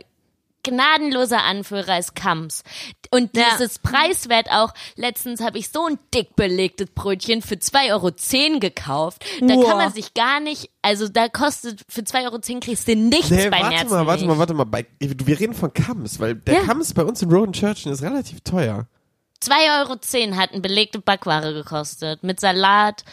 gnadenloser 0.64 1.44
Anführer 1.44 2.00
ist 2.00 2.16
Kamps. 2.16 2.64
Und 3.12 3.38
Ja. 3.38 3.44
dieses 3.52 3.78
Preiswert 3.78 4.50
auch, 4.50 4.74
letztens 4.96 5.40
habe 5.42 5.60
ich 5.60 5.70
so 5.70 5.86
ein 5.86 6.00
dick 6.14 6.36
belegtes 6.36 6.88
Brötchen 6.96 7.44
für 7.44 7.56
2,10 7.60 7.92
Euro 8.54 8.60
gekauft. 8.60 9.24
Da 9.42 9.56
Wow. 9.56 9.68
kann 9.68 9.78
man 9.78 9.94
sich 9.94 10.16
gar 10.16 10.40
nicht, 10.40 10.72
also 10.82 11.08
da 11.08 11.30
kostet, 11.30 11.82
für 11.88 12.02
2,10 12.04 12.56
Euro 12.56 12.60
kriegst 12.62 12.88
du 12.88 12.96
nichts 12.96 13.30
Nee, 13.30 13.50
bei 13.50 13.62
warte 13.62 13.76
Merzen. 13.76 13.90
mal, 13.92 14.08
warte 14.08 14.22
nicht. 14.24 14.28
mal, 14.28 14.38
warte 14.40 14.54
mal. 14.56 14.64
Bei, 14.66 14.86
wir 15.00 15.40
reden 15.40 15.54
von 15.54 15.72
Kams, 15.72 16.20
weil 16.20 16.34
der 16.36 16.56
Ja. 16.56 16.62
Kams 16.64 16.94
bei 16.96 17.04
uns 17.04 17.22
in 17.22 17.32
Roden 17.32 17.54
Church 17.54 17.86
ist 17.86 18.02
relativ 18.02 18.42
teuer. 18.42 18.88
2,10 19.42 20.32
Euro 20.32 20.38
hat 20.38 20.52
eine 20.54 20.62
belegte 20.62 21.00
Backware 21.00 21.54
gekostet. 21.54 22.24
Mit 22.24 22.40
Salat, 22.40 23.04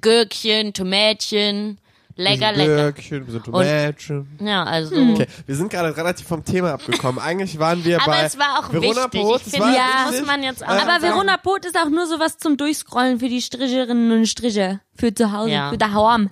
Gürkchen, 0.00 0.72
Tomätchen. 0.72 1.78
Lecker, 2.16 2.52
lecker. 2.52 2.92
Gürkchen, 2.92 3.24
bisschen 3.24 3.42
Tomätchen. 3.44 4.38
Ja, 4.40 4.64
also. 4.64 4.94
Okay, 4.94 5.26
wir 5.46 5.56
sind 5.56 5.70
gerade 5.70 5.96
relativ 5.96 6.26
vom 6.26 6.44
Thema 6.44 6.74
abgekommen. 6.74 7.18
Eigentlich 7.18 7.58
waren 7.58 7.82
wir 7.84 8.02
Aber 8.02 8.12
bei 8.12 8.22
es 8.24 8.38
war 8.38 8.58
auch 8.58 8.70
Verona 8.72 9.04
wichtig. 9.04 9.22
Pot. 9.22 9.40
Ich 9.46 9.52
finde, 9.52 9.74
ja, 9.74 10.06
muss 10.10 10.26
man 10.26 10.42
jetzt 10.42 10.62
auch 10.62 10.68
Äh, 10.68 10.72
Aber 10.80 11.00
sagen. 11.00 11.02
Verona 11.02 11.36
Pot 11.38 11.64
ist 11.64 11.78
auch 11.78 11.88
nur 11.88 12.06
sowas 12.06 12.36
zum 12.36 12.58
Durchscrollen 12.58 13.20
für 13.20 13.28
die 13.28 13.40
Stricherinnen 13.40 14.12
und 14.12 14.26
Stricher. 14.26 14.80
Für 14.96 15.14
zu 15.14 15.32
Hause, 15.32 15.50
Ja. 15.50 15.70
für 15.70 15.78
daheim. 15.78 16.28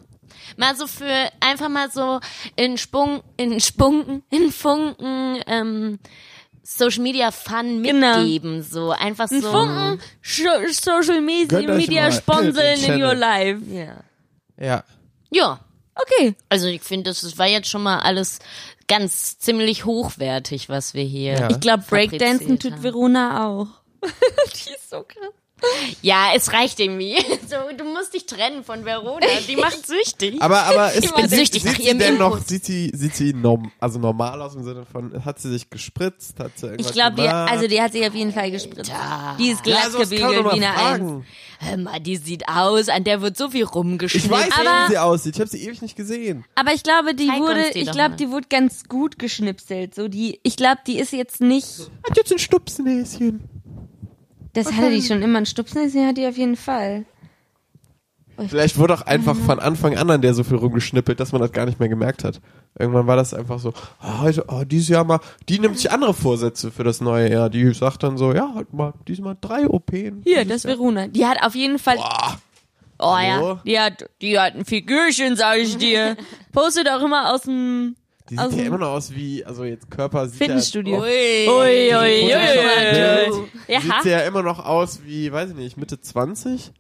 Mal 0.59 0.74
so 0.76 0.86
für, 0.86 1.30
einfach 1.40 1.68
mal 1.70 1.90
so 1.90 2.20
in 2.57 2.76
Spung, 2.76 3.22
in 3.38 3.59
Spunken, 3.61 4.24
in 4.30 4.51
Funken, 4.53 5.40
ähm, 5.46 5.99
Social 6.70 7.02
Media 7.02 7.30
Fun 7.30 7.82
Genau. 7.82 8.18
mitgeben, 8.18 8.62
so. 8.62 8.90
Einfach 8.90 9.26
so. 9.28 9.40
Funken, 9.40 10.00
Social 10.22 11.22
Media, 11.22 11.62
Media 11.62 12.10
den 12.10 12.84
in 12.84 13.02
your 13.02 13.14
life. 13.14 13.62
Ja. 13.70 13.96
Ja. 14.60 14.84
Ja. 15.30 15.60
Okay. 15.94 16.34
Also 16.50 16.66
ich 16.66 16.82
finde, 16.82 17.10
das, 17.10 17.38
war 17.38 17.46
jetzt 17.46 17.68
schon 17.68 17.82
mal 17.82 18.00
alles 18.00 18.38
ganz 18.86 19.38
ziemlich 19.38 19.86
hochwertig, 19.86 20.68
was 20.68 20.92
wir 20.92 21.04
hier. 21.04 21.32
Ja. 21.32 21.50
Ich 21.50 21.60
glaube, 21.60 21.84
Breakdancen 21.88 22.58
tut. 22.58 22.82
Verona 22.82 23.48
auch. 23.48 23.68
die 24.02 24.70
ist 24.74 24.90
so 24.90 25.02
krass. 25.04 25.32
Ja, 26.02 26.28
es 26.34 26.52
reicht 26.52 26.78
irgendwie. 26.80 27.16
So, 27.48 27.56
du 27.74 27.84
musst 27.84 28.12
dich 28.12 28.26
trennen 28.26 28.62
von 28.62 28.84
Verona. 28.84 29.26
Die 29.48 29.56
macht 29.56 29.86
süchtig. 29.86 30.40
Aber, 30.42 30.64
aber 30.64 30.92
es 30.94 31.04
Ich 31.04 31.14
bin 31.14 31.28
sieht, 31.30 31.38
süchtig 31.38 31.62
sieht 31.62 31.72
nach 31.72 31.78
sie 31.78 31.86
ihrem 31.86 31.98
denn 31.98 32.18
noch, 32.18 32.38
sieht 32.44 32.62
sie, 32.66 32.90
sieht 32.94 33.16
sie 33.16 33.32
norm, 33.32 33.72
also 33.80 33.98
normal 33.98 34.42
aus 34.42 34.54
im 34.54 34.64
Sinne 34.64 34.84
von, 34.84 35.24
hat 35.24 35.38
sie 35.40 35.50
sich 35.50 35.70
gespritzt, 35.70 36.38
hat 36.40 36.59
sie 36.59 36.66
irgendwas 36.66 36.88
Ich 36.88 36.92
glaube, 36.92 37.32
also 37.32 37.66
die 37.66 37.80
hat 37.80 37.92
sich 37.92 38.06
auf 38.06 38.14
jeden 38.14 38.32
Fall 38.34 38.50
gespritzt. 38.50 38.92
Die 39.38 39.48
ist 39.48 39.62
glatt 39.62 39.92
gebügelt 39.92 40.20
wie 40.38 40.42
mal 40.42 40.50
eine 40.52 40.76
Eins. 40.76 41.24
Hör 41.61 41.76
mal, 41.78 41.98
die 42.00 42.16
sieht 42.16 42.46
aus, 42.48 42.90
an 42.90 43.04
der 43.04 43.22
wird 43.22 43.38
so 43.38 43.48
viel 43.48 43.62
Ich 43.64 43.74
rumgeschnitten. 43.74 44.30
weiß, 44.30 44.50
Aber- 44.52 44.84
wie 44.88 44.90
sie 44.92 44.98
aussieht. 44.98 45.34
Ich 45.36 45.40
habe 45.40 45.50
sie 45.50 45.64
ewig 45.64 45.80
nicht 45.80 45.96
gesehen. 45.96 46.44
Aber 46.54 46.74
ich 46.74 46.82
glaube, 46.82 47.14
die 47.14 47.28
Zeig 47.28 47.40
wurde, 47.40 47.70
die 47.74 47.80
ich 47.80 47.90
glaube, 47.90 48.16
die 48.16 48.28
wurde 48.30 48.46
ganz 48.50 48.84
gut 48.84 49.18
geschnipselt. 49.18 49.94
So 49.94 50.09
die, 50.09 50.38
ich 50.42 50.56
glaube, 50.56 50.80
die 50.86 50.98
ist 50.98 51.12
jetzt 51.12 51.40
nicht. 51.40 51.66
Hat 52.06 52.16
jetzt 52.16 52.30
ein 52.30 52.38
Stupsnäschen. 52.38 53.48
Das 54.53 54.72
hatte 54.72 54.90
die 54.90 55.03
schon 55.03 55.22
immer 55.22 55.38
ein 55.38 55.46
Stupsnäschen, 55.46 56.07
hat 56.07 56.16
die 56.16 56.26
auf 56.26 56.36
jeden 56.36 56.57
Fall. 56.57 57.05
Vielleicht 58.46 58.78
wurde 58.78 58.94
auch 58.94 59.03
einfach 59.03 59.34
von 59.34 59.59
Anfang 59.59 59.96
an 59.96 60.11
an 60.11 60.22
der 60.22 60.32
so 60.32 60.44
viel 60.44 60.59
rumgeschnippelt, 60.59 61.18
dass 61.18 61.32
man 61.32 61.40
das 61.40 61.51
gar 61.51 61.66
nicht 61.66 61.80
mehr 61.80 61.88
gemerkt 61.88 62.22
hat. 62.22 62.40
Irgendwann 62.78 63.09
war 63.09 63.16
das 63.16 63.34
einfach 63.34 63.59
so, 63.59 63.72
oh, 64.01 64.20
heute, 64.20 64.44
oh, 64.46 64.62
dieses 64.64 64.88
Jahr 64.88 65.03
mal, 65.03 65.18
die 65.49 65.59
nimmt 65.59 65.76
sich 65.76 65.90
andere 65.90 66.14
Vorsätze 66.14 66.70
für 66.70 66.84
das 66.84 67.01
neue 67.01 67.32
Jahr. 67.32 67.51
Die 67.51 67.74
sagt 67.74 68.05
dann 68.05 68.16
so, 68.16 68.32
ja, 68.32 68.53
heute 68.55 68.74
mal, 68.76 68.94
diesmal 69.09 69.36
drei 69.40 69.68
OPen. 69.68 70.22
Hier, 70.24 70.44
das 70.44 70.62
Jahr. 70.62 70.74
Verona. 70.74 71.09
Die 71.09 71.26
hat 71.26 71.42
auf 71.42 71.57
jeden 71.57 71.80
Fall. 71.80 71.96
Boah. 71.96 72.38
Oh 73.01 73.16
Hallo? 73.16 73.49
ja. 73.49 73.62
Die 73.64 73.80
hat, 73.80 74.11
die 74.22 74.38
hat 74.38 74.55
ein 74.55 74.64
Figürchen, 74.64 75.34
sag 75.34 75.59
ich 75.59 75.76
dir. 75.76 76.16
Postet 76.53 76.88
auch 76.88 77.03
immer 77.03 77.32
aus 77.32 77.42
dem 77.42 77.96
Die 78.31 78.37
sieht 78.37 78.45
Aus 78.45 78.55
ja 78.55 78.62
immer 78.64 78.79
noch 78.79 78.89
aus 78.91 79.14
wie, 79.14 79.45
also 79.45 79.64
jetzt 79.64 79.91
Körper 79.91 80.29
sieht 80.29 80.39
Fitnessstudio. 80.39 80.97
ja, 80.97 81.01
Ui, 81.03 81.49
Ui, 81.49 81.95
ui, 81.95 81.97
ui, 81.97 82.35
ui, 82.35 83.33
ui. 83.33 83.49
Ja. 83.68 83.81
sieht 83.81 84.03
sie 84.03 84.11
ja 84.11 84.20
immer 84.20 84.43
noch 84.43 84.64
aus 84.64 85.01
wie, 85.05 85.33
weiß 85.33 85.51
ich 85.51 85.57
nicht, 85.57 85.76
Mitte 85.76 86.01
20? 86.01 86.72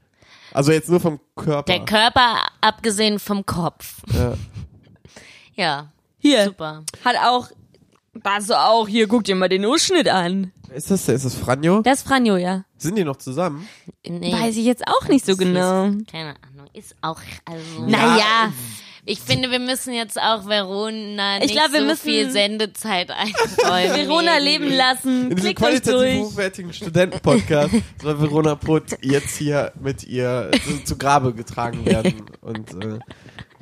Also 0.52 0.72
jetzt 0.72 0.88
nur 0.88 1.00
vom 1.00 1.20
Körper. 1.36 1.70
Der 1.72 1.84
Körper, 1.84 2.38
abgesehen 2.60 3.18
vom 3.18 3.44
Kopf. 3.46 4.02
ja. 4.12 4.34
Ja, 5.54 5.90
Hier. 6.18 6.44
super. 6.44 6.84
Hat 7.04 7.16
auch. 7.16 7.48
Warst 8.14 8.48
du 8.48 8.54
auch, 8.54 8.86
hier, 8.86 9.08
guck 9.08 9.24
dir 9.24 9.34
mal 9.34 9.48
den 9.48 9.64
Ausschnitt 9.64 10.08
an. 10.08 10.52
Ist 10.72 10.88
das, 10.90 11.08
ist 11.08 11.24
das 11.24 11.34
Franjo? 11.34 11.82
Das 11.82 11.98
ist 12.00 12.06
Franjo, 12.08 12.36
ja. 12.36 12.64
Sind 12.76 12.96
die 12.96 13.02
noch 13.02 13.16
zusammen? 13.16 13.68
Nee, 14.06 14.32
Weiß 14.32 14.56
ich 14.56 14.64
jetzt 14.64 14.84
auch 14.86 15.08
nicht 15.08 15.26
so 15.26 15.36
genau. 15.36 15.86
Ist, 15.86 16.06
keine 16.12 16.34
Ahnung, 16.48 16.68
ist 16.74 16.94
auch, 17.00 17.20
also. 17.44 17.86
Naja, 17.88 18.52
Ich 19.10 19.20
finde, 19.20 19.50
wir 19.50 19.58
müssen 19.58 19.94
jetzt 19.94 20.20
auch 20.20 20.46
Verona 20.46 21.36
Ich 21.38 21.44
nicht 21.44 21.52
glaub, 21.54 21.72
wir 21.72 21.80
so 21.80 21.86
müssen- 21.86 22.02
viel 22.02 22.30
Sendezeit 22.30 23.10
einräumen. 23.10 24.06
Verona 24.06 24.36
leben 24.38 24.70
lassen. 24.70 25.30
In 25.30 25.36
diesem 25.36 25.54
qualitativ 25.54 26.20
hochwertigen 26.24 26.72
Studentenpodcast 26.74 27.74
soll 28.02 28.20
Verona 28.20 28.54
Putt 28.54 28.84
jetzt 29.00 29.36
hier 29.38 29.72
mit 29.80 30.04
ihr 30.04 30.50
zu, 30.64 30.84
zu 30.84 30.98
Grabe 30.98 31.32
getragen 31.32 31.86
werden. 31.86 32.22
Und 32.42 32.84
äh, 32.84 32.98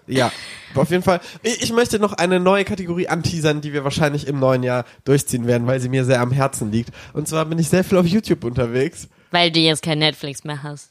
ja, 0.09 0.32
auf 0.74 0.90
jeden 0.90 1.03
Fall. 1.05 1.20
Ich, 1.44 1.62
ich 1.62 1.72
möchte 1.72 1.99
noch 2.01 2.12
eine 2.14 2.40
neue 2.40 2.64
Kategorie 2.64 3.07
anteasern, 3.09 3.61
die 3.61 3.72
wir 3.72 3.84
wahrscheinlich 3.84 4.26
im 4.26 4.40
neuen 4.40 4.64
Jahr 4.64 4.84
durchziehen 5.05 5.47
werden, 5.47 5.66
weil 5.68 5.78
sie 5.80 5.88
mir 5.88 6.05
sehr 6.05 6.20
am 6.20 6.32
Herzen 6.32 6.72
liegt. 6.72 6.90
Und 7.12 7.28
zwar 7.28 7.44
bin 7.44 7.59
ich 7.61 7.68
sehr 7.68 7.84
viel 7.84 7.99
auf 7.99 8.07
YouTube 8.07 8.42
unterwegs. 8.44 9.09
Weil 9.30 9.53
du 9.53 9.61
jetzt 9.61 9.82
kein 9.82 9.99
Netflix 10.01 10.42
mehr 10.42 10.62
hast. 10.64 10.90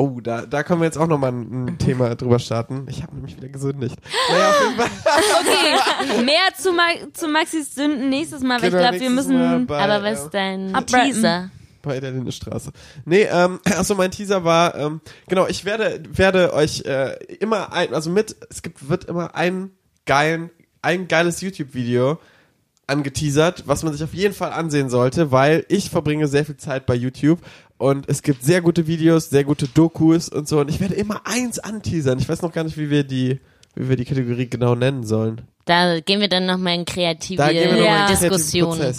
Oh, 0.00 0.18
da, 0.22 0.46
da 0.46 0.62
können 0.62 0.80
wir 0.80 0.86
jetzt 0.86 0.96
auch 0.96 1.06
nochmal 1.06 1.30
ein, 1.32 1.66
ein 1.66 1.78
Thema 1.78 2.14
drüber 2.14 2.38
starten. 2.38 2.86
Ich 2.88 3.02
habe 3.02 3.14
nämlich 3.16 3.36
wieder 3.36 3.48
gesündigt. 3.48 3.96
Naja, 4.30 4.48
auf 4.50 4.60
jeden 4.62 4.76
Fall. 4.80 4.90
Okay, 6.14 6.24
mehr 6.24 6.40
zu, 6.56 6.72
Ma 6.72 6.84
zu 7.12 7.28
Maxis 7.28 7.74
Sünden 7.74 8.08
nächstes 8.08 8.40
Mal, 8.42 8.62
weil 8.62 8.68
ich 8.68 8.74
Genau, 8.74 8.88
glaube, 8.88 9.00
wir 9.00 9.10
müssen. 9.10 9.66
bei, 9.66 9.78
Aber 9.78 10.02
was 10.02 10.24
ist 10.24 10.30
dein. 10.30 10.72
Teaser? 10.86 11.50
bei 11.82 12.00
der 12.00 12.12
Lindenstraße. 12.12 12.72
Nee, 13.04 13.28
ähm, 13.30 13.60
achso, 13.66 13.94
mein 13.94 14.10
Teaser 14.10 14.42
war, 14.42 14.74
ähm, 14.74 15.00
genau, 15.28 15.46
ich 15.46 15.64
werde, 15.66 16.02
werde 16.12 16.54
euch 16.54 16.82
äh, 16.86 17.14
immer 17.40 17.72
ein, 17.74 17.92
also 17.94 18.08
mit, 18.10 18.36
es 18.48 18.62
gibt, 18.62 18.88
wird 18.88 19.04
immer 19.04 19.34
ein 19.34 19.70
geilen, 20.06 20.50
ein 20.82 21.08
geiles 21.08 21.40
YouTube-Video 21.42 22.18
angeteasert, 22.86 23.64
was 23.66 23.82
man 23.82 23.92
sich 23.92 24.02
auf 24.02 24.14
jeden 24.14 24.34
Fall 24.34 24.52
ansehen 24.52 24.90
sollte, 24.90 25.30
weil 25.30 25.64
ich 25.68 25.90
verbringe 25.90 26.26
sehr 26.26 26.44
viel 26.44 26.56
Zeit 26.56 26.86
bei 26.86 26.94
YouTube 26.94 27.38
und 27.80 28.08
es 28.08 28.22
gibt 28.22 28.42
sehr 28.42 28.60
gute 28.60 28.86
Videos, 28.86 29.30
sehr 29.30 29.44
gute 29.44 29.66
Dokus 29.66 30.28
und 30.28 30.46
so 30.46 30.60
und 30.60 30.68
ich 30.68 30.80
werde 30.80 30.94
immer 30.94 31.22
eins 31.24 31.58
anteasern. 31.58 32.18
Ich 32.18 32.28
weiß 32.28 32.42
noch 32.42 32.52
gar 32.52 32.64
nicht, 32.64 32.76
wie 32.76 32.90
wir 32.90 33.04
die, 33.04 33.40
wie 33.74 33.88
wir 33.88 33.96
die 33.96 34.04
Kategorie 34.04 34.48
genau 34.48 34.74
nennen 34.74 35.04
sollen. 35.04 35.40
Da 35.64 36.00
gehen 36.00 36.20
wir 36.20 36.28
dann 36.28 36.46
nochmal 36.46 36.74
in 36.74 36.84
kreative 36.84 37.38
Da 37.38 37.50
gehen 37.50 37.74
wir 37.74 37.84
Ja. 37.84 38.06
Diskussionen. 38.06 38.94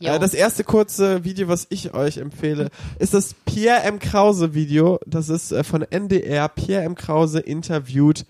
Äh, 0.00 0.18
das 0.18 0.34
erste 0.34 0.64
kurze 0.64 1.24
Video, 1.24 1.48
was 1.48 1.66
ich 1.70 1.94
euch 1.94 2.18
empfehle, 2.18 2.68
ist 2.98 3.14
das 3.14 3.34
Pierre 3.46 3.84
M. 3.84 3.98
Krause 3.98 4.52
Video. 4.52 5.00
Das 5.06 5.30
ist 5.30 5.52
äh, 5.52 5.64
von 5.64 5.82
NDR. 5.82 6.48
Pierre 6.48 6.84
M. 6.84 6.94
Krause 6.94 7.40
interviewt 7.40 8.26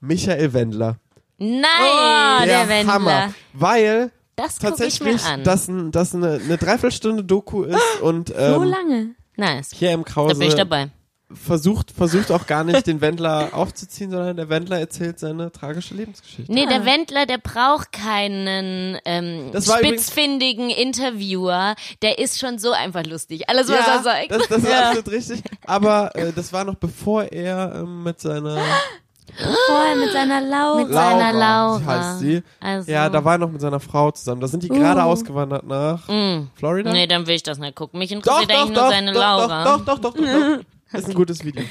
Michael 0.00 0.52
Wendler. 0.52 0.98
Nein! 1.38 1.62
Oh, 1.82 2.44
der 2.44 2.68
Wendler. 2.68 2.94
Hammer. 2.94 3.34
Weil 3.52 4.12
das 4.36 4.58
gucke 4.60 4.84
ich 4.86 5.00
mir 5.00 5.12
tatsächlich 5.12 5.24
an. 5.24 5.42
das, 5.44 5.68
ein, 5.68 5.90
das 5.92 6.14
eine, 6.14 6.34
eine 6.42 6.56
Dreiviertelstunde 6.58 7.24
Doku 7.24 7.64
ist 7.64 8.00
und 8.02 8.28
So 8.28 8.34
ähm, 8.34 8.62
lange. 8.64 9.14
nice. 9.36 9.70
Pierre 9.70 9.94
M. 9.94 10.04
Da 10.04 10.12
Krause 10.12 10.38
bin 10.38 10.48
ich 10.48 10.54
dabei. 10.54 10.88
versucht, 11.32 11.90
versucht 11.90 12.30
auch 12.30 12.46
gar 12.46 12.62
nicht 12.62 12.86
den 12.86 13.00
Wendler 13.00 13.48
aufzuziehen, 13.52 14.10
sondern 14.12 14.36
der 14.36 14.48
Wendler 14.48 14.78
erzählt 14.78 15.18
seine 15.18 15.50
tragische 15.50 15.94
Lebensgeschichte. 15.94 16.52
Nee, 16.52 16.66
der 16.66 16.84
Wendler, 16.84 17.26
der 17.26 17.38
braucht 17.38 17.90
keinen 17.92 18.98
ähm, 19.04 19.50
Das 19.52 19.66
war 19.68 19.80
übrigens- 19.80 20.02
spitzfindigen 20.02 20.70
Interviewer. 20.70 21.74
Der 22.02 22.18
ist 22.18 22.38
schon 22.38 22.58
so 22.58 22.70
einfach 22.72 23.04
lustig. 23.04 23.48
Alles, 23.48 23.68
was 23.68 23.86
er 23.88 24.02
sagt. 24.02 24.30
das, 24.30 24.46
das 24.48 24.62
ist 24.62 24.72
absolut 24.72 25.08
richtig. 25.10 25.42
Aber 25.66 26.14
äh, 26.14 26.32
das 26.32 26.52
war 26.52 26.64
noch 26.64 26.76
bevor 26.76 27.24
er 27.24 27.72
ähm, 27.74 28.02
mit 28.04 28.20
seiner 28.20 28.62
Vorher 29.34 29.96
mit 29.96 30.12
seiner 30.12 30.40
Laura. 30.40 30.76
Mit 30.84 30.92
seiner 30.92 31.32
Laura. 31.32 31.84
heißt 31.84 32.20
sie. 32.20 32.42
Also, 32.60 32.90
Ja, 32.90 33.08
da 33.10 33.24
war 33.24 33.34
er 33.34 33.38
noch 33.38 33.50
mit 33.50 33.60
seiner 33.60 33.80
Frau 33.80 34.10
zusammen. 34.10 34.40
Da 34.40 34.48
sind 34.48 34.62
die 34.62 34.68
gerade 34.68 35.02
ausgewandert 35.04 35.66
nach 35.66 36.08
Mm. 36.08 36.48
Florida. 36.54 36.92
Nee, 36.92 37.06
dann 37.06 37.26
will 37.26 37.34
ich 37.34 37.42
das 37.42 37.58
nicht 37.58 37.74
gucken. 37.74 37.98
Mich 37.98 38.10
doch, 38.10 38.16
interessiert 38.16 38.50
doch, 38.50 38.56
eigentlich 38.62 38.74
doch, 38.74 38.82
nur 38.82 38.90
seine 38.90 39.12
doch, 39.12 39.20
Laura. 39.20 39.64
doch, 39.64 39.84
doch, 39.84 39.98
doch, 39.98 40.14
doch, 40.14 40.14
doch, 40.14 40.22
doch. 40.58 40.64
Das 40.92 41.00
ist 41.02 41.08
ein 41.08 41.14
gutes 41.14 41.44
Video. 41.44 41.64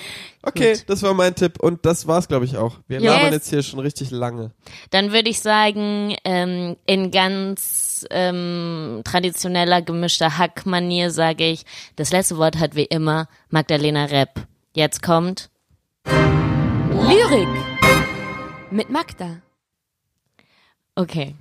Okay, 0.44 0.78
das 0.88 1.02
war 1.02 1.14
mein 1.14 1.34
Tipp 1.34 1.60
und 1.60 1.86
das 1.86 2.06
war's, 2.08 2.28
glaube 2.28 2.46
ich, 2.46 2.58
auch. 2.58 2.76
Wir 2.88 3.00
Yes. 3.00 3.12
labern 3.14 3.34
jetzt 3.34 3.50
hier 3.50 3.64
schon 3.64 3.80
richtig 3.80 4.12
lange. 4.12 4.52
Dann 4.92 5.12
würde 5.14 5.30
ich 5.30 5.40
sagen, 5.40 6.16
ähm, 6.26 6.76
in 6.86 7.10
ganz 7.12 8.06
ähm, 8.12 9.02
traditioneller 9.06 9.82
gemischter 9.82 10.38
Hack-Manier 10.38 11.10
sage 11.12 11.46
ich, 11.46 11.66
das 11.96 12.12
letzte 12.12 12.38
Wort 12.38 12.60
hat 12.60 12.76
wie 12.76 12.84
immer 12.84 13.28
Magdalena 13.50 14.06
Repp. 14.06 14.32
Jetzt 14.74 15.02
kommt 15.02 15.50
Lyrik. 17.08 17.48
Mit 18.72 18.90
Magda. 18.90 19.44
Okay. 20.96 21.36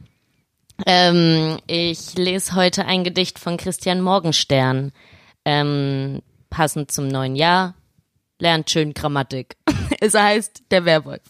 Ähm, 0.85 1.59
ich 1.67 2.17
lese 2.19 2.55
heute 2.55 2.85
ein 2.85 3.03
Gedicht 3.03 3.39
von 3.39 3.57
Christian 3.57 4.03
Morgenstern. 4.03 4.93
Ähm, 5.47 6.21
passend 6.51 6.93
zum 6.93 7.09
neuen 7.09 7.35
Jahr. 7.35 7.75
Lernt 8.39 8.69
schön 8.69 8.93
Grammatik. 8.93 9.57
es 10.01 10.13
heißt 10.13 10.65
Der 10.71 10.85
Werwolf. 10.85 11.23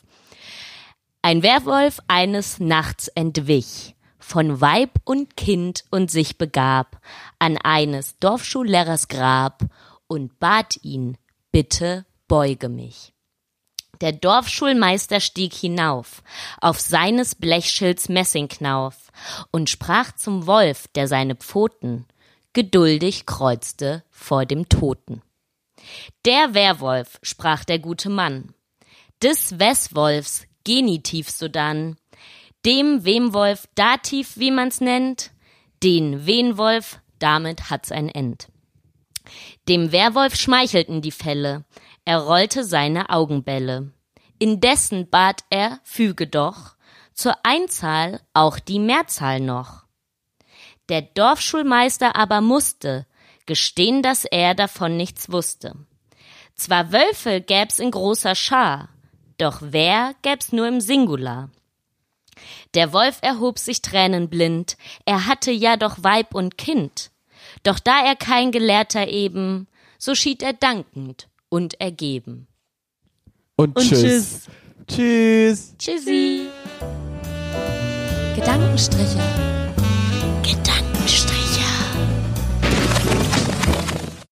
Ein 1.23 1.45
Werwolf 1.45 2.01
eines 2.09 2.59
Nachts 2.59 3.07
entwich, 3.07 3.95
von 4.19 4.61
Weib 4.61 4.91
und 5.05 5.37
Kind 5.37 5.85
und 5.93 6.11
sich 6.11 6.39
begab 6.39 7.01
an 7.39 7.57
eines 7.57 8.19
Dorfschullehrers 8.19 9.07
Grab 9.07 9.63
und 10.09 10.41
bat 10.41 10.77
ihn, 10.83 11.19
bitte 11.53 12.05
beuge 12.27 12.69
mich. 12.69 13.14
Der 14.01 14.13
Dorfschulmeister 14.13 15.21
stieg 15.21 15.55
hinauf, 15.55 16.23
auf 16.61 16.81
seines 16.81 17.35
Blechschilds 17.35 18.09
Messingknauf, 18.09 19.11
und 19.51 19.71
sprach 19.71 20.13
zum 20.13 20.47
Wolf, 20.47 20.89
der 20.95 21.09
seine 21.09 21.37
Pfoten 21.37 22.07
geduldig 22.53 23.27
kreuzte 23.27 24.05
vor 24.11 24.47
dem 24.47 24.69
Toten. 24.69 25.23
Der 26.25 26.55
Werwolf, 26.55 27.19
sprach 27.23 27.65
der 27.65 27.79
gute 27.79 28.09
Mann, 28.09 28.55
des 29.23 29.59
Weswolfs 29.59 30.47
Genitiv 30.65 31.29
sodann, 31.29 31.97
dem 32.65 33.05
Wemwolf 33.05 33.69
Dativ, 33.75 34.39
wie 34.39 34.51
man's 34.51 34.81
nennt, 34.81 35.31
den 35.83 36.25
Wenwolf, 36.25 37.01
damit 37.19 37.69
hat's 37.69 37.93
ein 37.93 38.09
End. 38.09 38.49
Dem 39.69 39.93
Werwolf 39.93 40.37
schmeichelten 40.37 41.03
die 41.03 41.11
Felle, 41.11 41.65
er 42.05 42.19
rollte 42.19 42.65
seine 42.65 43.11
Augenbälle. 43.11 43.93
Indessen 44.39 45.09
bat 45.09 45.45
er, 45.51 45.81
füge 45.85 46.27
doch 46.27 46.75
zur 47.15 47.37
Einzahl 47.45 48.21
auch 48.35 48.59
die 48.59 48.81
Mehrzahl 48.81 49.41
noch. 49.41 49.85
Der 50.89 51.03
Dorfschulmeister 51.03 52.17
aber 52.17 52.41
musste 52.41 53.07
gestehen, 53.47 54.03
dass 54.03 54.25
er 54.25 54.55
davon 54.55 54.97
nichts 54.97 55.31
wusste. 55.31 55.75
Zwar 56.57 56.93
Wölfe 56.93 57.41
gäb's 57.41 57.79
in 57.79 57.91
großer 57.91 58.35
Schar, 58.35 58.89
doch 59.39 59.59
wer 59.61 60.15
gäb's 60.23 60.53
nur 60.53 60.69
im 60.69 60.81
Singular. 60.81 61.51
Der 62.75 62.93
Wolf 62.93 63.19
erhob 63.23 63.59
sich 63.59 63.81
tränenblind, 63.81 64.77
er 65.05 65.27
hatte 65.27 65.53
ja 65.53 65.77
doch 65.77 66.03
Weib 66.03 66.35
und 66.35 66.59
Kind. 66.59 67.13
Doch 67.63 67.79
da 67.79 68.05
er 68.05 68.17
kein 68.17 68.51
Gelehrter 68.51 69.09
eben, 69.09 69.69
so 69.99 70.15
schied 70.15 70.43
er 70.43 70.53
dankend 70.53 71.29
und 71.55 71.81
ergeben. 71.81 72.49
Und, 73.55 73.77
Und 73.77 73.89
tschüss. 73.89 74.49
Tschüss. 74.89 75.77
Tschüssi. 75.79 76.49
Gedankenstriche. 78.35 79.21